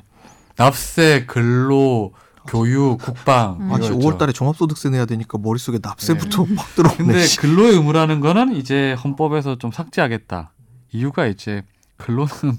납세, 0.56 1.24
근로, 1.26 2.12
교육, 2.46 2.98
국방. 2.98 3.58
음. 3.60 3.72
아씨 3.72 3.86
이거였죠. 3.86 3.98
5월 3.98 4.18
달에 4.18 4.32
종합소득세 4.32 4.90
내야 4.90 5.06
되니까 5.06 5.38
머릿속에 5.38 5.78
납세부터 5.82 6.46
막 6.48 6.66
근데 6.74 6.94
들어오네. 6.96 7.26
씨. 7.26 7.36
근로의 7.38 7.72
의무라는 7.72 8.20
거는 8.20 8.56
이제 8.56 8.94
헌법에서 8.94 9.56
좀 9.56 9.70
삭제하겠다. 9.70 10.52
이유가 10.92 11.26
이제 11.26 11.62
근로는 11.96 12.58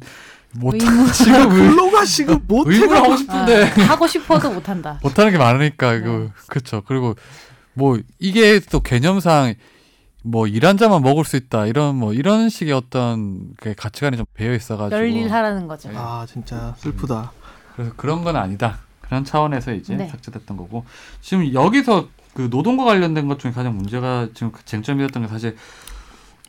못. 0.56 0.76
지금 1.14 1.52
의, 1.52 1.68
근로가 1.68 2.06
지금 2.06 2.40
의무를 2.48 2.80
못해가 2.80 2.96
하고 2.98 3.14
아, 3.14 3.18
싶은데 3.18 3.64
하고 3.84 4.08
싶어도 4.08 4.52
못 4.52 4.70
한다. 4.70 5.00
못 5.04 5.18
하는 5.18 5.32
게 5.32 5.38
많으니까 5.38 5.94
이거 5.94 6.10
네. 6.10 6.30
그렇죠. 6.48 6.82
그리고 6.86 7.16
뭐 7.74 8.00
이게 8.20 8.60
또 8.60 8.80
개념상 8.80 9.56
뭐 10.24 10.48
일한 10.48 10.78
자만 10.78 11.02
먹을 11.02 11.26
수 11.26 11.36
있다 11.36 11.66
이런 11.66 11.96
뭐 11.96 12.14
이런 12.14 12.50
식의 12.50 12.74
어떤 12.74 13.54
그 13.58 13.74
가치관이 13.76 14.16
좀 14.16 14.26
배어 14.34 14.54
있어가지고 14.54 14.96
열일 14.96 15.32
하라는 15.32 15.68
거죠. 15.68 15.90
네. 15.90 15.96
아 15.98 16.26
진짜 16.28 16.74
슬프다. 16.78 17.32
그래서 17.76 17.92
그런 17.98 18.24
건 18.24 18.36
아니다. 18.36 18.80
그런 19.14 19.24
차원에서 19.24 19.74
이제 19.74 19.96
네. 19.96 20.08
삭제됐던 20.08 20.58
거고 20.58 20.86
지금 21.22 21.54
여기서 21.54 22.08
그 22.34 22.48
노동과 22.50 22.84
관련된 22.84 23.28
것 23.28 23.38
중에 23.38 23.52
가장 23.52 23.78
문제가 23.78 24.28
지금 24.34 24.52
쟁점이 24.66 25.06
됐던 25.06 25.22
게 25.22 25.28
사실 25.30 25.56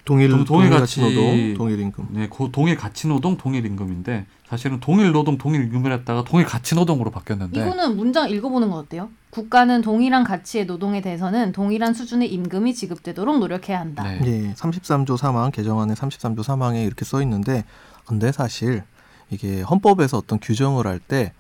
동일 0.07 0.31
동- 0.31 0.45
동일 0.47 0.69
동일 0.71 0.81
가치- 0.81 1.01
가치 1.03 1.15
노동, 1.15 1.55
동일 1.55 1.81
임금. 1.81 2.07
네, 2.13 2.29
고 2.29 2.51
동일 2.51 2.77
가치 2.77 3.07
노동, 3.07 3.37
동일 3.37 3.67
임금인데 3.67 4.25
사실은 4.49 4.81
동일 4.81 5.13
노동, 5.13 5.37
동일 5.37 5.63
임금을 5.65 5.93
했다가 5.93 6.25
동일 6.25 6.47
가치 6.47 6.75
노동으로 6.75 7.11
바뀌었는데 7.11 7.61
이거는 7.61 7.97
문장 7.99 8.31
읽어보는 8.31 8.71
건 8.71 8.79
어때요? 8.81 9.11
국가는 9.29 9.83
동일한 9.83 10.25
가치의 10.25 10.65
노동에 10.65 11.03
대해서는 11.03 11.53
동일한 11.53 11.93
수준의 11.93 12.33
임금이 12.33 12.73
지급되도록 12.75 13.41
노력해야 13.41 13.79
한다. 13.81 14.05
네. 14.05 14.21
예, 14.25 14.55
33조 14.55 15.19
3항 15.19 15.53
개정안에 15.53 15.93
33조 15.95 16.39
3항에 16.39 16.87
이렇게 16.87 17.05
써 17.05 17.21
있는데 17.23 17.65
근데 18.07 18.33
사실 18.33 18.83
이게 19.31 19.61
헌법에서 19.63 20.17
어떤 20.19 20.39
규정을 20.41 20.87
할 20.87 20.99
때 21.01 21.33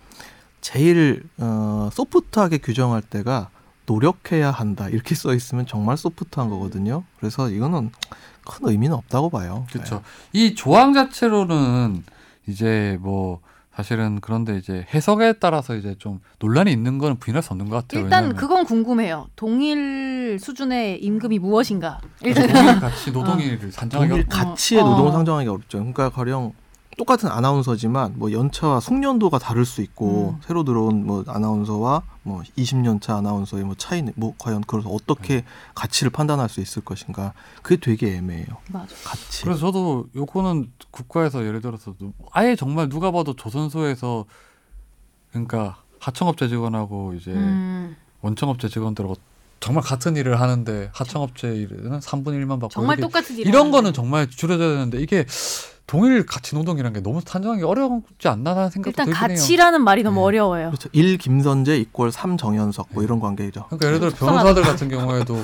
제일 0.64 1.22
어, 1.36 1.90
소프트하게 1.92 2.56
규정할 2.56 3.02
때가 3.02 3.50
노력해야 3.84 4.50
한다 4.50 4.88
이렇게 4.88 5.14
써 5.14 5.34
있으면 5.34 5.66
정말 5.66 5.98
소프트한 5.98 6.48
거거든요. 6.48 7.04
그래서 7.18 7.50
이거는 7.50 7.90
큰 8.46 8.68
의미는 8.70 8.96
없다고 8.96 9.28
봐요. 9.28 9.66
그렇죠. 9.70 10.02
이 10.32 10.54
조항 10.54 10.94
자체로는 10.94 12.02
이제 12.46 12.96
뭐 13.02 13.40
사실은 13.76 14.20
그런데 14.22 14.56
이제 14.56 14.86
해석에 14.94 15.34
따라서 15.34 15.76
이제 15.76 15.96
좀 15.98 16.20
논란이 16.38 16.72
있는 16.72 16.96
건 16.96 17.18
부인할 17.18 17.42
수 17.42 17.52
없는 17.52 17.68
것 17.68 17.76
같아요. 17.76 18.04
일단 18.04 18.22
왜냐하면 18.22 18.36
그건 18.40 18.64
궁금해요. 18.64 19.28
동일 19.36 20.38
수준의 20.40 21.04
임금이 21.04 21.40
무엇인가? 21.40 22.00
일단 22.22 22.48
동일 22.48 22.80
가치 22.80 23.10
노동일을 23.12 23.70
산정하기 23.70 24.08
동일 24.08 24.26
가치의 24.28 24.80
어. 24.80 24.88
노동을 24.88 25.12
상정하기 25.12 25.46
어렵죠. 25.46 25.78
그러니까 25.78 26.08
가령 26.08 26.54
똑같은 26.96 27.28
아나운서지만 27.28 28.14
뭐 28.16 28.32
연차와 28.32 28.80
숙련도가 28.80 29.38
다를 29.38 29.64
수 29.64 29.82
있고 29.82 30.36
음. 30.36 30.42
새로 30.46 30.64
들어온 30.64 31.06
뭐 31.06 31.24
아나운서와 31.26 32.02
뭐 32.22 32.42
20년 32.56 33.00
차 33.00 33.16
아나운서의 33.16 33.64
뭐 33.64 33.74
차이는 33.76 34.12
뭐 34.16 34.34
과연 34.38 34.62
그래서 34.66 34.88
어떻게 34.90 35.36
네. 35.36 35.44
가치를 35.74 36.10
판단할 36.10 36.48
수 36.48 36.60
있을 36.60 36.82
것인가 36.82 37.32
그게 37.62 37.76
되게 37.80 38.16
애매해요. 38.16 38.46
맞아. 38.68 38.94
가치. 39.04 39.42
그래서 39.42 39.60
저도 39.60 40.06
요거는 40.14 40.72
국가에서 40.90 41.44
예를 41.44 41.60
들어서 41.60 41.94
아예 42.32 42.56
정말 42.56 42.88
누가 42.88 43.10
봐도 43.10 43.34
조선소에서 43.34 44.24
그러니까 45.30 45.78
하청업체 45.98 46.48
직원하고 46.48 47.14
이제 47.14 47.32
음, 47.32 47.96
원청업체 48.20 48.68
직원들하고 48.68 49.16
정말 49.60 49.82
같은 49.82 50.14
일을 50.16 50.40
하는데 50.40 50.90
하청업체 50.92 51.56
일은 51.56 51.98
3분의 52.00 52.44
1만 52.44 52.60
받고 52.60 52.68
정말 52.68 52.98
이렇게 52.98 53.10
똑같은 53.10 53.36
일. 53.38 53.46
이런 53.46 53.70
거는 53.70 53.94
정말 53.94 54.28
줄여져야 54.28 54.68
되는데 54.74 55.00
이게 55.00 55.24
동일 55.86 56.24
가치 56.24 56.54
노동이라는 56.54 56.94
게 56.94 57.00
너무 57.02 57.20
산정하기 57.24 57.62
어렵지 57.62 58.26
않나라는 58.28 58.70
생각도 58.70 58.90
일단 58.90 59.06
들긴 59.06 59.20
해요. 59.22 59.28
가치라는 59.36 59.82
말이 59.84 60.02
너무 60.02 60.16
네. 60.20 60.22
어려워요. 60.24 60.68
그렇죠. 60.68 60.88
1 60.92 61.18
김선재 61.18 61.76
이꼴 61.78 62.10
3 62.10 62.36
정현석 62.38 62.88
뭐 62.92 63.02
네. 63.02 63.04
이런 63.06 63.20
관계죠. 63.20 63.66
그러니까 63.66 63.86
예를 63.86 63.98
들어 64.00 64.10
속상하다. 64.10 64.42
변호사들 64.42 64.62
같은 64.62 64.88
경우에도 64.88 65.38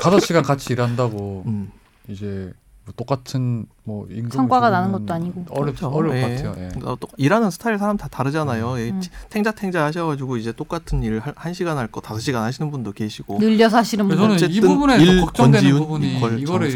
다섯 0.00 0.20
시간 0.20 0.42
같이 0.42 0.72
일한다고 0.72 1.42
음. 1.48 1.72
이제 2.08 2.52
뭐 2.84 2.94
똑같은 2.96 3.66
뭐 3.82 4.06
임금 4.08 4.30
성과가 4.30 4.70
나는 4.70 4.92
것도 4.92 5.12
아니고. 5.12 5.46
어렵 5.50 5.74
그렇죠. 5.76 5.88
어려울 5.88 6.16
예. 6.16 6.20
것 6.22 6.28
같아요. 6.28 6.50
예. 6.56 6.68
그러니까 6.68 6.96
또 7.00 7.08
일하는 7.16 7.50
스타일 7.50 7.76
사람 7.78 7.96
다 7.96 8.06
다르잖아요. 8.08 8.78
예, 8.78 8.90
음. 8.90 9.02
탱자탱자 9.28 9.84
하셔가지고 9.84 10.36
이제 10.36 10.52
똑같은 10.52 11.02
일 11.02 11.20
한 11.34 11.52
시간 11.52 11.76
할 11.78 11.88
거 11.90 12.00
다섯 12.00 12.20
시간 12.20 12.44
하시는 12.44 12.70
분도 12.70 12.92
계시고. 12.92 13.38
늘려서 13.40 13.78
하시는 13.78 14.06
분들. 14.06 14.16
저는 14.22 14.32
이 14.34 14.36
어쨌든 14.36 14.60
부분에 14.68 14.98
일 15.02 15.20
걱정되는 15.20 15.78
부분이 15.78 16.16
이걸 16.16 16.38
이거를. 16.38 16.72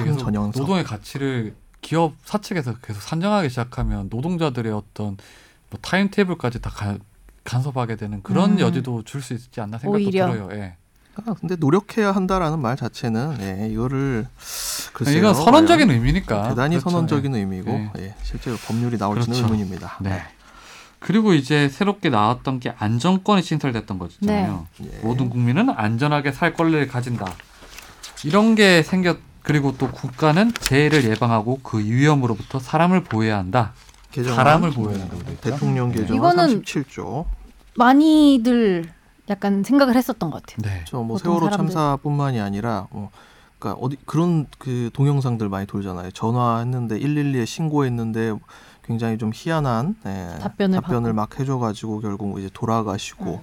노동의 0.57 0.83
가치를 0.85 1.55
기업 1.85 2.15
사측에서 2.25 2.77
계속 2.83 3.03
산정하기 3.03 3.51
시작하면 3.51 4.09
노동자들의 4.11 4.73
어떤 4.73 5.19
뭐 5.69 5.79
타임 5.83 6.11
테이블까지 6.11 6.63
다 6.63 6.71
가- 6.71 6.97
간섭하게 7.45 7.97
되는 7.97 8.23
그런 8.23 8.53
음. 8.53 8.61
여지도 8.61 9.03
줄 9.05 9.21
수 9.21 9.35
있지 9.35 9.61
않나 9.61 9.77
생각도 9.77 10.03
오히려. 10.03 10.33
들어요. 10.33 10.49
예. 10.53 10.77
아, 11.17 11.35
근데 11.39 11.57
노력해야 11.57 12.11
한다라는 12.13 12.59
말 12.59 12.77
자체는 12.77 13.37
예, 13.41 13.69
이거를 13.71 14.27
글쎄요, 14.95 15.19
이건 15.19 15.35
선언적인 15.35 15.87
과연 15.89 15.91
의미니까 16.01 16.49
대단히 16.49 16.77
그렇죠. 16.77 16.89
선언적인 16.91 17.35
예. 17.35 17.39
의미고 17.41 17.71
예. 17.71 17.91
예, 17.99 18.15
실제로 18.23 18.57
법률이 18.57 18.97
나올지는 18.97 19.37
그렇죠. 19.37 19.45
의문입니다. 19.53 19.99
네. 20.01 20.23
그리고 21.01 21.35
이제 21.35 21.69
새롭게 21.69 22.09
나왔던 22.09 22.61
게 22.61 22.73
안정권이 22.79 23.43
신설됐던 23.43 23.99
거잖아요. 23.99 24.67
예. 24.85 24.99
모든 25.03 25.29
국민은 25.29 25.69
안전하게 25.69 26.33
살 26.33 26.55
권리를 26.55 26.89
가진다. 26.89 27.27
이런 28.25 28.55
게 28.55 28.83
생겼 28.83 29.19
그리고 29.45 29.77
또 29.77 29.91
국가는 29.91 30.53
재해를 30.55 31.05
예방하고 31.05 31.61
그 31.63 31.79
위험으로부터 31.79 32.59
사람을 32.59 33.05
보호해야 33.05 33.37
한다. 33.39 33.75
사람을 34.11 34.71
보호해야 34.71 35.03
한다고 35.03 35.23
돼 35.23 35.33
있죠. 35.33 35.51
대통령 35.51 35.91
네. 35.91 36.01
개정안 36.01 36.17
이거는 36.17 36.63
37조. 36.63 37.27
많이들 37.77 38.91
약간 39.29 39.63
생각을 39.63 39.97
했었던 39.97 40.31
것 40.31 40.43
같아요. 40.43 40.63
네. 40.63 40.85
저뭐 40.87 41.07
보통 41.07 41.19
세월호 41.19 41.51
사람들. 41.51 41.75
참사뿐만이 41.75 42.41
아니라 42.41 42.87
뭐 42.91 43.11
그러니까 43.59 43.81
어디 43.85 43.97
그런 44.07 44.47
그 44.59 44.89
동영상들 44.95 45.49
많이 45.51 45.67
돌잖아요. 45.67 46.11
전화했는데 46.13 46.99
112에 46.99 47.45
신고했는데 47.45 48.35
굉장히 48.83 49.19
좀 49.19 49.31
희한한 49.35 49.97
예, 50.07 50.39
답변을 50.41 50.81
받고. 50.81 51.13
막 51.13 51.39
해줘가지고 51.39 52.01
결국 52.01 52.39
이제 52.39 52.49
돌아가시고 52.53 53.25
음. 53.25 53.41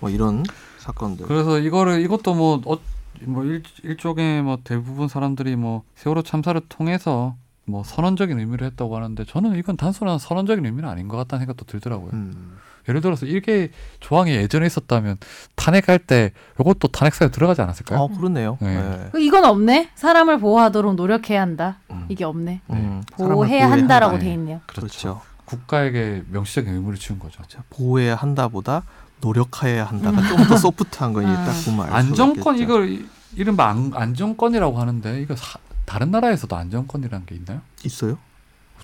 뭐 0.00 0.10
이런 0.10 0.44
사건들. 0.78 1.26
그래서 1.26 1.58
이거를 1.58 2.00
이것도 2.00 2.34
뭐, 2.34 2.60
어, 2.66 2.78
뭐 3.22 3.44
일, 3.44 3.62
일종의 3.82 4.42
뭐 4.42 4.58
대부분 4.62 5.08
사람들이 5.08 5.56
뭐 5.56 5.82
세월호 5.94 6.22
참사를 6.22 6.60
통해서 6.68 7.34
뭐 7.66 7.82
선언적인 7.82 8.38
의미를 8.38 8.66
했다고 8.66 8.96
하는데 8.96 9.24
저는 9.24 9.56
이건 9.56 9.76
단순한 9.76 10.18
선언적인 10.18 10.64
의미는 10.64 10.88
아닌 10.88 11.08
것 11.08 11.16
같다는 11.16 11.40
생각도 11.40 11.64
들더라고요. 11.64 12.10
음. 12.12 12.58
예를 12.88 13.00
들어서 13.00 13.24
이게 13.24 13.70
조항이 14.00 14.32
예전에 14.32 14.66
있었다면 14.66 15.16
탄핵할 15.56 15.98
때 16.00 16.32
이것도 16.60 16.88
탄핵사에 16.88 17.30
들어가지 17.30 17.62
않았을까요? 17.62 17.98
어 17.98 18.08
그렇네요. 18.08 18.58
네. 18.60 18.76
예. 18.76 19.08
그 19.10 19.20
이건 19.20 19.44
없네. 19.46 19.90
사람을 19.94 20.38
보호하도록 20.38 20.94
노력해야 20.94 21.40
한다. 21.40 21.78
음. 21.90 22.04
이게 22.10 22.24
없네. 22.24 22.60
음, 22.70 23.02
보호해야 23.12 23.70
한다라고 23.70 24.14
한다. 24.14 24.24
돼 24.24 24.32
있네요. 24.34 24.60
그렇죠. 24.66 25.22
국가에게 25.46 26.24
명시적인 26.30 26.72
의무를 26.74 26.98
치운 26.98 27.18
거죠. 27.18 27.42
자, 27.48 27.62
보호해야 27.70 28.16
한다보다 28.16 28.82
노력해야 29.28 29.86
한다가 29.86 30.20
좀더 30.28 30.56
소프트한 30.58 31.12
건 31.14 31.22
이게 31.24 31.32
아. 31.32 31.44
딱 31.46 31.52
보면 31.64 31.86
알수 31.86 31.96
안정권. 31.96 32.58
이걸 32.58 32.90
이- 32.90 33.06
이른바 33.36 33.68
안, 33.68 33.90
안정권이라고 33.94 34.78
하는데 34.78 35.20
이거 35.22 35.34
사- 35.34 35.58
다른 35.86 36.10
나라에서도 36.10 36.54
안정권이라는 36.54 37.24
게 37.26 37.34
있나요? 37.34 37.60
있어요? 37.84 38.18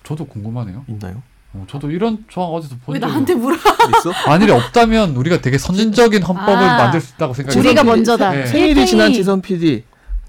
저도 0.03 0.25
궁금하네요. 0.25 0.83
있나요? 0.87 1.21
어, 1.53 1.65
저도 1.69 1.91
이런 1.91 2.23
조항 2.27 2.49
어디서 2.53 2.75
본왜 2.85 2.99
적이 2.99 3.11
나한테 3.11 3.35
물어? 3.35 3.55
있어? 3.55 4.11
만일에 4.27 4.51
없다면 4.53 5.15
우리가 5.15 5.41
되게 5.41 5.57
선진적인 5.57 6.23
헌법을 6.23 6.53
아. 6.63 6.77
만들 6.77 7.01
수 7.01 7.13
있다고 7.13 7.33
생각해요. 7.35 7.59
우리가 7.61 7.83
먼저다. 7.83 8.31
네. 8.31 8.45
생일이 8.47 8.87
지난 8.87 9.13
지선 9.13 9.41
PD 9.41 9.83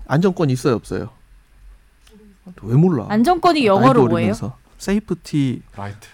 안정권 0.07 0.51
있어요 0.51 0.75
없어요? 0.75 1.09
왜 2.63 2.75
몰라? 2.75 3.07
안정권이 3.09 3.65
영어로 3.65 4.03
나이도 4.03 4.09
뭐예요? 4.09 4.35
세이프티 4.79 5.63
라이트. 5.77 6.09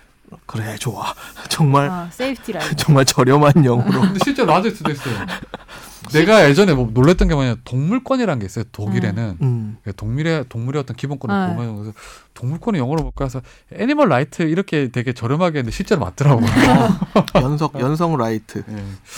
그래 0.47 0.77
좋아 0.77 1.15
정말 1.49 1.89
아, 1.89 2.09
세이프티 2.11 2.53
라인. 2.53 2.75
정말 2.77 3.05
저렴한 3.05 3.65
영어로 3.65 4.01
근데 4.01 4.19
실제 4.25 4.45
라디오 4.45 4.71
수도 4.71 4.91
있어요. 4.91 5.15
내가 6.13 6.49
예전에 6.49 6.73
뭐 6.73 6.89
놀랬던 6.93 7.29
게 7.29 7.35
뭐냐 7.35 7.57
동물권이라는 7.65 8.41
게 8.41 8.47
있어요. 8.47 8.65
독일에는 8.73 9.39
음. 9.43 9.77
동물의 9.97 10.47
동물의 10.49 10.81
어떤 10.81 10.97
기본권을 10.97 11.49
네. 11.49 11.55
보면 11.55 11.77
그래서 11.77 11.93
동물권이 12.35 12.79
영어로 12.79 13.03
볼까 13.03 13.25
해서 13.25 13.43
애니멀 13.73 14.09
라이트 14.09 14.43
이렇게 14.43 14.89
되게 14.89 15.13
저렴하게 15.13 15.59
했는데 15.59 15.75
실제로 15.75 16.01
맞더라고요. 16.01 16.47
연석 17.43 17.79
연성 17.79 18.17
라이트 18.17 18.63
예. 18.69 18.73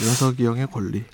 연석이 0.05 0.45
형의 0.45 0.67
권리 0.67 1.05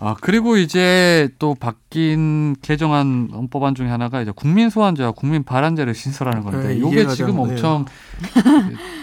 아 0.00 0.14
그리고 0.20 0.56
이제 0.56 1.28
또 1.40 1.56
바뀐 1.56 2.54
개정안 2.62 3.30
헌법안 3.32 3.74
중에 3.74 3.88
하나가 3.88 4.22
이제 4.22 4.30
국민 4.34 4.70
소환제와 4.70 5.10
국민 5.12 5.42
발안제를 5.42 5.92
신설하는 5.94 6.42
건데 6.44 6.68
네, 6.68 6.74
이게 6.76 7.06
지금 7.08 7.32
잘안 7.32 7.50
엄청 7.50 7.84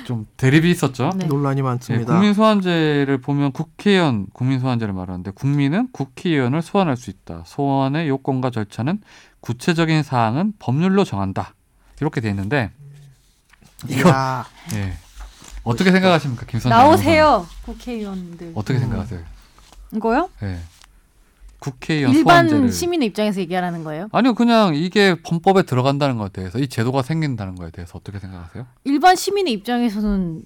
좀 0.06 0.26
대립이 0.38 0.72
있었죠. 0.72 1.12
네. 1.18 1.26
논란이 1.26 1.60
예, 1.60 1.64
많습니다. 1.64 2.14
국민 2.14 2.34
소환제를 2.34 3.18
보면 3.18 3.52
국회의원 3.52 4.28
국민 4.32 4.60
소환제를 4.60 4.93
말하는데 4.93 5.32
국민은 5.32 5.89
국회의원을 5.91 6.62
소환할 6.62 6.96
수 6.96 7.10
있다. 7.10 7.43
소환의 7.46 8.08
요건과 8.08 8.52
절차는 8.52 9.02
구체적인 9.41 10.02
사항은 10.02 10.54
법률로 10.60 11.04
정한다. 11.04 11.56
이렇게 12.00 12.22
돼 12.22 12.30
있는데 12.30 12.72
이거 13.89 14.10
예. 14.74 14.93
어떻게 15.64 15.91
생각하십니까, 15.91 16.46
김선재? 16.46 16.70
나오세요 16.70 17.46
국회의원들. 17.66 18.54
어떻게 18.56 18.78
음. 18.78 18.82
생각하세요? 18.82 19.20
이거요? 19.96 20.30
예. 20.43 20.60
국회의원 21.60 22.14
일반 22.14 22.47
소환제를 22.47 22.72
시민의 22.72 23.08
입장에서 23.10 23.39
얘기하라는 23.41 23.84
거예요? 23.84 24.08
아니요, 24.12 24.34
그냥 24.36 24.76
이게 24.76 25.16
헌법에 25.30 25.64
들어간다는 25.64 26.18
것에 26.18 26.32
대해서 26.34 26.60
이 26.60 26.68
제도가 26.68 27.01
생긴다는 27.01 27.56
것에 27.56 27.72
대해서 27.72 27.97
어떻게 27.97 28.20
생각하세요? 28.20 28.66
일반 28.84 29.16
시민의 29.16 29.53
입장에서는 29.53 30.43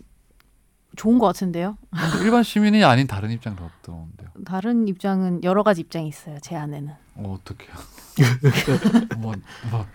좋은 0.95 1.19
것 1.19 1.27
같은데요. 1.27 1.77
일반 2.23 2.43
시민이 2.43 2.83
아닌 2.83 3.07
다른 3.07 3.31
입장도 3.31 3.63
어떤데요? 3.63 4.29
다른 4.45 4.87
입장은 4.87 5.43
여러 5.43 5.63
가지 5.63 5.81
입장이 5.81 6.07
있어요. 6.07 6.37
제 6.41 6.55
안에는. 6.55 6.93
어, 7.15 7.37
어떻게요? 7.39 7.75
뭐, 9.17 9.33
뭐, 9.71 9.85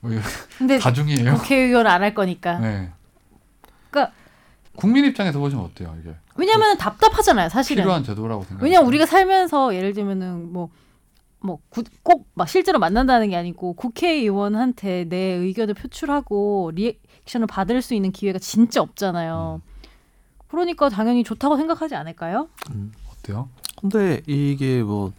뭐 0.00 0.10
근데 0.58 0.78
다중이에요? 0.78 1.34
국회의원 1.34 1.86
안 1.86 2.02
할 2.02 2.14
거니까. 2.14 2.58
네. 2.58 2.90
그러니까 3.90 4.14
국민 4.76 5.04
입장에서 5.04 5.38
보시면 5.38 5.64
어때요, 5.64 5.96
이게? 6.00 6.14
왜냐면 6.36 6.76
답답하잖아요, 6.78 7.48
사실은. 7.48 7.84
필요한 7.84 8.04
제도라고 8.04 8.42
생각해요. 8.44 8.64
왜냐면 8.64 8.88
우리가 8.88 9.06
살면서 9.06 9.74
예를 9.74 9.92
들면은 9.92 10.52
뭐 10.52 10.70
뭐꼭막 11.40 12.48
실제로 12.48 12.78
만난다는 12.78 13.28
게 13.28 13.36
아니고 13.36 13.74
국회의원한테 13.74 15.04
내 15.04 15.16
의견을 15.16 15.74
표출하고 15.74 16.72
리액션을 16.74 17.46
받을 17.46 17.82
수 17.82 17.94
있는 17.94 18.12
기회가 18.12 18.38
진짜 18.38 18.80
없잖아요. 18.80 19.60
그러니까 20.48 20.88
당연히 20.88 21.22
좋다고 21.22 21.56
생각하지 21.56 21.94
않을까요? 21.94 22.48
음. 22.70 22.92
어때요? 23.12 23.48
근데 23.80 24.22
이게 24.26 24.82
뭐 24.82 25.12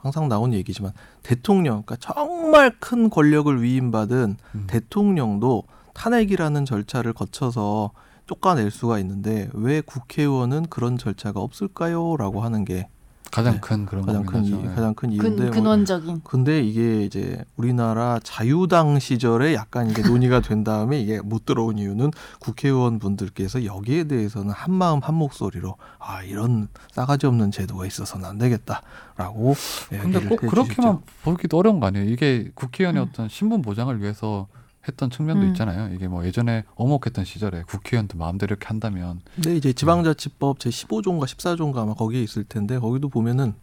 항상 0.00 0.28
나오는 0.28 0.56
얘기지만 0.56 0.92
대통령, 1.22 1.82
그러니까 1.82 1.96
정말 1.96 2.74
큰 2.78 3.10
권력을 3.10 3.62
위임받은 3.62 4.36
음. 4.54 4.64
대통령도 4.68 5.64
탄핵이라는 5.94 6.64
절차를 6.64 7.12
거쳐서 7.12 7.90
쫓아낼 8.28 8.70
수가 8.70 8.98
있는데 9.00 9.48
왜 9.54 9.80
국회의원은 9.80 10.66
그런 10.66 10.98
절차가 10.98 11.40
없을까요?라고 11.40 12.42
하는 12.42 12.64
게 12.64 12.88
가장 13.30 13.54
네. 13.54 13.60
큰 13.60 13.86
그런 13.86 14.06
가장 14.06 14.24
큰 14.24 14.44
이. 14.44 14.52
예. 14.52 14.66
가장 14.68 14.94
큰 14.94 15.10
근, 15.10 15.12
이유인데 15.12 15.42
뭐 15.44 15.50
근원적인. 15.52 16.20
근데 16.24 16.62
이게 16.62 17.04
이제 17.04 17.44
우리나라 17.56 18.18
자유당 18.22 18.98
시절에 18.98 19.54
약간 19.54 19.90
이게 19.90 20.02
논의가 20.02 20.40
된 20.40 20.64
다음에 20.64 21.00
이게 21.00 21.20
못 21.20 21.44
들어온 21.44 21.78
이유는 21.78 22.10
국회의원 22.40 22.98
분들께서 22.98 23.64
여기에 23.64 24.04
대해서는 24.04 24.50
한 24.50 24.72
마음 24.72 25.00
한 25.00 25.14
목소리로 25.14 25.76
아 25.98 26.22
이런 26.22 26.68
싸가지 26.92 27.26
없는 27.26 27.50
제도가 27.50 27.86
있어서는 27.86 28.26
안 28.26 28.38
되겠다라고 28.38 29.54
근데 29.90 30.18
얘기를 30.18 30.28
꼭 30.28 30.44
해주셨죠. 30.44 30.48
그렇게만 30.48 30.98
보기도 31.22 31.58
어려운 31.58 31.80
거 31.80 31.86
아니에요? 31.86 32.08
이게 32.08 32.50
국회의원의 32.54 33.02
음. 33.02 33.08
어떤 33.08 33.28
신분 33.28 33.60
보장을 33.62 34.00
위해서 34.00 34.48
했던 34.88 35.10
측면도 35.10 35.42
음. 35.42 35.48
있잖아요. 35.48 35.94
이게 35.94 36.08
뭐 36.08 36.24
예전에 36.24 36.64
어목했던 36.74 37.24
시절에 37.24 37.62
국회의원도 37.66 38.18
마음대로 38.18 38.54
이렇게 38.54 38.66
한다면 38.66 39.20
근데 39.34 39.56
이제 39.56 39.72
지방자치법 39.72 40.58
제 40.58 40.70
15조인가 40.70 41.24
14조인가 41.24 41.78
아마 41.78 41.94
거기에 41.94 42.22
있을 42.22 42.44
텐데 42.44 42.78
거기도 42.78 43.08
보면은 43.08 43.54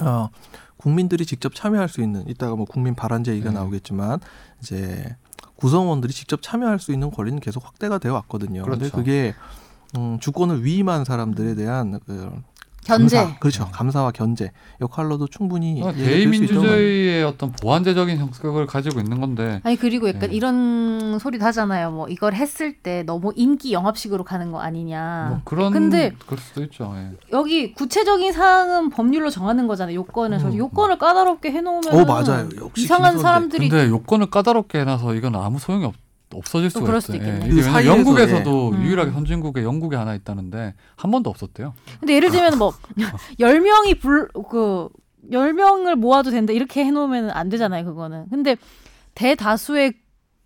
어, 0.00 0.30
국민들이 0.76 1.26
직접 1.26 1.54
참여할 1.54 1.88
수 1.88 2.00
있는 2.00 2.28
이따가 2.28 2.56
뭐 2.56 2.64
국민 2.64 2.94
발안제 2.94 3.32
얘기가 3.32 3.50
네. 3.50 3.56
나오겠지만 3.56 4.20
이제 4.60 5.16
구성원들이 5.56 6.12
직접 6.12 6.42
참여할 6.42 6.78
수 6.78 6.92
있는 6.92 7.10
권리는 7.10 7.38
계속 7.40 7.64
확대가 7.64 7.98
되어 7.98 8.14
왔거든요. 8.14 8.64
근데 8.64 8.78
그렇죠. 8.78 8.96
그게 8.96 9.34
음, 9.96 10.18
주권을 10.18 10.64
위임한 10.64 11.04
사람들에 11.04 11.54
대한 11.54 12.00
그 12.06 12.32
견제. 12.84 13.16
감사, 13.16 13.38
그렇죠. 13.38 13.64
네. 13.64 13.70
감사와 13.72 14.10
견제 14.12 14.50
역할로도 14.80 15.28
충분히 15.28 15.80
봐요. 15.80 15.92
대의민주주의의 15.92 17.24
어떤 17.24 17.52
보완제적인 17.52 18.18
성격을 18.18 18.66
가지고 18.66 19.00
있는 19.00 19.20
건데 19.20 19.60
아니 19.64 19.76
그리고 19.76 20.08
약간 20.08 20.30
네. 20.30 20.36
이런 20.36 21.18
소리도 21.18 21.44
하잖아요. 21.46 21.90
뭐 21.90 22.08
이걸 22.08 22.34
했을 22.34 22.74
때 22.74 23.02
너무 23.04 23.32
인기 23.34 23.72
영합식으로 23.72 24.24
가는 24.24 24.52
거 24.52 24.60
아니냐. 24.60 25.26
뭐 25.30 25.40
그런 25.44 25.72
근데 25.72 26.12
그럴 26.26 26.38
수도 26.38 26.62
있죠. 26.64 26.92
예. 26.96 27.10
여기 27.32 27.72
구체적인 27.72 28.32
사항은 28.32 28.90
법률로 28.90 29.30
정하는 29.30 29.66
거잖아요. 29.66 29.96
요건을 29.96 30.38
저 30.38 30.48
음. 30.48 30.56
요건을 30.56 30.98
까다롭게 30.98 31.50
해놓으면 31.50 31.94
어 31.94 32.04
맞아요. 32.04 32.48
역시 32.60 32.84
이상한. 32.84 33.14
사람들이 33.18 33.68
근데 33.68 33.88
요건을 33.88 34.26
까다롭게 34.28 34.80
해놔서 34.80 35.14
이건 35.14 35.36
아무 35.36 35.58
소용이 35.58 35.84
없, 35.84 35.94
없어질 36.36 36.70
또 36.70 36.80
수가 36.80 36.96
있어요. 36.98 37.16
예. 37.16 37.20
그 37.20 37.26
이게 37.26 37.40
왜냐면 37.46 37.62
사이에서, 37.72 37.96
영국에서도 37.96 38.70
예. 38.74 38.78
음. 38.78 38.82
유일하게 38.84 39.10
선진국에 39.12 39.62
영국에 39.62 39.96
하나 39.96 40.14
있다는데 40.14 40.74
한 40.96 41.10
번도 41.10 41.30
없었대요. 41.30 41.74
근데 42.00 42.14
예를 42.14 42.30
들면 42.30 42.58
뭐 42.58 42.72
열명이 43.38 43.94
불 43.94 44.28
그 44.48 44.88
열명을 45.30 45.96
모아도 45.96 46.30
된다 46.30 46.52
이렇게 46.52 46.84
해 46.84 46.90
놓으면 46.90 47.30
안 47.30 47.48
되잖아요. 47.48 47.84
그거는. 47.84 48.28
근데 48.30 48.56
대다수의 49.14 49.94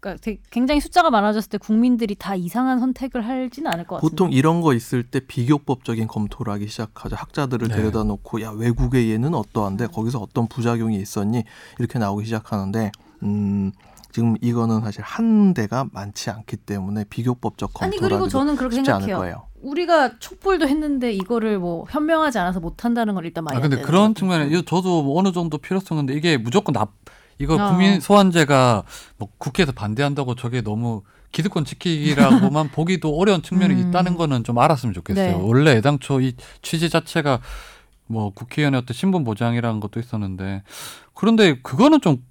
그러니까 0.01 0.33
굉장히 0.51 0.81
숫자가 0.81 1.11
많아졌을 1.11 1.51
때 1.51 1.59
국민들이 1.59 2.15
다 2.15 2.37
이상한 2.37 2.79
선택을 2.79 3.27
하지는 3.27 3.73
않을 3.73 3.85
것 3.85 3.97
같아요. 3.97 4.09
보통 4.09 4.31
이런 4.31 4.61
거 4.61 4.73
있을 4.73 5.03
때 5.03 5.19
비교법적인 5.19 6.07
검토를 6.07 6.53
하기 6.53 6.69
시작하죠. 6.69 7.17
학자들을 7.17 7.67
네. 7.69 7.75
데려다 7.75 8.05
놓고 8.05 8.41
야 8.43 8.51
외국의 8.51 9.11
얘는 9.11 9.35
어떠한데 9.35 9.89
거기서 9.89 10.21
어떤 10.21 10.47
부작용이 10.47 10.97
있었니 10.97 11.43
이렇게 11.81 11.99
나오기 11.99 12.27
시작하는데 12.27 12.93
음 13.25 13.73
지금 14.11 14.37
이거는 14.41 14.81
사실 14.81 15.03
한 15.03 15.55
대가 15.55 15.87
많지 15.93 16.31
않기 16.31 16.57
때문에 16.57 17.05
비교법적 17.11 17.71
아니 17.83 17.97
검토를 17.97 18.19
그리고 18.19 18.29
저는 18.29 18.57
그렇게 18.57 18.77
생각해요. 18.77 19.19
거예요. 19.19 19.49
우리가 19.61 20.19
촛불도 20.19 20.69
했는데 20.69 21.13
이거를 21.13 21.59
뭐 21.59 21.85
현명하지 21.91 22.39
않아서 22.39 22.61
못 22.61 22.85
한다는 22.85 23.15
걸 23.15 23.27
일단 23.27 23.45
말이 23.45 23.59
아 23.59 23.61
근데 23.61 23.81
그런. 23.81 24.15
측면에 24.15 24.47
이거 24.47 24.63
저도 24.63 25.03
뭐 25.03 25.19
어느 25.19 25.33
정도 25.33 25.59
필요성인데 25.59 26.15
이게 26.15 26.37
무조건 26.37 26.73
납 26.73 26.93
이거 27.39 27.55
어. 27.55 27.69
국민 27.69 28.01
소환제가 28.01 28.85
뭐 29.17 29.29
국회에서 29.39 29.73
반대한다고 29.73 30.35
저게 30.35 30.61
너무 30.61 31.03
기득권 31.33 31.65
지키기라고만 31.65 32.71
보기도 32.73 33.17
어려운 33.17 33.43
측면이 33.43 33.75
음. 33.75 33.89
있다는 33.89 34.17
거는 34.17 34.45
좀 34.45 34.59
알았으면 34.59 34.95
좋겠어요. 34.95 35.39
네. 35.39 35.43
원래 35.43 35.73
애당초 35.73 36.21
이 36.21 36.35
취지 36.63 36.89
자체가 36.89 37.41
뭐 38.07 38.31
국회의원의 38.31 38.81
어떤 38.81 38.95
신분 38.95 39.25
보장이라는 39.25 39.81
것도 39.81 40.01
있었는데 40.01 40.63
그런데 41.15 41.61
그거는 41.63 42.01
좀 42.01 42.25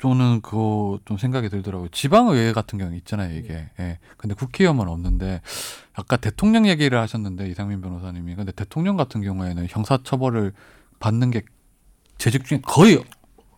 저는 0.00 0.40
그거 0.40 0.98
좀 1.04 1.18
생각이 1.18 1.48
들더라고요. 1.50 1.88
지방의회 1.90 2.52
같은 2.52 2.78
경우 2.78 2.94
있잖아요, 2.96 3.36
이게. 3.36 3.68
예. 3.78 3.98
근데 4.16 4.34
국회의원은 4.34 4.88
없는데 4.88 5.42
아까 5.94 6.16
대통령 6.16 6.66
얘기를 6.66 6.98
하셨는데 6.98 7.48
이상민 7.48 7.80
변호사님이 7.80 8.34
근데 8.34 8.52
대통령 8.52 8.96
같은 8.96 9.20
경우에는 9.20 9.66
형사처벌을 9.68 10.52
받는 11.00 11.30
게 11.30 11.42
재직 12.18 12.46
중에 12.46 12.60
거의 12.62 13.02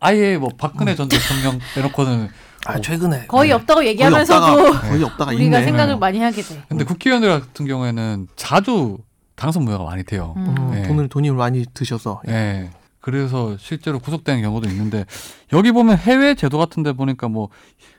아예 0.00 0.36
뭐 0.36 0.50
박근혜 0.58 0.94
전 0.96 1.08
대통령 1.08 1.60
빼놓고는 1.74 2.28
아 2.66 2.80
최근에 2.80 3.26
거의 3.26 3.48
네. 3.48 3.54
없다고 3.54 3.78
거의 3.78 3.88
얘기하면서도 3.88 4.44
없다가, 4.44 4.88
거의 4.88 5.02
없다가 5.02 5.32
우리가 5.32 5.58
있네. 5.58 5.64
생각을 5.64 5.94
네. 5.94 5.98
많이 5.98 6.20
하게 6.20 6.42
돼. 6.42 6.62
근데 6.68 6.84
국회의원들 6.84 7.28
같은 7.28 7.66
경우에는 7.66 8.28
자주 8.36 8.98
당선 9.34 9.64
무효가 9.64 9.84
많이 9.84 10.04
돼요. 10.04 10.34
음. 10.36 10.54
음, 10.58 10.70
네. 10.72 10.82
돈을 10.82 11.08
돈이 11.08 11.30
많이 11.30 11.64
드셔서 11.74 12.22
예. 12.28 12.70
그래서 13.02 13.56
실제로 13.58 13.98
구속되는 13.98 14.40
경우도 14.42 14.68
있는데 14.70 15.04
여기 15.52 15.72
보면 15.72 15.98
해외 15.98 16.34
제도 16.34 16.56
같은 16.56 16.82
데 16.84 16.92
보니까 16.92 17.28
뭐, 17.28 17.48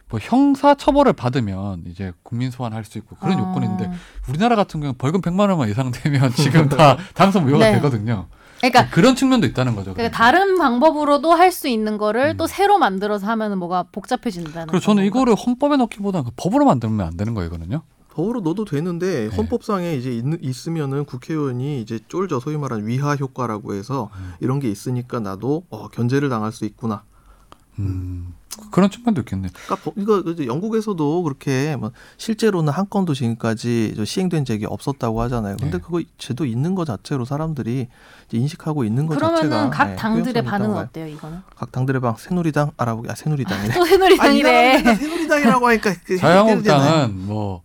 뭐 0.10 0.20
형사 0.22 0.76
처벌을 0.76 1.12
받으면 1.14 1.84
이제 1.88 2.14
국민 2.24 2.50
소환할 2.50 2.86
수 2.86 2.98
있고 2.98 3.18
그런 3.18 3.38
아. 3.38 3.40
요건인데 3.42 3.92
우리나라 4.30 4.56
같은 4.56 4.80
경우 4.80 4.94
는 4.94 4.98
벌금 4.98 5.22
100만 5.22 5.50
원만 5.50 5.70
예상되면 5.70 6.32
지금 6.40 6.70
다 6.70 6.98
당선 7.14 7.46
무효가 7.46 7.66
네. 7.66 7.74
되거든요. 7.74 8.28
그러니까 8.60 8.88
그런 8.92 9.18
측면도 9.18 9.46
있다는 9.46 9.76
거죠. 9.76 9.94
그러니까 9.94 10.18
그러니까. 10.18 10.18
다른 10.18 10.58
방법으로도 10.58 11.34
할 11.34 11.52
수 11.52 11.68
있는 11.68 11.98
거를 11.98 12.30
음. 12.30 12.38
또 12.38 12.48
새로 12.48 12.80
만들어서 12.80 13.28
하면은 13.28 13.58
뭐가 13.58 13.84
복잡해진다는. 13.92 14.68
그리고 14.68 14.80
저는? 14.80 15.04
이거를 15.04 15.36
헌법에 15.36 15.76
넣기보다는 15.76 16.24
그 16.24 16.32
법으로 16.38 16.66
만들면 16.66 17.06
안 17.06 17.18
되는 17.18 17.34
거예요, 17.34 17.48
이거는요. 17.48 17.82
법으로 18.14 18.42
넣어도 18.42 18.64
되는데 18.66 19.30
네. 19.30 19.36
헌법상에 19.36 19.96
이제 19.96 20.12
있, 20.16 20.24
있으면은 20.42 21.06
국회의원이 21.06 21.82
이제 21.82 22.00
쫄져 22.08 22.40
소위 22.40 22.58
말하는 22.58 22.86
위하 22.88 23.16
효과라고 23.16 23.74
해서 23.74 24.10
음. 24.18 24.34
이런 24.40 24.60
게 24.60 24.70
있으니까 24.70 25.20
나도 25.20 25.64
어, 25.70 25.88
견제를 25.90 26.30
당할 26.30 26.52
수 26.52 26.66
있구나. 26.66 27.04
음. 27.80 28.34
그런 28.70 28.92
측면도 28.92 29.22
있겠네요. 29.22 29.50
그러니까 29.52 29.76
법- 29.84 29.96
이거 29.98 30.20
이제 30.32 30.46
영국에서도 30.46 31.24
그렇게 31.24 31.76
뭐 31.76 31.92
실제로는 32.18 32.72
한 32.72 32.88
건도 32.88 33.16
지금까지 33.16 33.94
저 33.96 34.06
시행된 34.06 34.46
적이 34.46 34.68
없었다고 34.68 35.20
하잖아요. 35.24 35.58
근데 35.58 35.78
네. 35.80 35.84
그거 35.84 36.00
제도 36.20 36.46
있는 36.46 36.76
것 36.76 36.86
자체로 36.86 37.26
사람들이 37.26 37.88
이제 38.28 38.38
인식하고 38.38 38.84
있는 38.84 39.08
것 39.08 39.16
자체가 39.18 39.42
그러면은 39.42 39.70
각 39.72 39.86
네, 39.88 39.96
당들의 39.96 40.44
효용성이 40.44 40.52
반응은. 40.52 40.78
어때요 40.84 41.08
이거는? 41.08 41.40
각 41.56 41.72
당들의 41.72 42.00
방 42.00 42.16
새누리당 42.16 42.72
알아보기 42.78 43.10
아 43.10 43.16
새누리당이네. 43.16 43.74
또 43.74 43.82
아, 43.82 43.86
이 43.86 43.90
새누리당이래. 43.90 44.78
사람들 44.84 44.96
새누리당이라고 44.98 45.68
하니까 45.70 45.94
그. 46.06 46.18
자유한국당은 46.18 47.26
뭐 47.26 47.64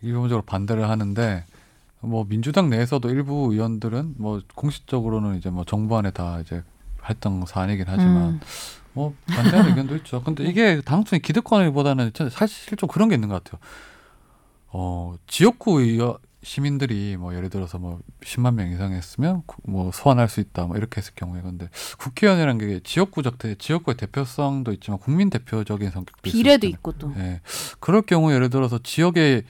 기본적으로 0.00 0.42
반대를 0.44 0.88
하는데 0.88 1.44
뭐 2.00 2.24
민주당 2.28 2.70
내에서도 2.70 3.08
일부 3.10 3.48
의원들은 3.52 4.14
뭐 4.18 4.40
공식적으로는 4.54 5.36
이제 5.36 5.50
뭐 5.50 5.64
정부 5.64 5.96
안에 5.98 6.10
다 6.12 6.40
이제 6.40 6.62
했던 7.08 7.44
사안이긴 7.46 7.84
하지만 7.88 8.16
음. 8.34 8.40
뭐 8.92 9.14
반대하는 9.26 9.70
의견도 9.70 9.96
있죠. 9.96 10.22
근데 10.22 10.44
이게 10.44 10.80
단순히 10.84 11.20
기득권이보다는 11.22 12.12
사실 12.30 12.76
좀 12.76 12.88
그런 12.88 13.08
게 13.08 13.14
있는 13.16 13.28
것 13.28 13.42
같아요. 13.42 13.60
어 14.70 15.16
지역구 15.26 15.80
의- 15.82 15.98
시민들이 16.40 17.16
뭐 17.16 17.34
예를 17.34 17.50
들어서 17.50 17.78
뭐 17.78 17.98
10만 18.22 18.54
명 18.54 18.70
이상 18.70 18.92
했으면 18.92 19.42
구- 19.44 19.60
뭐 19.64 19.90
소환할 19.92 20.28
수 20.28 20.38
있다 20.40 20.66
뭐 20.66 20.76
이렇게 20.76 20.98
했을 20.98 21.12
경우에 21.16 21.42
근데 21.42 21.68
국회의원이라는 21.98 22.58
게 22.58 22.80
지역구적 22.84 23.38
대 23.38 23.56
지역구의 23.56 23.96
대표성도 23.96 24.72
있지만 24.74 24.98
국민 25.00 25.30
대표적인 25.30 25.90
성격도 25.90 26.22
비례도 26.22 26.66
수 26.66 26.70
있고 26.70 26.92
또. 26.92 27.12
예. 27.16 27.40
그럴 27.80 28.02
경우 28.02 28.32
예를 28.32 28.50
들어서 28.50 28.78
지역의 28.78 29.42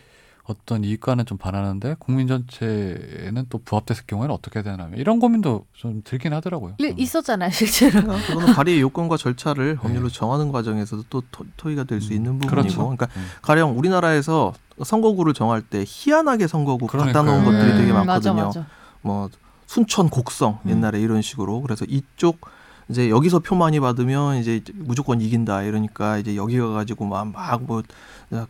어떤 0.49 0.83
이익과는 0.83 1.27
좀 1.27 1.37
반하는데 1.37 1.97
국민 1.99 2.27
전체에는 2.27 3.47
또 3.51 3.59
부합됐을 3.59 4.05
경우에는 4.07 4.35
어떻게 4.35 4.63
되나 4.63 4.89
이런 4.97 5.21
고민도 5.21 5.67
좀 5.75 6.01
들긴 6.05 6.33
하더라고요. 6.33 6.75
일- 6.79 6.89
저는. 6.89 6.99
있었잖아요 6.99 7.51
실제로. 7.51 8.01
그거는 8.03 8.55
발의 8.55 8.81
요건과 8.81 9.19
절차를 9.19 9.75
네. 9.77 9.81
법률로 9.83 10.09
정하는 10.09 10.51
과정에서도 10.51 11.05
또 11.11 11.23
토, 11.31 11.45
토의가 11.59 11.85
될수 11.85 12.13
음, 12.13 12.17
있는 12.17 12.33
부분이고, 12.39 12.51
그렇죠. 12.51 12.79
그러니까 12.79 13.09
음. 13.17 13.27
가령 13.43 13.79
우리나라에서 13.79 14.55
선거구를 14.83 15.35
정할 15.35 15.61
때 15.61 15.85
희한하게 15.87 16.47
선거구 16.47 16.87
갖다 16.87 17.05
그러니까요. 17.13 17.25
놓은 17.25 17.45
것들이 17.45 17.77
되게 17.79 17.91
음, 17.93 17.97
많거든요. 18.07 18.35
맞아 18.35 18.47
맞아. 18.61 18.67
뭐 19.03 19.29
순천 19.67 20.09
곡성 20.09 20.61
음. 20.65 20.71
옛날에 20.71 20.99
이런 20.99 21.21
식으로 21.21 21.61
그래서 21.61 21.85
이쪽 21.87 22.41
이제 22.89 23.11
여기서 23.11 23.41
표 23.41 23.55
많이 23.55 23.81
받으면 23.81 24.37
이제 24.37 24.63
무조건 24.75 25.21
이긴다 25.21 25.63
이러니까 25.63 26.19
이제 26.19 26.37
여기 26.37 26.59
가가지고 26.59 27.07
막막뭐 27.07 27.83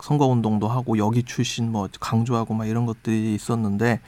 선거 0.00 0.26
운동도 0.26 0.68
하고 0.68 0.96
여기 0.98 1.22
출신 1.24 1.72
뭐 1.72 1.88
강조하고 1.98 2.54
막 2.54 2.66
이런 2.66 2.86
것들이 2.86 3.34
있었는데 3.34 4.00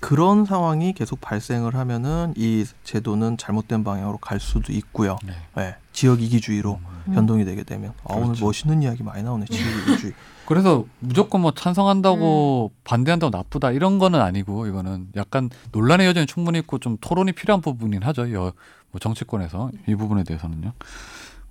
그런 0.00 0.44
상황이 0.44 0.92
계속 0.92 1.20
발생을 1.20 1.74
하면은 1.74 2.32
이 2.36 2.64
제도는 2.84 3.36
잘못된 3.36 3.84
방향으로 3.84 4.18
갈 4.18 4.38
수도 4.38 4.72
있고요. 4.72 5.16
네. 5.24 5.32
예, 5.58 5.76
지역 5.98 6.22
이기주의로 6.22 6.78
음. 7.08 7.12
변동이 7.12 7.44
되게 7.44 7.64
되면 7.64 7.92
아, 8.04 8.14
오늘 8.14 8.26
그렇죠. 8.26 8.44
멋있는 8.44 8.84
이야기 8.84 9.02
많이 9.02 9.24
나오네 9.24 9.46
지역 9.46 9.66
이기주의. 9.66 10.12
그래서 10.46 10.84
무조건 11.00 11.40
뭐 11.40 11.50
찬성한다고 11.50 12.70
음. 12.72 12.80
반대한다고 12.84 13.36
나쁘다 13.36 13.72
이런 13.72 13.98
거는 13.98 14.20
아니고 14.20 14.68
이거는 14.68 15.08
약간 15.16 15.50
논란의 15.72 16.06
여전히 16.06 16.28
충분히 16.28 16.60
있고 16.60 16.78
좀 16.78 16.98
토론이 17.00 17.32
필요한 17.32 17.60
부분이긴 17.60 18.04
하죠. 18.04 18.32
여, 18.32 18.52
뭐 18.92 19.00
정치권에서 19.00 19.72
이 19.88 19.96
부분에 19.96 20.22
대해서는요. 20.22 20.72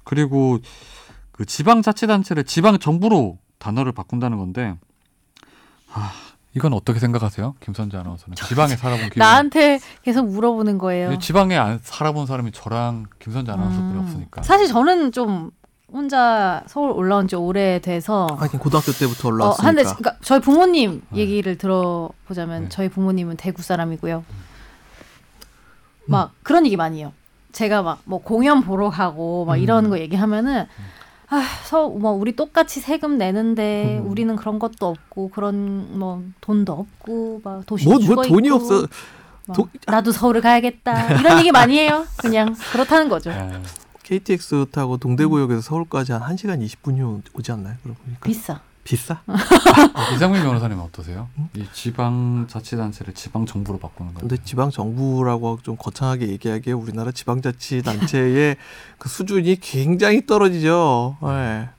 그리고 0.05 0.59
그 1.33 1.45
지방 1.45 1.81
자치단체를 1.81 2.45
지방 2.45 2.79
정부로 2.79 3.39
단어를 3.57 3.91
바꾼다는 3.91 4.37
건데 4.37 4.77
아 5.91 6.13
이건 6.57 6.73
어떻게 6.73 6.99
생각하세요, 6.99 7.55
김선재 7.61 7.97
아나운서는? 7.97 8.35
지방에 8.35 8.75
살아본 8.75 9.05
기분. 9.09 9.19
나한테 9.19 9.79
계속 10.03 10.27
물어보는 10.27 10.77
거예요. 10.77 11.17
지방에 11.19 11.55
안 11.57 11.79
살아본 11.81 12.25
사람이 12.27 12.51
저랑 12.51 13.05
김선재 13.19 13.51
아나운서밖에 13.51 13.93
음. 13.95 13.99
없으니까. 14.01 14.41
사실 14.43 14.67
저는 14.67 15.11
좀 15.11 15.51
혼자 15.91 16.63
서울 16.67 16.91
올라온 16.91 17.27
지 17.29 17.35
오래돼서 17.37 18.27
하긴 18.37 18.59
고등학교 18.59 18.91
때부터 18.91 19.29
어, 19.29 19.31
올라왔으니까. 19.31 19.67
한데 19.67 19.83
그러니까 19.83 20.15
저희 20.21 20.41
부모님 20.41 21.01
네. 21.11 21.19
얘기를 21.19 21.57
들어보자면 21.57 22.63
네. 22.63 22.69
저희 22.69 22.89
부모님은 22.89 23.37
대구 23.37 23.61
사람이고요. 23.61 24.25
음. 24.29 24.35
막 26.07 26.31
그런 26.43 26.65
얘기 26.65 26.75
많이 26.75 26.99
해요. 26.99 27.13
제가 27.53 27.81
막 27.83 27.99
뭐 28.05 28.19
공연 28.21 28.61
보러 28.61 28.89
가고 28.89 29.45
막 29.45 29.55
음. 29.55 29.59
이런 29.59 29.89
거 29.89 29.97
얘기하면은 29.99 30.65
아 31.29 31.41
서 31.65 31.89
뭐 31.89 32.11
우리 32.11 32.35
똑같이 32.35 32.79
세금 32.79 33.17
내는데 33.17 33.99
음. 34.01 34.09
우리는 34.09 34.33
그런 34.37 34.59
것도 34.59 34.87
없고 34.87 35.29
그런 35.29 35.99
뭐 35.99 36.23
돈도 36.41 36.71
없고 36.73 37.41
막 37.43 37.65
도시 37.65 37.85
뭐, 37.87 37.99
죽어 37.99 38.15
뭐 38.15 38.23
돈이 38.23 38.47
있고 38.47 38.55
없어. 38.55 38.87
막 39.47 39.53
도- 39.55 39.67
나도 39.87 40.11
서울을 40.11 40.41
가야겠다 40.41 41.19
이런 41.19 41.39
얘기 41.39 41.51
많이 41.51 41.77
해요. 41.77 42.05
그냥 42.17 42.55
그렇다는 42.71 43.09
거죠. 43.09 43.31
예. 43.31 43.61
KTX 44.03 44.67
타고 44.71 44.97
동대구역에서 44.97 45.61
서울까지 45.61 46.13
한 46.13 46.21
1시간 46.35 46.65
20분이 46.65 47.21
오지 47.33 47.51
않나요? 47.51 47.75
그러고 47.83 47.99
보니까 48.03 48.21
비싸. 48.25 48.61
비싸? 48.87 49.21
이상민 50.15 50.41
변호사님 50.43 50.77
은 50.79 50.83
어떠세요? 50.85 51.27
이 51.53 51.65
지방 51.73 52.45
자치단체를 52.49 53.13
지방 53.13 53.45
정부로 53.45 53.77
바꾸는 53.79 54.13
거. 54.13 54.21
근데 54.21 54.37
지방 54.45 54.71
정부라고 54.71 55.59
좀 55.61 55.75
거창하게 55.75 56.29
얘기하기에 56.29 56.71
우리나라 56.71 57.11
지방 57.11 57.41
자치 57.41 57.81
단체의 57.81 58.55
그 58.97 59.09
수준이 59.09 59.59
굉장히 59.59 60.25
떨어지죠. 60.25 61.17
예. 61.21 61.69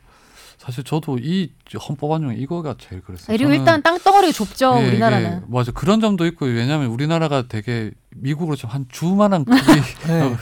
사실 0.58 0.84
저도 0.84 1.16
이 1.18 1.50
헌법안 1.88 2.20
중에 2.20 2.34
이거가 2.36 2.74
제일 2.78 3.00
그랬어요. 3.00 3.28
그리고 3.28 3.44
저는 3.44 3.58
일단 3.60 3.80
땅덩어리가 3.82 4.32
좁죠 4.32 4.74
예, 4.82 4.88
우리나라는. 4.88 5.38
이게 5.38 5.46
맞아 5.48 5.72
그런 5.72 6.02
점도 6.02 6.26
있고 6.26 6.44
왜냐하면 6.44 6.88
우리나라가 6.88 7.48
되게 7.48 7.90
미국으로 8.10 8.54
치면 8.54 8.74
한 8.74 8.86
주만한 8.90 9.46
크기 9.46 9.80
예. 10.10 10.12
어, 10.20 10.36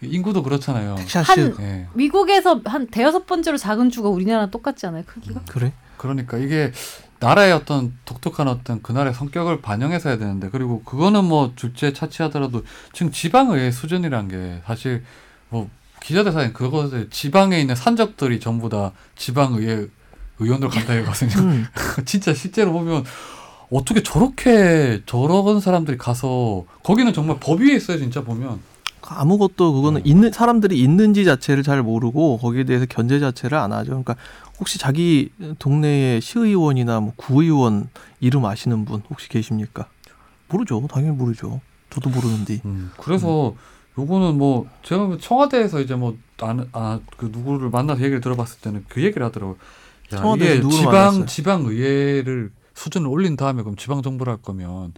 인구도 0.00 0.42
그렇잖아요. 0.42 0.96
한- 0.96 1.56
예. 1.60 1.88
미국에서 1.92 2.62
한 2.64 2.86
대여섯 2.86 3.26
번째로 3.26 3.58
작은 3.58 3.90
주가 3.90 4.08
우리나라 4.08 4.46
똑같지 4.46 4.86
않아요 4.86 5.02
크기가? 5.06 5.42
그래? 5.46 5.74
그러니까 5.96 6.38
이게 6.38 6.72
나라의 7.18 7.52
어떤 7.52 7.96
독특한 8.04 8.48
어떤 8.48 8.82
그 8.82 8.92
나라의 8.92 9.14
성격을 9.14 9.62
반영해서 9.62 10.10
해야 10.10 10.18
되는데 10.18 10.50
그리고 10.50 10.82
그거는 10.84 11.24
뭐 11.24 11.52
둘째 11.56 11.92
차치하더라도 11.92 12.62
지금 12.92 13.10
지방의 13.10 13.72
수준이란 13.72 14.28
게 14.28 14.60
사실 14.66 15.02
뭐 15.48 15.70
기자대사에 16.00 16.52
그것을 16.52 17.08
지방에 17.10 17.58
있는 17.58 17.74
산적들이 17.74 18.38
전부 18.40 18.68
다 18.68 18.92
지방의회 19.16 19.86
의원으로 20.38 20.68
간다 20.68 20.92
해거든요. 20.92 21.42
음. 21.42 21.66
진짜 22.04 22.34
실제로 22.34 22.72
보면 22.72 23.04
어떻게 23.70 24.02
저렇게 24.02 25.02
저런 25.06 25.60
사람들이 25.60 25.96
가서 25.96 26.64
거기는 26.82 27.12
정말 27.12 27.38
법 27.40 27.60
위에 27.60 27.74
있어요 27.74 27.98
진짜 27.98 28.22
보면 28.22 28.60
아무것도 29.08 29.72
그거는 29.72 30.02
네. 30.02 30.10
있는 30.10 30.32
사람들이 30.32 30.78
있는지 30.78 31.24
자체를 31.24 31.62
잘 31.62 31.82
모르고 31.82 32.38
거기에 32.38 32.64
대해서 32.64 32.86
견제 32.88 33.20
자체를 33.20 33.58
안 33.58 33.72
하죠. 33.72 33.90
그러니까 33.90 34.16
혹시 34.58 34.78
자기 34.78 35.30
동네에 35.58 36.20
시의원이나 36.20 37.00
뭐 37.00 37.12
구의원 37.16 37.88
이름 38.20 38.44
아시는 38.44 38.84
분 38.84 39.02
혹시 39.10 39.28
계십니까? 39.28 39.86
모르죠. 40.48 40.86
당연히 40.90 41.16
모르죠. 41.16 41.60
저도 41.90 42.10
모르는데. 42.10 42.60
그래서 43.00 43.54
요거는 43.98 44.36
뭐 44.38 44.68
제가 44.82 45.04
뭐 45.04 45.18
청와대에서 45.18 45.80
이제 45.80 45.94
뭐아그 45.94 47.30
누구를 47.30 47.70
만나서 47.70 48.02
얘기를 48.02 48.20
들어봤을 48.20 48.60
때는 48.60 48.84
그 48.88 49.02
얘기를 49.02 49.24
하더라고요. 49.26 49.56
야, 50.14 50.20
누구를 50.20 50.70
지방 50.70 50.92
만났어요? 50.92 51.26
지방 51.26 51.64
의회를 51.64 52.50
수준을 52.74 53.08
올린 53.08 53.36
다음에 53.36 53.62
그럼 53.62 53.76
지방 53.76 54.02
정부를 54.02 54.32
할 54.32 54.42
거면 54.42 54.92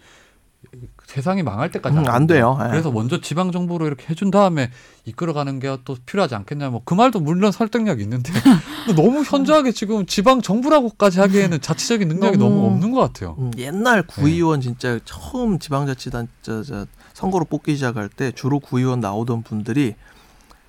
세상이 1.07 1.43
망할 1.43 1.71
때까지 1.71 1.97
음, 1.97 2.05
안 2.09 2.27
돼요. 2.27 2.59
예. 2.63 2.69
그래서 2.69 2.91
먼저 2.91 3.21
지방 3.21 3.53
정부로 3.53 3.87
이렇게 3.87 4.07
해준 4.11 4.31
다음에 4.31 4.71
이끌어가는 5.05 5.61
게 5.61 5.79
또 5.85 5.97
필요하지 6.05 6.35
않겠냐 6.35 6.71
뭐 6.71 6.83
그 6.85 6.95
말도 6.95 7.21
물론 7.21 7.53
설득력 7.53 8.01
이 8.01 8.03
있는데 8.03 8.33
너무 8.97 9.23
현저하게 9.23 9.73
지금 9.73 10.07
지방 10.07 10.43
정부라고까지 10.43 11.21
하기에는 11.21 11.61
자체적인 11.61 12.09
능력이 12.09 12.37
너무, 12.39 12.55
너무 12.57 12.67
없는 12.69 12.93
것 12.93 13.01
같아요. 13.01 13.37
음, 13.39 13.51
옛날 13.57 14.03
구의원 14.03 14.61
진짜 14.61 14.99
처음 15.05 15.59
지방자치단 15.59 16.29
저, 16.43 16.63
저, 16.63 16.87
선거로 17.15 17.45
뽑기 17.45 17.75
시작할 17.75 18.09
때 18.09 18.33
주로 18.33 18.59
구의원 18.59 19.01
나오던 19.01 19.43
분들이 19.43 19.95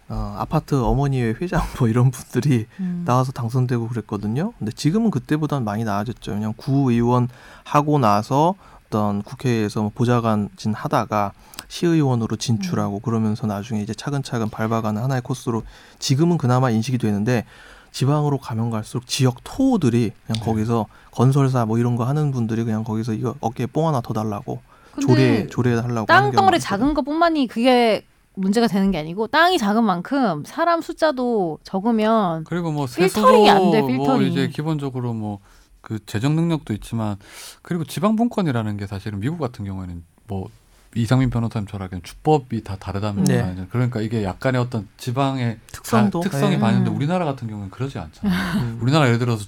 어, 0.09 0.35
아파트 0.37 0.75
어머니회 0.75 1.35
회장 1.41 1.61
뭐 1.79 1.87
이런 1.87 2.11
분들이 2.11 2.65
음. 2.79 3.03
나와서 3.05 3.31
당선되고 3.31 3.87
그랬거든요. 3.87 4.53
근데 4.57 4.71
지금은 4.71 5.11
그때보다는 5.11 5.63
많이 5.63 5.83
나아졌죠. 5.83 6.33
그냥 6.33 6.53
구의원 6.57 7.27
하고 7.63 7.99
나서 7.99 8.55
어떤 8.89 9.21
국회에서 9.21 9.81
뭐 9.81 9.91
보좌관 9.93 10.49
진 10.57 10.73
하다가 10.73 11.31
시의원으로 11.67 12.35
진출하고 12.35 12.99
그러면서 12.99 13.45
나중에 13.45 13.81
이제 13.81 13.93
차근차근 13.93 14.49
밟아가는 14.49 15.01
하나의 15.01 15.21
코스로 15.21 15.61
지금은 15.99 16.39
그나마 16.39 16.71
인식이 16.71 16.97
되는데 16.97 17.45
지방으로 17.91 18.39
가면 18.39 18.71
갈수록 18.71 19.05
지역 19.05 19.37
토호들이 19.43 20.11
그냥 20.25 20.39
네. 20.39 20.45
거기서 20.45 20.87
건설사 21.11 21.65
뭐 21.65 21.77
이런 21.77 21.95
거 21.95 22.03
하는 22.03 22.31
분들이 22.31 22.63
그냥 22.63 22.83
거기서 22.83 23.13
이거 23.13 23.35
어깨에 23.39 23.67
뽕 23.67 23.87
하나 23.87 24.01
더 24.01 24.13
달라고 24.13 24.59
조례 25.01 25.47
조례 25.47 25.75
하려고 25.75 26.05
땅 26.07 26.17
하는 26.17 26.31
덩어리 26.31 26.35
경우가 26.35 26.57
작은 26.59 26.93
것뿐만이 26.95 27.47
그게 27.47 28.05
문제가 28.35 28.67
되는 28.67 28.89
게 28.91 28.97
아니고 28.97 29.27
땅이 29.27 29.57
작은 29.57 29.83
만큼 29.83 30.43
사람 30.45 30.81
숫자도 30.81 31.59
적으면 31.63 32.43
그리고 32.45 32.71
뭐 32.71 32.85
필터링이 32.85 33.09
세수도 33.47 33.49
안 33.49 33.71
돼, 33.71 33.81
뭐 33.81 33.87
필터링. 33.87 34.31
이제 34.31 34.47
기본적으로 34.47 35.13
뭐 35.13 35.39
그 35.81 35.99
재정 36.05 36.35
능력도 36.35 36.73
있지만 36.73 37.15
그리고 37.61 37.83
지방 37.83 38.15
분권이라는 38.15 38.77
게 38.77 38.87
사실은 38.87 39.19
미국 39.19 39.39
같은 39.39 39.65
경우에는 39.65 40.03
뭐 40.27 40.49
이상민 40.95 41.29
변호사님 41.29 41.67
저라기는 41.67 42.01
주법이 42.03 42.63
다 42.63 42.75
다르다면 42.77 43.23
네. 43.25 43.67
그러니까 43.69 44.01
이게 44.01 44.23
약간의 44.23 44.59
어떤 44.59 44.87
지방의 44.97 45.59
특성도 45.71 46.19
다- 46.21 46.29
특성이 46.29 46.51
네. 46.51 46.57
많은데 46.57 46.89
음. 46.89 46.95
우리나라 46.95 47.25
같은 47.25 47.47
경우는 47.47 47.69
그러지 47.69 47.99
않잖아요. 47.99 48.61
음. 48.63 48.79
우리나라 48.81 49.05
예를 49.07 49.19
들어서 49.19 49.45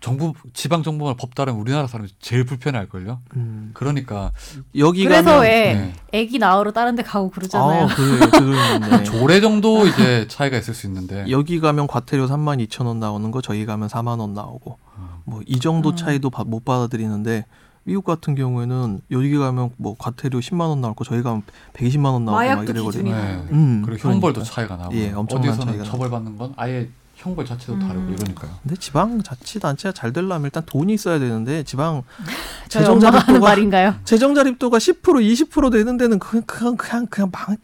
정부 0.00 0.34
지방 0.54 0.82
정부가 0.82 1.14
법 1.14 1.34
따르면 1.34 1.60
우리나라 1.60 1.86
사람이 1.86 2.08
제일 2.20 2.44
불편해할 2.44 2.88
걸요. 2.88 3.20
음. 3.34 3.70
그러니까 3.74 4.30
여기 4.78 5.04
그래서 5.04 5.24
가면 5.24 5.42
왜 5.42 5.74
네. 5.74 5.92
애기 6.12 6.38
낳으러 6.38 6.70
다른 6.72 6.94
데 6.96 7.02
가고 7.02 7.30
그러잖아요. 7.30 7.84
아, 7.84 7.86
그래, 7.94 8.26
그러네. 8.30 9.04
조례 9.04 9.40
정도 9.40 9.86
이제 9.86 10.26
차이가 10.28 10.56
있을 10.58 10.74
수 10.74 10.86
있는데 10.86 11.26
여기 11.30 11.60
가면 11.60 11.86
과태료 11.86 12.28
3만 12.28 12.66
2천 12.66 12.86
원 12.86 13.00
나오는 13.00 13.30
거 13.30 13.42
저기 13.42 13.66
가면 13.66 13.88
4만 13.88 14.20
원 14.20 14.32
나오고 14.32 14.78
음. 14.98 15.08
뭐 15.26 15.42
이 15.46 15.58
정도 15.60 15.90
음. 15.90 15.96
차이도 15.96 16.30
바- 16.30 16.44
못 16.44 16.64
받아들이는데 16.64 17.44
미국 17.84 18.04
같은 18.04 18.34
경우에는 18.34 19.00
여기 19.12 19.36
가면 19.36 19.70
뭐 19.76 19.94
과태료 19.98 20.40
10만 20.40 20.60
원 20.68 20.80
나올 20.80 20.94
거 20.94 21.04
저희 21.04 21.22
가면 21.22 21.42
120만 21.74 22.06
원 22.06 22.24
나오고 22.24 22.38
막 22.40 22.44
마약도 22.46 22.62
이래버리고. 22.64 22.90
기준이 22.90 23.10
네. 23.12 23.44
음, 23.52 23.82
그리고 23.84 24.08
형벌도 24.08 24.40
그러니까요. 24.40 24.44
차이가 24.44 24.76
나고 24.76 24.94
예, 24.96 25.12
엄청난 25.12 25.58
차이가 25.60 25.84
처벌받는 25.84 26.36
건 26.38 26.52
아예 26.56 26.88
형벌 27.16 27.46
자체도 27.46 27.74
음. 27.74 27.78
다르고 27.80 28.10
이러니까요. 28.12 28.50
근데 28.62 28.76
지방 28.76 29.22
자치단체가 29.22 29.92
잘 29.92 30.12
되려면 30.12 30.44
일단 30.44 30.64
돈이 30.66 30.92
있어야 30.94 31.18
되는데 31.18 31.62
지방 31.62 32.02
재정 32.68 32.98
자립도가 33.00 33.38
말인가요? 33.38 33.94
재정 34.04 34.34
자립도가 34.34 34.78
10% 34.78 35.00
20% 35.02 35.70
되는 35.72 35.96
데는 35.96 36.18
그냥 36.18 36.44
그냥 36.46 36.76
그냥 36.76 37.06
그냥 37.06 37.30
망 37.32 37.56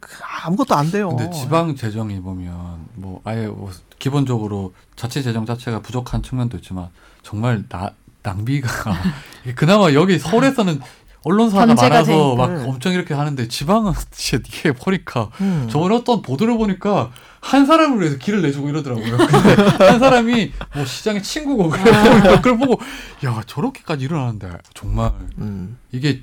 아무것도 0.45 0.73
안 0.75 0.89
돼요. 0.89 1.09
근데 1.09 1.29
지방 1.31 1.75
재정이 1.75 2.21
보면 2.21 2.53
뭐 2.95 3.21
아예 3.25 3.47
뭐 3.47 3.69
기본적으로 3.99 4.73
자치 4.95 5.21
재정 5.21 5.45
자체가 5.45 5.81
부족한 5.81 6.23
측면도 6.23 6.57
있지만 6.57 6.87
정말 7.23 7.63
나, 7.69 7.91
낭비가 8.21 8.69
그나마 9.55 9.93
여기 9.93 10.19
서울에서는 10.19 10.79
언론사가 11.23 11.65
많아서 11.73 12.11
돼. 12.11 12.35
막 12.37 12.53
네. 12.53 12.65
엄청 12.67 12.93
이렇게 12.93 13.13
하는데 13.13 13.47
지방은 13.47 13.93
진짜 14.11 14.43
이게 14.45 14.71
보니까 14.73 15.29
음. 15.41 15.67
저번에 15.71 15.95
어떤 15.95 16.21
보도를 16.21 16.57
보니까 16.57 17.11
한 17.39 17.65
사람을 17.65 17.99
위해서 18.01 18.17
길을 18.17 18.41
내주고 18.41 18.69
이러더라고요. 18.69 19.17
근데 19.27 19.85
한 19.85 19.99
사람이 19.99 20.51
뭐 20.75 20.85
시장의 20.85 21.23
친구고 21.23 21.69
그래서 21.69 22.41
그걸 22.41 22.57
보고 22.57 22.81
야 23.25 23.41
저렇게까지 23.45 24.05
일어나는데 24.05 24.49
정말 24.73 25.11
음. 25.37 25.77
이게 25.91 26.21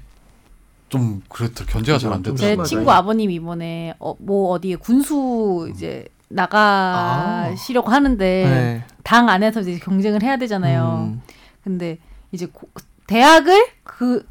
좀 0.90 1.22
그렇다 1.28 1.64
견제가 1.64 1.98
잘안좀 1.98 2.36
됐다. 2.36 2.64
제. 2.64 2.68
친구 2.68 2.90
아버님 2.90 3.30
이번에 3.30 3.94
어, 4.00 4.14
뭐 4.18 4.50
어디에 4.50 4.76
군수 4.76 5.70
이제 5.74 6.04
나가시려고 6.30 7.90
하는데 7.90 8.24
네. 8.24 8.84
당 9.02 9.28
안에서 9.28 9.60
이제 9.60 9.78
경쟁을 9.78 10.22
해야 10.22 10.36
되잖아요. 10.36 11.08
음. 11.12 11.22
근데 11.64 11.98
이제 12.32 12.46
고- 12.46 12.68
대학을 13.06 13.66
그 13.84 14.24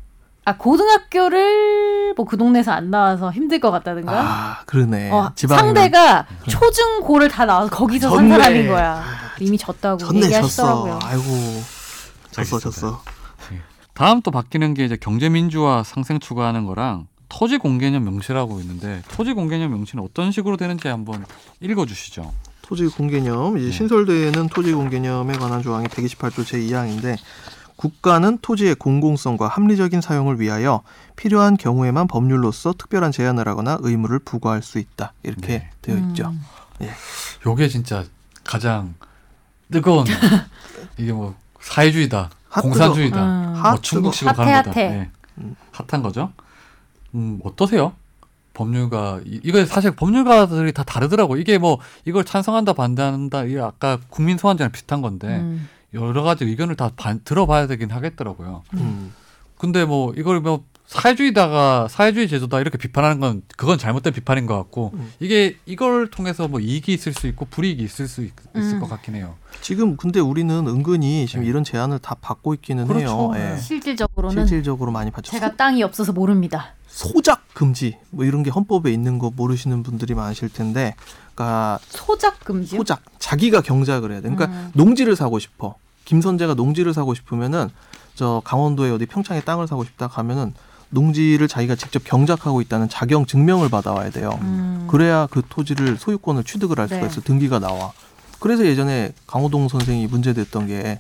아 0.46 0.56
고등학교를 0.58 2.14
뭐 2.16 2.26
그 2.26 2.36
동네에서 2.38 2.72
안 2.72 2.90
나와서 2.90 3.32
힘들 3.32 3.60
것 3.60 3.70
같다든가. 3.70 4.12
아 4.20 4.62
그러네. 4.66 5.12
어, 5.12 5.32
상대가 5.36 6.26
초중고를 6.48 7.28
다 7.28 7.46
나와서 7.46 7.70
거기서 7.70 8.10
산 8.10 8.30
졌네. 8.30 8.44
사람인 8.44 8.68
거야. 8.68 9.04
이미 9.42 9.58
졌다고 9.60 9.98
졌네 9.98 10.22
졌어. 10.22 10.26
얘기하시더라고요. 10.26 11.00
아이고 11.04 11.30
졌어. 12.32 12.60
졌어. 12.60 13.04
다음 13.94 14.22
또 14.22 14.32
바뀌는 14.32 14.74
게 14.74 14.86
이제 14.86 14.98
경제 15.00 15.30
민주화 15.30 15.84
상생 15.84 16.20
추가하는 16.20 16.66
거랑 16.66 17.06
토지 17.30 17.58
공개념 17.58 18.04
명시라고 18.04 18.60
있는데 18.62 19.02
토지 19.10 19.34
공개념 19.34 19.72
명시는 19.72 20.04
어떤 20.04 20.32
식으로 20.32 20.58
되는지 20.58 20.88
한번 20.88 21.26
읽어 21.62 21.86
주시죠. 21.86 22.34
토지 22.62 22.88
공개념 22.88 23.58
이제 23.58 23.68
네. 23.68 23.72
신설되는 23.72 24.50
토지 24.50 24.74
공개념에 24.74 25.34
관한 25.34 25.62
조항이 25.62 25.88
128조 25.88 26.44
제2항인데 26.44 27.18
국가는 27.76 28.38
토지의 28.42 28.76
공공성과 28.76 29.48
합리적인 29.48 30.02
사용을 30.02 30.40
위하여 30.42 30.82
필요한 31.16 31.56
경우에만 31.56 32.08
법률로서 32.08 32.74
특별한 32.78 33.12
제한을 33.12 33.48
하거나 33.48 33.78
의무를 33.80 34.20
부과할 34.20 34.62
수 34.62 34.80
있다 34.80 35.14
이렇게 35.24 35.48
네. 35.48 35.70
되어 35.82 35.98
있죠. 35.98 36.30
음. 36.30 36.90
요게 37.46 37.70
진짜 37.70 38.04
가장 38.44 38.96
뜨거운 39.72 40.06
이게 40.98 41.14
뭐 41.14 41.36
사회주의다, 41.62 42.30
핫 42.50 42.62
공산주의다, 42.62 43.24
음. 43.24 43.56
핫뭐 43.56 43.82
중국식으로 43.82 44.34
가는 44.34 44.52
거다. 44.52 44.72
핫해. 44.72 44.82
예. 44.82 45.10
음. 45.38 45.56
핫한 45.72 46.04
거죠. 46.04 46.32
음 47.16 47.40
어떠세요? 47.44 47.94
법률가 48.54 49.22
이- 49.26 49.40
이거 49.44 49.64
사실 49.66 49.92
법률가들이 49.92 50.74
다 50.74 50.84
다르더라고. 50.84 51.38
이게 51.38 51.58
뭐 51.58 51.80
이걸 52.06 52.26
찬성한다 52.26 52.74
반대한다 52.74 53.44
이게 53.44 53.60
아까 53.60 54.00
국민 54.10 54.38
소환제랑 54.38 54.72
비슷한 54.72 55.02
건데 55.02 55.28
음. 55.38 55.70
여러 55.94 56.24
가지 56.24 56.44
의견을 56.46 56.76
다 56.76 56.92
반- 56.96 57.22
들어봐야 57.24 57.68
되긴 57.68 57.90
하겠더라고요. 57.92 58.64
음. 58.76 59.14
근데 59.58 59.86
뭐 59.86 60.14
이걸 60.18 60.40
뭐 60.42 60.64
사회주의다가 60.88 61.88
사회주의 61.88 62.28
제도다 62.28 62.60
이렇게 62.60 62.78
비판하는 62.78 63.20
건 63.20 63.44
그건 63.58 63.78
잘못된 63.78 64.12
비판인 64.14 64.46
것 64.48 64.58
같고 64.58 64.92
음. 64.96 65.12
이게 65.20 65.56
이걸 65.66 66.10
통해서 66.10 66.48
뭐 66.48 66.60
이익이 66.60 66.92
있을 66.94 67.14
수 67.14 67.28
있고 67.28 67.46
불이익이 67.46 67.84
있을 67.84 68.08
수 68.08 68.24
있, 68.24 68.32
을 68.56 68.62
음. 68.62 68.80
것 68.80 68.90
같긴 68.90 69.16
해요. 69.16 69.36
지금 69.62 69.98
근데 69.98 70.20
우리는 70.20 70.68
은근히 70.68 71.28
지금 71.28 71.44
네. 71.44 71.50
이런 71.50 71.64
제안을 71.64 72.00
다 72.00 72.16
받고 72.20 72.54
있기는 72.56 72.88
그렇죠. 72.88 73.36
해요. 73.36 73.54
예. 73.54 73.58
실질적으로는 73.58 74.48
실질적으로 74.48 74.92
많이 74.92 75.12
받죠. 75.12 75.32
제가 75.32 75.56
땅이 75.56 75.84
없어서 75.84 76.12
모릅니다. 76.12 76.74
소작 76.90 77.54
금지 77.54 77.98
뭐 78.10 78.26
이런 78.26 78.44
게 78.44 78.50
헌법에 78.50 78.92
있는 78.92 79.20
거 79.20 79.32
모르시는 79.36 79.84
분들이 79.84 80.14
많으실 80.14 80.50
텐데, 80.50 80.96
그러니까 81.36 81.80
소작 81.88 82.40
금지요? 82.44 82.80
소작 82.80 83.02
자기가 83.20 83.62
경작을 83.62 84.12
해야 84.12 84.22
돼. 84.22 84.30
그러니까 84.30 84.46
음. 84.58 84.72
농지를 84.74 85.16
사고 85.16 85.40
싶어. 85.40 85.76
김선재가 86.06 86.56
농지를 86.56 86.94
사고 86.94 87.14
싶으면은 87.14 87.70
저 88.16 88.42
강원도에 88.44 88.92
어디 88.92 89.06
평창에 89.06 89.42
땅을 89.42 89.68
사고 89.68 89.84
싶다 89.84 90.08
가면은 90.08 90.54
농지를 90.90 91.48
자기가 91.48 91.76
직접 91.76 92.04
경작하고 92.04 92.62
있다는 92.62 92.90
자경 92.90 93.26
증명을 93.26 93.70
받아와야 93.70 94.10
돼요. 94.10 94.38
음. 94.42 94.88
그래야 94.90 95.28
그 95.30 95.44
토지를 95.48 95.98
소유권을 95.98 96.44
취득을 96.44 96.80
할 96.80 96.88
수가 96.88 97.02
네. 97.02 97.08
있어 97.08 97.22
등기가 97.22 97.60
나와. 97.60 97.92
그래서 98.40 98.66
예전에 98.66 99.14
강호동 99.28 99.68
선생이 99.68 100.08
문제됐던 100.08 100.68
게 100.68 101.00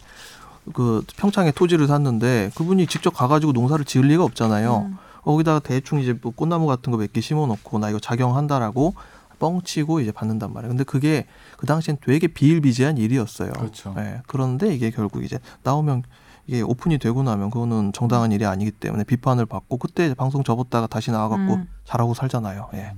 그 0.73 1.03
평창에 1.17 1.51
토지를 1.51 1.87
샀는데 1.87 2.51
그분이 2.55 2.87
직접 2.87 3.11
가가지고 3.13 3.53
농사를 3.53 3.83
지을 3.85 4.05
리가 4.05 4.23
없잖아요. 4.23 4.87
음. 4.89 4.97
거기다가 5.29 5.59
대충 5.59 5.99
이제 5.99 6.13
뭐 6.19 6.31
꽃나무 6.35 6.65
같은 6.65 6.91
거 6.91 6.97
몇 6.97 7.13
개 7.13 7.21
심어 7.21 7.45
놓고 7.45 7.77
나 7.79 7.89
이거 7.91 7.99
작용한다라고 7.99 8.95
뻥치고 9.37 9.99
이제 10.01 10.11
받는단 10.11 10.51
말이에요. 10.51 10.69
근데 10.69 10.83
그게 10.83 11.27
그 11.57 11.67
당시엔 11.67 11.97
되게 12.03 12.27
비일비재한 12.27 12.97
일이었어요. 12.97 13.51
그렇죠. 13.53 13.93
예, 13.99 14.21
그런데 14.27 14.73
이게 14.73 14.89
결국 14.89 15.23
이제 15.23 15.39
나오면 15.63 16.03
이게 16.47 16.61
오픈이 16.61 16.97
되고 16.97 17.21
나면 17.21 17.51
그거는 17.51 17.93
정당한 17.93 18.31
일이 18.31 18.43
아니기 18.45 18.71
때문에 18.71 19.03
비판을 19.03 19.45
받고 19.45 19.77
그때 19.77 20.15
방송 20.15 20.43
접었다가 20.43 20.87
다시 20.87 21.11
나와갖고 21.11 21.53
음. 21.53 21.67
잘하고 21.85 22.15
살잖아요. 22.15 22.69
예. 22.73 22.93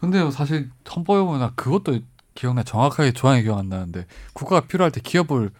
근데 0.00 0.30
사실 0.30 0.70
헌법에 0.90 1.20
보면 1.22 1.40
나 1.40 1.52
그것도 1.54 1.98
기억나 2.34 2.62
정확하게 2.62 3.12
조항이 3.12 3.42
기억 3.42 3.58
안 3.58 3.68
나는데 3.68 4.06
국가가 4.32 4.66
필요할 4.66 4.90
때 4.90 5.00
기업을 5.04 5.50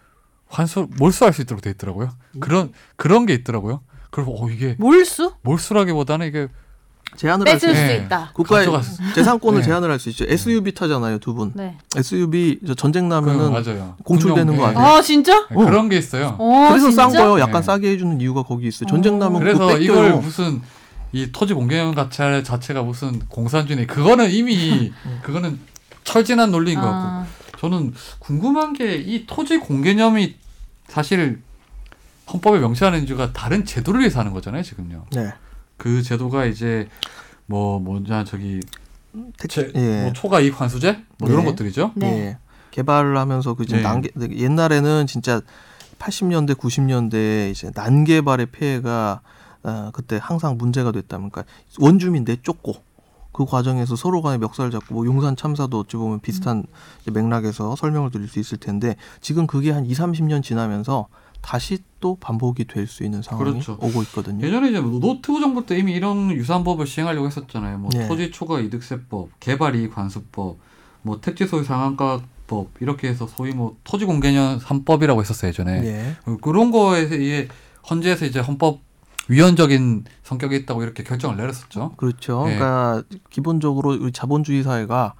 환수 0.47 0.87
몰수할 0.97 1.31
수 1.33 1.41
있도록 1.43 1.61
돼 1.61 1.69
있더라고요. 1.69 2.09
그런 2.39 2.73
그런 2.95 3.25
게 3.27 3.33
있더라고요. 3.35 3.81
그리고 4.17 4.43
어 4.43 4.49
이게 4.49 4.75
몰수? 4.79 5.31
몰수라기보다는 5.43 6.25
이게 6.27 6.47
제한을 7.17 7.47
할수 7.47 7.67
뺏을 7.67 7.79
네. 7.87 7.99
수 7.99 8.03
있다. 8.05 8.31
국가의 8.33 8.65
가져갔- 8.67 9.13
재산권을 9.13 9.59
네. 9.59 9.65
제한을 9.67 9.91
할 9.91 9.99
수 9.99 10.09
있죠. 10.09 10.25
SUV 10.27 10.71
타잖아요, 10.73 11.19
두 11.19 11.35
분. 11.35 11.51
네. 11.53 11.77
SUV 11.95 12.59
저 12.65 12.73
전쟁 12.73 13.07
나면은 13.09 13.53
그. 13.63 13.93
공출되는 14.03 14.47
군용, 14.47 14.57
거 14.57 14.63
예. 14.63 14.75
아니에요? 14.75 14.85
아 14.97 15.01
진짜? 15.03 15.47
네, 15.49 15.55
그런 15.55 15.87
게 15.87 15.97
있어요. 15.97 16.35
어, 16.39 16.67
그래서 16.69 16.89
싼 16.89 17.09
진짜? 17.09 17.25
거예요. 17.25 17.39
약간 17.39 17.61
네. 17.61 17.65
싸게 17.65 17.91
해주는 17.91 18.19
이유가 18.19 18.41
거기 18.41 18.67
있어요. 18.67 18.89
전쟁 18.89 19.15
어. 19.15 19.17
나면 19.19 19.39
그래서 19.39 19.77
이걸. 19.77 20.13
무슨 20.15 20.61
이 21.13 21.31
토지 21.31 21.53
공개념 21.53 21.93
자체 21.93 22.41
자체가 22.41 22.81
무슨 22.81 23.19
공산주의 23.29 23.85
그거는 23.85 24.31
이미 24.31 24.91
그거는 25.21 25.59
철진한 26.03 26.49
논리인 26.49 26.79
것 26.79 26.85
같고 26.85 26.97
아, 26.97 27.25
저는 27.59 27.93
궁금한 28.17 28.73
게 28.73 28.95
이 28.97 29.25
토지 29.27 29.59
공개념이 29.59 30.35
사실 30.87 31.41
헌법에 32.31 32.59
명시하는 32.59 33.07
이유가 33.07 33.31
다른 33.33 33.65
제도를 33.65 34.01
위해서 34.01 34.19
하는 34.19 34.33
거잖아요 34.33 34.63
지금요. 34.63 35.05
네. 35.11 35.33
그 35.77 36.01
제도가 36.01 36.45
이제 36.45 36.89
뭐 37.45 37.79
뭐냐 37.79 38.23
저기 38.25 38.59
택- 39.37 39.49
제, 39.49 39.71
예. 39.75 40.03
뭐 40.03 40.13
초과 40.13 40.39
이익 40.41 40.59
환수제 40.59 41.03
뭐 41.19 41.29
이런 41.29 41.43
네. 41.43 41.51
것들이죠. 41.51 41.91
네. 41.95 42.07
예. 42.07 42.37
개발을 42.71 43.17
하면서 43.17 43.53
그 43.53 43.65
지금 43.65 43.77
네. 43.81 43.83
난개 43.83 44.09
옛날에는 44.19 45.07
진짜 45.07 45.41
80년대 45.99 46.55
90년대 46.55 47.49
이제 47.51 47.71
난개발의 47.73 48.47
피해가 48.47 49.21
어, 49.63 49.89
그때 49.93 50.19
항상 50.21 50.57
문제가 50.57 50.91
됐다면 50.91 51.29
그러니까 51.31 51.51
원주민 51.79 52.23
내쫓고 52.23 52.75
그 53.31 53.45
과정에서 53.45 53.95
서로 53.95 54.21
간에 54.21 54.37
멱살 54.37 54.71
잡고 54.71 54.93
뭐 54.95 55.05
용산 55.05 55.35
참사도 55.35 55.79
어찌 55.79 55.95
보면 55.97 56.19
비슷한 56.19 56.63
이제 57.01 57.11
맥락에서 57.11 57.75
설명을 57.75 58.11
드릴 58.11 58.27
수 58.27 58.39
있을 58.39 58.57
텐데 58.57 58.95
지금 59.21 59.45
그게 59.47 59.71
한 59.71 59.85
2, 59.85 59.93
30년 59.93 60.43
지나면서 60.43 61.07
다시 61.41 61.79
또 61.99 62.15
반복이 62.19 62.65
될 62.65 62.87
수 62.87 63.03
있는 63.03 63.21
상황이 63.21 63.51
그렇죠. 63.51 63.73
오고 63.81 64.03
있거든요. 64.03 64.45
예전에 64.45 64.69
이제 64.69 64.79
노트부 64.79 65.39
정부 65.39 65.65
때 65.65 65.77
이미 65.77 65.93
이런 65.93 66.31
유사한 66.31 66.63
법을 66.63 66.85
시행하려고 66.87 67.27
했었잖아요. 67.27 67.77
뭐 67.79 67.89
네. 67.93 68.07
토지 68.07 68.31
초과 68.31 68.59
이득세법, 68.59 69.29
개발 69.39 69.75
이익 69.75 69.97
환수법, 69.97 70.57
뭐 71.01 71.21
택지 71.21 71.47
소유 71.47 71.63
상한가법 71.63 72.69
이렇게 72.79 73.07
해서 73.07 73.27
소위 73.27 73.51
뭐 73.51 73.77
토지 73.83 74.05
공개념 74.05 74.59
3법이라고 74.59 75.19
했었어요 75.19 75.49
예전에. 75.49 75.83
예. 75.85 76.15
어, 76.25 76.37
그런 76.41 76.71
거에 76.71 77.01
의해 77.01 77.47
헌재에서 77.89 78.25
이제 78.25 78.39
헌법 78.39 78.79
위헌적인 79.29 80.05
성격이 80.23 80.55
있다고 80.55 80.83
이렇게 80.83 81.03
결정을 81.03 81.35
내렸었죠. 81.37 81.93
그렇죠. 81.97 82.45
네. 82.45 82.55
그러니까 82.57 83.03
기본적으로 83.29 83.91
우리 83.99 84.11
자본주의 84.11 84.63
사회가 84.63 85.15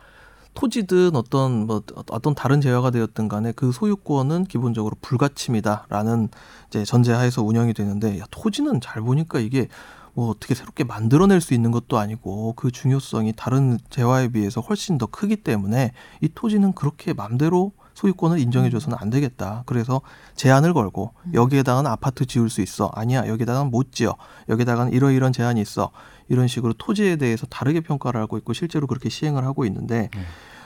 토지든 0.58 1.16
어떤 1.16 1.68
뭐 1.68 1.84
어떤 2.10 2.34
다른 2.34 2.62
제어가 2.62 2.90
되었든 2.90 3.28
간에 3.28 3.52
그 3.52 3.72
소유권은 3.72 4.46
기본적으로 4.46 4.96
불가침이다라는 5.02 6.30
이제 6.68 6.84
전제하에서 6.84 7.44
운영이 7.44 7.76
되는데 7.76 8.18
야, 8.18 8.26
토지는 8.32 8.82
잘 8.82 9.04
보니까 9.04 9.40
이게 9.40 9.68
뭐 10.16 10.30
어떻게 10.32 10.56
새롭게 10.56 10.84
만들어낼 10.84 11.42
수 11.42 11.54
있는 11.54 11.70
것도 11.70 12.00
아니고 12.00 12.54
그 12.56 12.72
중요성이 12.72 13.34
다른 13.38 13.78
재화에 13.92 14.30
비해서 14.30 14.60
훨씬 14.60 14.98
더 14.98 15.06
크기 15.06 15.36
때문에 15.36 15.92
이 16.22 16.30
토지는 16.34 16.74
그렇게 16.74 17.14
맘대로 17.14 17.74
소유권을 17.94 18.40
인정해줘서는 18.40 18.98
안 19.00 19.12
되겠다. 19.12 19.62
그래서 19.68 20.02
제한을 20.36 20.74
걸고 20.74 21.14
음. 21.26 21.32
여기에다가는 21.36 21.90
아파트 21.90 22.26
지을 22.26 22.50
수 22.50 22.62
있어. 22.62 22.90
아니야 22.96 23.28
여기다가는 23.28 23.70
못 23.70 23.92
지어. 23.92 24.16
여기다가는 24.50 24.92
이러이런 24.92 25.34
제한이 25.34 25.62
있어. 25.62 25.92
이런 26.30 26.48
식으로 26.48 26.74
토지에 26.74 27.16
대해서 27.18 27.46
다르게 27.48 27.82
평가를 27.82 28.20
하고 28.22 28.38
있고 28.38 28.54
실제로 28.54 28.88
그렇게 28.88 29.10
시행을 29.10 29.44
하고 29.46 29.66
있는데 29.66 30.10
네. 30.14 30.22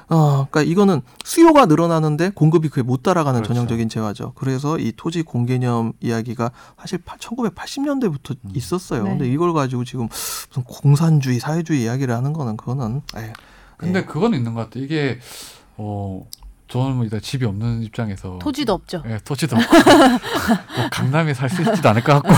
어, 0.09 0.47
그러니까 0.49 0.63
이거는 0.63 1.01
수요가 1.23 1.65
늘어나는데 1.67 2.31
공급이 2.31 2.67
그에 2.67 2.83
못 2.83 3.01
따라가는 3.01 3.39
그렇죠. 3.41 3.53
전형적인 3.53 3.87
재화죠. 3.87 4.33
그래서 4.35 4.77
이 4.77 4.91
토지 4.95 5.21
공개념 5.23 5.93
이야기가 6.01 6.51
사실 6.77 6.99
1980년대부터 6.99 8.35
음. 8.43 8.51
있었어요. 8.53 9.03
네. 9.03 9.09
근데 9.11 9.31
이걸 9.31 9.53
가지고 9.53 9.83
지금 9.85 10.09
무슨 10.09 10.63
공산주의, 10.65 11.39
사회주의 11.39 11.83
이야기를 11.83 12.13
하는 12.13 12.33
거는 12.33 12.57
그거는 12.57 13.01
에, 13.15 13.31
근데 13.77 13.99
예. 13.99 14.03
그건 14.05 14.33
있는 14.33 14.53
것 14.53 14.61
같아. 14.61 14.79
이게 14.79 15.19
어 15.77 16.25
저는 16.67 16.95
뭐 16.95 17.03
일단 17.05 17.21
집이 17.21 17.45
없는 17.45 17.81
입장에서 17.83 18.37
토지도 18.41 18.73
없죠. 18.73 19.03
예, 19.07 19.17
토지도 19.23 19.55
없고 19.55 19.73
뭐 20.77 20.89
강남에 20.91 21.33
살 21.33 21.49
수 21.49 21.61
있지도 21.61 21.87
않을 21.89 22.03
것 22.03 22.21
같고 22.21 22.29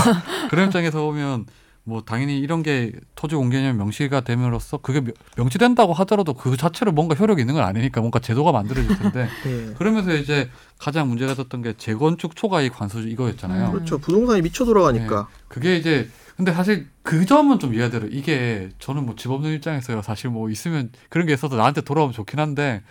그런 0.50 0.66
입장에서 0.66 1.00
보면 1.02 1.46
뭐 1.86 2.02
당연히 2.02 2.38
이런 2.38 2.62
게 2.62 2.92
토지 3.14 3.34
공개념 3.36 3.76
명시가 3.76 4.22
됨으로써 4.22 4.78
그게 4.78 5.00
명- 5.02 5.12
명시된다고 5.36 5.92
하더라도 5.92 6.32
그 6.32 6.56
자체로 6.56 6.92
뭔가 6.92 7.14
효력이 7.14 7.42
있는 7.42 7.54
건 7.54 7.62
아니니까 7.64 8.00
뭔가 8.00 8.18
제도가 8.20 8.52
만들어질 8.52 8.96
텐데 8.98 9.28
예. 9.46 9.74
그러면서 9.76 10.14
이제 10.14 10.48
가장 10.78 11.08
문제가 11.08 11.34
됐던 11.34 11.60
게 11.60 11.74
재건축 11.76 12.36
초과이익 12.36 12.80
환수 12.80 13.00
이거였잖아요. 13.00 13.66
음. 13.66 13.72
그렇죠. 13.72 13.98
부동산이 13.98 14.40
미쳐 14.40 14.64
돌아가니까. 14.64 15.28
그게 15.48 15.76
이제 15.76 16.08
근데 16.36 16.52
사실 16.52 16.88
그 17.02 17.26
점은 17.26 17.58
좀 17.60 17.74
이해돼요. 17.74 18.06
이게 18.10 18.70
저는 18.78 19.04
뭐 19.04 19.14
집 19.16 19.30
없는 19.30 19.52
입장에서요. 19.52 20.00
사실 20.02 20.30
뭐 20.30 20.48
있으면 20.50 20.90
그런 21.10 21.26
게 21.26 21.34
있어서 21.34 21.54
나한테 21.56 21.82
돌아오면 21.82 22.12
좋긴 22.14 22.40
한데 22.40 22.82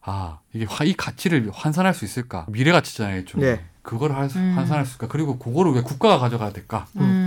아 0.00 0.38
이게 0.54 0.64
화- 0.68 0.84
이 0.84 0.94
가치를 0.94 1.50
환산할 1.52 1.92
수 1.94 2.04
있을까? 2.06 2.46
미래 2.48 2.72
가치잖아요, 2.72 3.18
일종의. 3.18 3.46
네. 3.46 3.64
그걸 3.82 4.12
할 4.12 4.30
수- 4.30 4.38
음. 4.38 4.54
환산할 4.56 4.84
수 4.84 4.92
있을까? 4.92 5.06
그리고 5.08 5.38
그거를 5.38 5.72
왜 5.72 5.82
국가가 5.82 6.18
가져가야 6.18 6.50
될까? 6.52 6.86
음. 6.96 7.21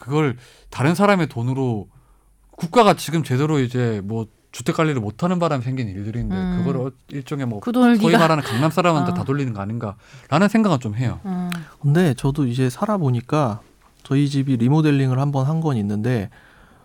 그걸 0.00 0.36
다른 0.70 0.96
사람의 0.96 1.28
돈으로 1.28 1.88
국가가 2.50 2.94
지금 2.94 3.22
제대로 3.22 3.60
이제 3.60 4.00
뭐 4.04 4.26
주택 4.52 4.74
관리를 4.76 5.00
못하는 5.00 5.38
바람에 5.38 5.62
생긴 5.62 5.88
일들인데 5.88 6.34
음. 6.34 6.56
그거를 6.58 6.80
어- 6.88 6.90
일종의 7.08 7.46
뭐그 7.46 7.70
돈을 7.70 7.96
소위 7.96 8.08
네가 8.12 8.18
말하는 8.18 8.42
강남 8.42 8.70
사람한테 8.72 9.12
어. 9.12 9.14
다 9.14 9.22
돌리는 9.24 9.52
거 9.52 9.60
아닌가라는 9.60 10.48
생각은 10.48 10.80
좀 10.80 10.96
해요. 10.96 11.20
음. 11.24 11.50
근데 11.80 12.14
저도 12.14 12.46
이제 12.46 12.68
살아보니까 12.68 13.60
저희 14.02 14.28
집이 14.28 14.56
리모델링을 14.56 15.20
한번 15.20 15.46
한 15.46 15.60
건 15.60 15.76
있는데 15.76 16.30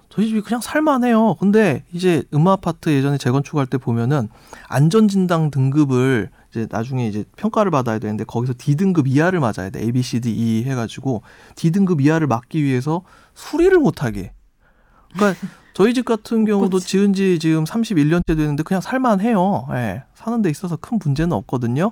저희 0.10 0.28
집이 0.28 0.42
그냥 0.42 0.62
살만해요. 0.62 1.36
근데 1.36 1.84
이제 1.92 2.24
음아파트 2.34 2.90
예전에 2.90 3.18
재건축할 3.18 3.66
때 3.66 3.78
보면은 3.78 4.30
안전진당 4.70 5.50
등급을 5.50 6.30
이제 6.56 6.68
나중에 6.70 7.08
이제 7.08 7.26
평가를 7.36 7.70
받아야 7.70 8.00
되는데 8.00 8.24
거기서 8.24 8.54
D 8.58 8.76
등급 8.76 9.08
이하를 9.08 9.42
맞아야 9.42 9.70
돼. 9.70 9.82
A, 9.82 9.92
B, 9.92 10.02
C, 10.02 10.22
D, 10.22 10.32
E 10.32 10.64
해가지고 10.64 11.22
D 11.56 11.72
등급 11.72 12.00
이하를 12.00 12.28
맞기 12.28 12.64
위해서 12.64 13.04
수리를 13.34 13.78
못하게. 13.78 14.32
그러니까 15.14 15.40
저희 15.74 15.94
집 15.94 16.06
같은 16.06 16.46
경우도 16.46 16.78
그치. 16.78 16.88
지은 16.88 17.14
지 17.14 17.38
지금 17.38 17.66
31년째 17.66 18.38
되는데 18.38 18.64
그냥 18.64 18.80
살만해요. 18.80 19.68
예. 19.72 20.04
사는 20.14 20.42
데 20.42 20.50
있어서 20.50 20.78
큰 20.78 21.00
문제는 21.04 21.34
없거든요. 21.34 21.92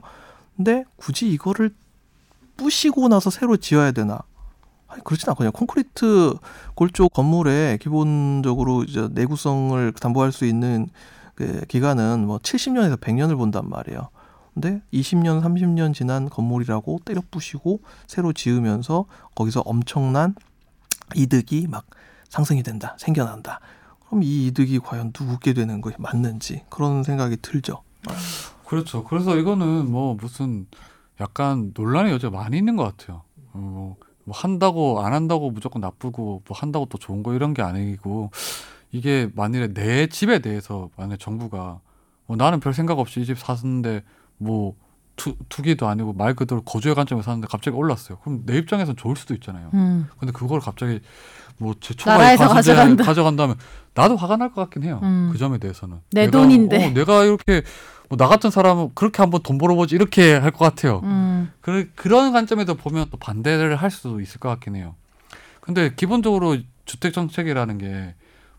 근데 0.55 0.85
굳이 0.95 1.29
이거를 1.29 1.71
부시고 2.55 3.09
나서 3.09 3.29
새로 3.29 3.57
지어야 3.57 3.91
되나? 3.91 4.19
아니 4.87 5.03
그렇진 5.03 5.29
않거든요. 5.29 5.51
콘크리트 5.51 6.33
골조 6.75 7.09
건물에 7.09 7.77
기본적으로 7.81 8.83
이제 8.83 9.09
내구성을 9.11 9.91
담보할 9.93 10.31
수 10.31 10.45
있는 10.45 10.87
그 11.35 11.65
기간은 11.67 12.25
뭐 12.25 12.37
70년에서 12.37 12.99
100년을 12.99 13.35
본단 13.35 13.69
말이에요. 13.69 14.09
근데 14.53 14.81
20년, 14.93 15.41
30년 15.41 15.93
지난 15.93 16.29
건물이라고 16.29 16.99
때려 17.05 17.21
부시고 17.31 17.81
새로 18.07 18.33
지으면서 18.33 19.05
거기서 19.35 19.61
엄청난 19.65 20.35
이득이 21.15 21.67
막 21.67 21.85
상승이 22.29 22.63
된다, 22.63 22.95
생겨난다. 22.99 23.59
그럼 24.07 24.23
이 24.23 24.47
이득이 24.47 24.79
과연 24.79 25.11
누구게 25.19 25.53
되는 25.53 25.81
것이 25.81 25.95
맞는지 25.99 26.63
그런 26.69 27.03
생각이 27.03 27.37
들죠. 27.41 27.81
그렇죠. 28.65 29.03
그래서 29.03 29.37
이거는 29.37 29.91
뭐 29.91 30.15
무슨 30.19 30.67
약간 31.19 31.71
논란의 31.75 32.11
여지가 32.13 32.31
많이 32.31 32.57
있는 32.57 32.75
것 32.75 32.83
같아요. 32.83 33.21
어, 33.53 33.57
뭐, 33.57 33.95
뭐 34.23 34.35
한다고 34.35 35.01
안 35.03 35.13
한다고 35.13 35.51
무조건 35.51 35.81
나쁘고 35.81 36.43
뭐 36.47 36.57
한다고 36.57 36.85
또 36.85 36.97
좋은 36.97 37.23
거 37.23 37.33
이런 37.33 37.53
게 37.53 37.61
아니고 37.61 38.31
이게 38.91 39.29
만일에 39.35 39.73
내 39.73 40.07
집에 40.07 40.39
대해서 40.39 40.89
만약 40.95 41.19
정부가 41.19 41.79
뭐 42.25 42.37
나는 42.37 42.59
별 42.59 42.73
생각 42.73 42.99
없이 42.99 43.21
이 43.21 43.25
집 43.25 43.37
샀는데 43.39 44.03
뭐 44.37 44.75
투, 45.15 45.35
투기도 45.49 45.87
아니고 45.87 46.13
말 46.13 46.33
그대로 46.33 46.61
거주의 46.63 46.95
관점에서 46.95 47.25
샀는데 47.25 47.47
갑자기 47.49 47.77
올랐어요. 47.77 48.17
그럼 48.19 48.43
내 48.45 48.57
입장에선 48.57 48.95
좋을 48.95 49.15
수도 49.15 49.33
있잖아요. 49.35 49.69
음. 49.73 50.07
근데 50.19 50.31
그걸 50.31 50.59
갑자기 50.59 51.01
뭐 51.57 51.78
이제 51.78 51.93
나라에서 52.05 52.43
초과액 52.45 52.55
가져간다. 52.55 53.03
가져간다면 53.03 53.55
나도 53.93 54.15
화가 54.15 54.37
날 54.37 54.49
것 54.49 54.55
같긴 54.63 54.83
해요. 54.83 54.99
음. 55.03 55.29
그 55.31 55.37
점에 55.37 55.59
대해서는 55.59 55.97
내 56.11 56.25
내가, 56.25 56.31
돈인데. 56.39 56.85
어, 56.87 56.89
내가 56.93 57.23
이렇게 57.25 57.61
뭐 58.09 58.17
나 58.17 58.27
같은 58.27 58.49
사람은 58.51 58.91
그렇게 58.95 59.21
한번 59.21 59.41
돈 59.43 59.57
벌어보지 59.57 59.95
이렇게 59.95 60.33
할 60.33 60.51
것 60.51 60.59
같아요. 60.65 61.01
음. 61.03 61.51
그, 61.61 61.89
그런 61.95 62.31
관점에서 62.31 62.73
보면 62.75 63.07
또 63.11 63.17
반대를 63.17 63.75
할 63.75 63.89
수도 63.91 64.19
있을 64.19 64.39
것 64.39 64.49
같긴 64.49 64.75
해요. 64.75 64.95
근데 65.61 65.93
기본적으로 65.95 66.57
주택 66.85 67.13
정책이라는 67.13 67.77
게 67.77 68.15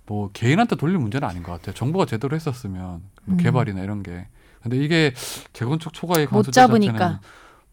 뭐 0.06 0.28
개인한테 0.34 0.76
돌릴 0.76 0.98
문제는 0.98 1.26
아닌 1.26 1.42
것 1.42 1.52
같아요. 1.52 1.74
정부가 1.74 2.04
제대로 2.04 2.36
했었으면 2.36 3.00
뭐 3.24 3.36
음. 3.36 3.36
개발이나 3.38 3.80
이런 3.82 4.02
게. 4.02 4.26
근데 4.64 4.78
이게 4.78 5.14
재건축 5.52 5.92
초과이익 5.92 6.32
못 6.32 6.50
잡으니까. 6.50 7.20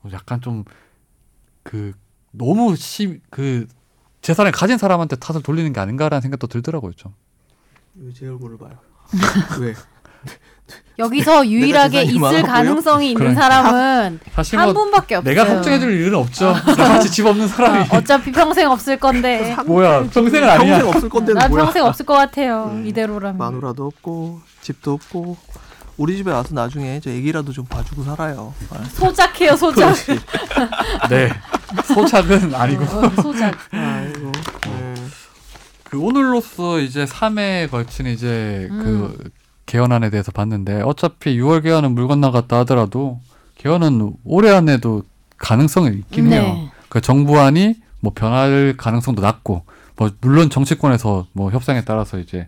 뭐 0.01 0.11
약간 0.13 0.39
좀 0.41 0.63
그 1.63 1.93
너무 2.31 2.75
심그 2.75 3.67
재산을 4.21 4.51
가진 4.51 4.77
사람한테 4.77 5.15
탓을 5.17 5.41
돌리는 5.41 5.73
게 5.73 5.79
아닌가라는 5.79 6.21
생각도 6.21 6.47
들더라고요 6.47 6.93
좀. 6.93 7.13
왜제 7.95 8.27
얼굴을 8.27 8.57
봐요? 8.57 8.77
왜? 9.59 9.73
여기서 10.99 11.47
유일하게 11.47 12.03
있을? 12.03 12.43
가능성이 12.43 13.11
있는 13.11 13.33
그러니까. 13.33 13.41
사람은 13.41 14.19
사실 14.33 14.57
한뭐 14.59 14.73
분밖에 14.73 15.15
없어요. 15.15 15.33
내가 15.33 15.45
걱정해줄 15.47 15.91
일은 15.91 16.15
없죠. 16.15 16.53
나같이 16.53 17.11
집 17.11 17.25
없는 17.25 17.47
사람이 17.47 17.79
어, 17.79 17.97
어차피 17.97 18.31
평생 18.31 18.69
없을 18.69 18.97
건데. 18.97 19.55
뭐야 19.65 20.03
평생은 20.09 20.47
아니야. 20.49 20.77
평생 20.77 20.87
없을 20.87 21.09
건데는 21.09 21.39
난 21.39 21.49
뭐야? 21.49 21.63
평생 21.65 21.83
없을 21.85 22.05
것 22.05 22.13
같아요. 22.13 22.69
음. 22.71 22.85
이대로라면. 22.85 23.37
마누라도 23.37 23.87
없고 23.87 24.41
집도 24.61 24.93
없고 24.93 25.37
우리 26.01 26.17
집에 26.17 26.31
와서 26.31 26.55
나중에 26.55 26.99
저 26.99 27.11
애기라도 27.11 27.51
좀 27.51 27.63
봐주고 27.65 28.03
살아요. 28.03 28.55
아, 28.71 28.83
소작해요, 28.85 29.55
소작. 29.55 29.95
네 31.11 31.29
소착은 31.85 32.55
아니고. 32.55 32.83
어, 32.85 33.09
소작. 33.21 33.55
아이고. 33.69 34.31
네. 34.63 34.95
그 35.83 35.99
오늘로써 35.99 36.79
이제 36.79 37.05
3회에 37.05 37.69
걸친 37.69 38.07
이제 38.07 38.67
음. 38.71 38.79
그 38.79 39.29
개헌안에 39.67 40.09
대해서 40.09 40.31
봤는데 40.31 40.81
어차피 40.81 41.37
6월 41.37 41.61
개헌은 41.61 41.91
물 41.91 42.07
건너갔다 42.07 42.57
하더라도 42.59 43.19
개헌은 43.57 44.15
올해 44.23 44.49
안에도 44.49 45.03
가능성이 45.37 45.97
있긴 45.99 46.33
해요. 46.33 46.41
네. 46.41 46.71
그 46.89 46.99
정부안이 46.99 47.75
뭐 47.99 48.11
변할 48.15 48.73
가능성도 48.75 49.21
낮고 49.21 49.65
뭐 49.97 50.09
물론 50.19 50.49
정치권에서 50.49 51.27
뭐 51.33 51.51
협상에 51.51 51.85
따라서 51.85 52.17
이제 52.17 52.47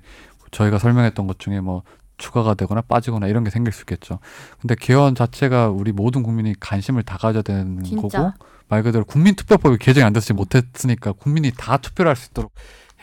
저희가 0.50 0.80
설명했던 0.80 1.28
것 1.28 1.38
중에 1.38 1.60
뭐 1.60 1.84
추가가 2.18 2.54
되거나 2.54 2.82
빠지거나 2.82 3.28
이런 3.28 3.44
게 3.44 3.50
생길 3.50 3.74
수 3.74 3.82
있겠죠. 3.82 4.20
근데 4.62 4.76
개헌 4.80 5.16
자체가 5.16 5.70
우리 5.70 5.92
모든 5.92 6.24
국민이 6.24 6.54
관심을 6.60 7.04
다 7.04 7.18
가져야 7.18 7.42
되는 7.44 7.84
진짜. 7.84 8.02
거고 8.20 8.34
말 8.70 8.82
그대로 8.84 9.04
국민투표법이 9.06 9.78
개정이 9.78 10.04
안 10.06 10.14
됐지 10.14 10.34
못했으니까 10.34 11.12
국민이 11.14 11.52
다 11.56 11.78
투표를 11.78 12.10
할 12.10 12.16
수 12.16 12.30
있도록 12.32 12.52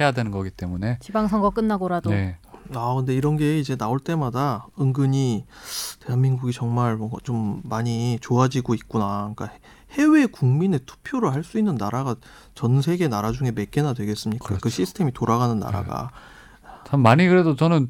해야 0.00 0.12
되는 0.12 0.30
거기 0.30 0.50
때문에 0.50 0.98
지방선거 1.00 1.50
끝나고라도. 1.50 2.11
네. 2.11 2.38
아 2.74 2.94
근데 2.94 3.14
이런 3.14 3.36
게 3.36 3.58
이제 3.58 3.76
나올 3.76 3.98
때마다 3.98 4.68
은근히 4.80 5.44
대한민국이 6.06 6.52
정말 6.52 6.96
뭔가 6.96 7.18
좀 7.24 7.61
많이 7.64 8.18
좋아지고 8.20 8.74
있구나. 8.74 9.32
그러니까 9.34 9.50
해외 9.90 10.26
국민의 10.26 10.80
투표를 10.86 11.32
할 11.32 11.42
수 11.42 11.58
있는 11.58 11.74
나라가 11.74 12.14
전 12.54 12.80
세계 12.80 13.08
나라 13.08 13.32
중에 13.32 13.50
몇 13.50 13.70
개나 13.72 13.92
되겠습니까? 13.92 14.44
그 14.44 14.48
그렇죠. 14.58 14.68
시스템이 14.70 15.12
돌아가는 15.12 15.58
나라가. 15.58 16.11
참 16.86 17.00
많이 17.02 17.26
그래도 17.26 17.56
저는 17.56 17.88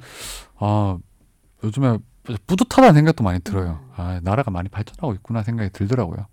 아 0.58 0.96
요즘에 1.64 1.98
뿌듯하다는 2.46 2.94
생각도 2.94 3.24
많이 3.24 3.40
들어요. 3.40 3.80
아 3.96 4.20
나라가 4.22 4.50
많이 4.50 4.68
발전하고 4.68 5.14
있구나 5.14 5.42
생각이 5.42 5.70
들더라고요. 5.72 6.26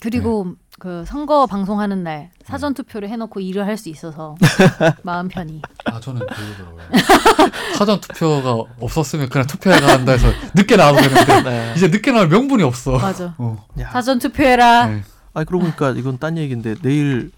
그리고 0.00 0.44
네. 0.48 0.52
그 0.80 1.04
선거 1.06 1.46
방송하는 1.46 2.02
날 2.02 2.30
사전 2.44 2.74
투표를 2.74 3.08
해놓고 3.08 3.38
일을 3.40 3.64
할 3.66 3.76
수 3.76 3.88
있어서 3.88 4.34
마음 5.04 5.28
편히. 5.28 5.62
아 5.84 6.00
저는 6.00 6.26
별로더라고요. 6.26 6.82
사전 7.78 8.00
투표가 8.00 8.52
없었으면 8.80 9.28
그냥 9.28 9.46
투표해 9.46 9.78
간다 9.80 10.12
해서 10.12 10.28
늦게 10.54 10.76
나와도 10.76 11.00
되는데 11.00 11.42
네. 11.42 11.72
이제 11.76 11.88
늦게 11.88 12.10
나올 12.10 12.28
명분이 12.28 12.62
없어. 12.64 12.98
맞아. 12.98 13.34
어. 13.38 13.64
야. 13.78 13.90
사전 13.90 14.18
투표해라. 14.18 14.86
네. 14.86 15.02
아니 15.34 15.46
그러고 15.46 15.64
보니까 15.64 15.90
이건 15.90 16.18
딴 16.18 16.36
얘기인데 16.36 16.74
내일 16.82 17.30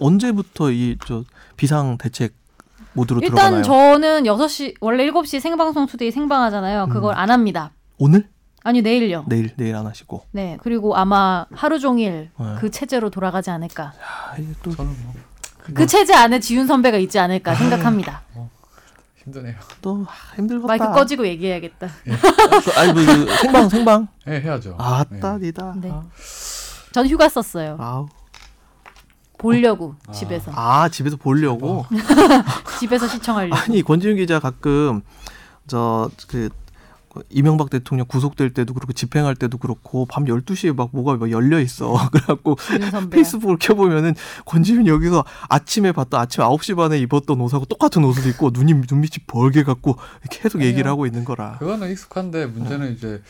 언제부터 0.00 0.70
이 0.72 0.96
저 1.06 1.22
비상 1.56 1.98
대책 1.98 2.34
모드로 2.98 3.20
일단 3.22 3.62
들어가나요? 3.62 3.62
저는 3.62 4.22
6시 4.24 4.74
원래 4.80 5.08
7시 5.10 5.40
생방송 5.40 5.86
투데이 5.86 6.10
생방하잖아요. 6.10 6.88
그걸 6.88 7.14
음. 7.14 7.18
안 7.18 7.30
합니다. 7.30 7.70
오늘? 7.98 8.28
아니 8.64 8.82
내일요. 8.82 9.24
내일 9.28 9.54
내일 9.56 9.76
안 9.76 9.86
하시고. 9.86 10.24
네 10.32 10.58
그리고 10.62 10.96
아마 10.96 11.46
하루 11.52 11.78
종일 11.78 12.30
네. 12.38 12.54
그 12.58 12.70
체제로 12.70 13.08
돌아가지 13.10 13.50
않을까. 13.50 13.92
아, 14.02 14.36
이게 14.36 14.52
또 14.62 14.70
저는 14.74 14.92
뭐그 15.66 15.86
체제 15.86 16.14
안에 16.14 16.40
지윤 16.40 16.66
선배가 16.66 16.98
있지 16.98 17.18
않을까 17.18 17.54
생각합니다. 17.54 18.22
힘드네요. 19.24 19.54
또 19.80 20.04
아, 20.08 20.36
힘들겠다. 20.36 20.66
마이크 20.66 20.84
꺼지고 20.92 21.26
얘기해야겠다. 21.28 21.88
아니 22.76 22.92
뭐그 22.92 23.36
생방 23.36 23.68
생방. 23.68 24.08
네, 24.26 24.40
해야죠. 24.40 24.74
아따 24.78 25.38
네. 25.38 25.46
니다. 25.46 25.74
네. 25.80 25.92
전 26.92 27.06
휴가 27.06 27.28
썼어요. 27.28 27.76
아우. 27.78 28.08
보려고 29.38 29.94
아. 30.06 30.12
집에서 30.12 30.50
아 30.54 30.88
집에서 30.88 31.16
보려고. 31.16 31.86
집에서 32.80 33.06
시청하려고. 33.08 33.56
아니 33.56 33.82
권지윤 33.82 34.16
기자 34.16 34.40
가끔 34.40 35.02
저그 35.66 36.50
이명박 37.30 37.70
대통령 37.70 38.06
구속될 38.06 38.50
때도 38.54 38.74
그렇고 38.74 38.92
집행할 38.92 39.34
때도 39.34 39.58
그렇고 39.58 40.06
밤 40.06 40.24
12시에 40.26 40.74
막 40.76 40.90
뭐가 40.92 41.16
막 41.16 41.30
열려 41.30 41.58
있어. 41.58 41.94
그래갖고. 42.12 42.56
페이스북을 43.10 43.56
켜보면은 43.58 44.14
권지윤 44.44 44.86
여기서 44.86 45.24
아침에 45.48 45.92
봤던 45.92 46.20
아침 46.20 46.44
9시 46.44 46.76
반에 46.76 46.98
입었던 47.00 47.40
옷하고 47.40 47.64
똑같은 47.64 48.04
옷을 48.04 48.28
입고 48.30 48.50
눈이 48.52 48.74
눈밑이 48.88 49.24
벌게 49.26 49.62
갖고 49.64 49.96
계속 50.30 50.62
얘기를. 50.62 50.88
하고 50.88 51.06
있는 51.06 51.24
거라. 51.24 51.58
그거는 51.58 51.90
익숙한데 51.90 52.46
문제는 52.46 52.94
이제 52.94 53.20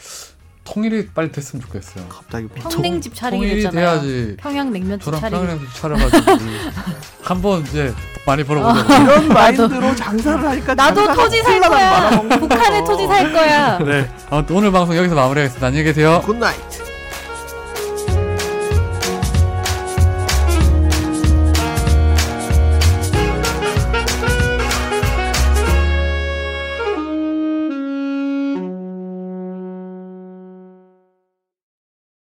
통일이 0.73 1.07
빨리 1.15 1.33
됐으면 1.33 1.63
좋겠어요. 1.65 2.05
갑자기 2.09 2.47
뭐 2.47 2.69
평냉집 2.71 3.15
차리기로 3.15 3.49
통일이 3.49 3.65
했잖아요. 3.67 3.91
돼야지 4.01 4.37
평양 4.39 4.71
냉면집 4.73 5.05
저랑. 5.05 5.21
평양에서 5.21 5.61
차려가지고 5.75 6.33
한번 7.23 7.63
이제 7.63 7.95
많이 8.27 8.45
벌어보자. 8.45 9.03
이런 9.03 9.29
마인드로 9.29 9.95
장사를 9.97 10.47
하니까 10.47 10.75
나도 10.75 11.15
토지 11.15 11.43
살 11.43 11.61
거야. 11.61 12.21
북한에 12.39 12.81
거. 12.81 12.87
토지 12.87 13.07
살 13.07 13.33
거야. 13.33 13.79
네. 13.79 14.11
아무튼 14.31 14.57
오늘 14.57 14.71
방송 14.73 14.97
여기서 14.97 15.15
마무리하겠습니다. 15.15 15.67
안녕히 15.67 15.85
계세요. 15.85 16.21
Good 16.25 16.50
night. 16.50 16.88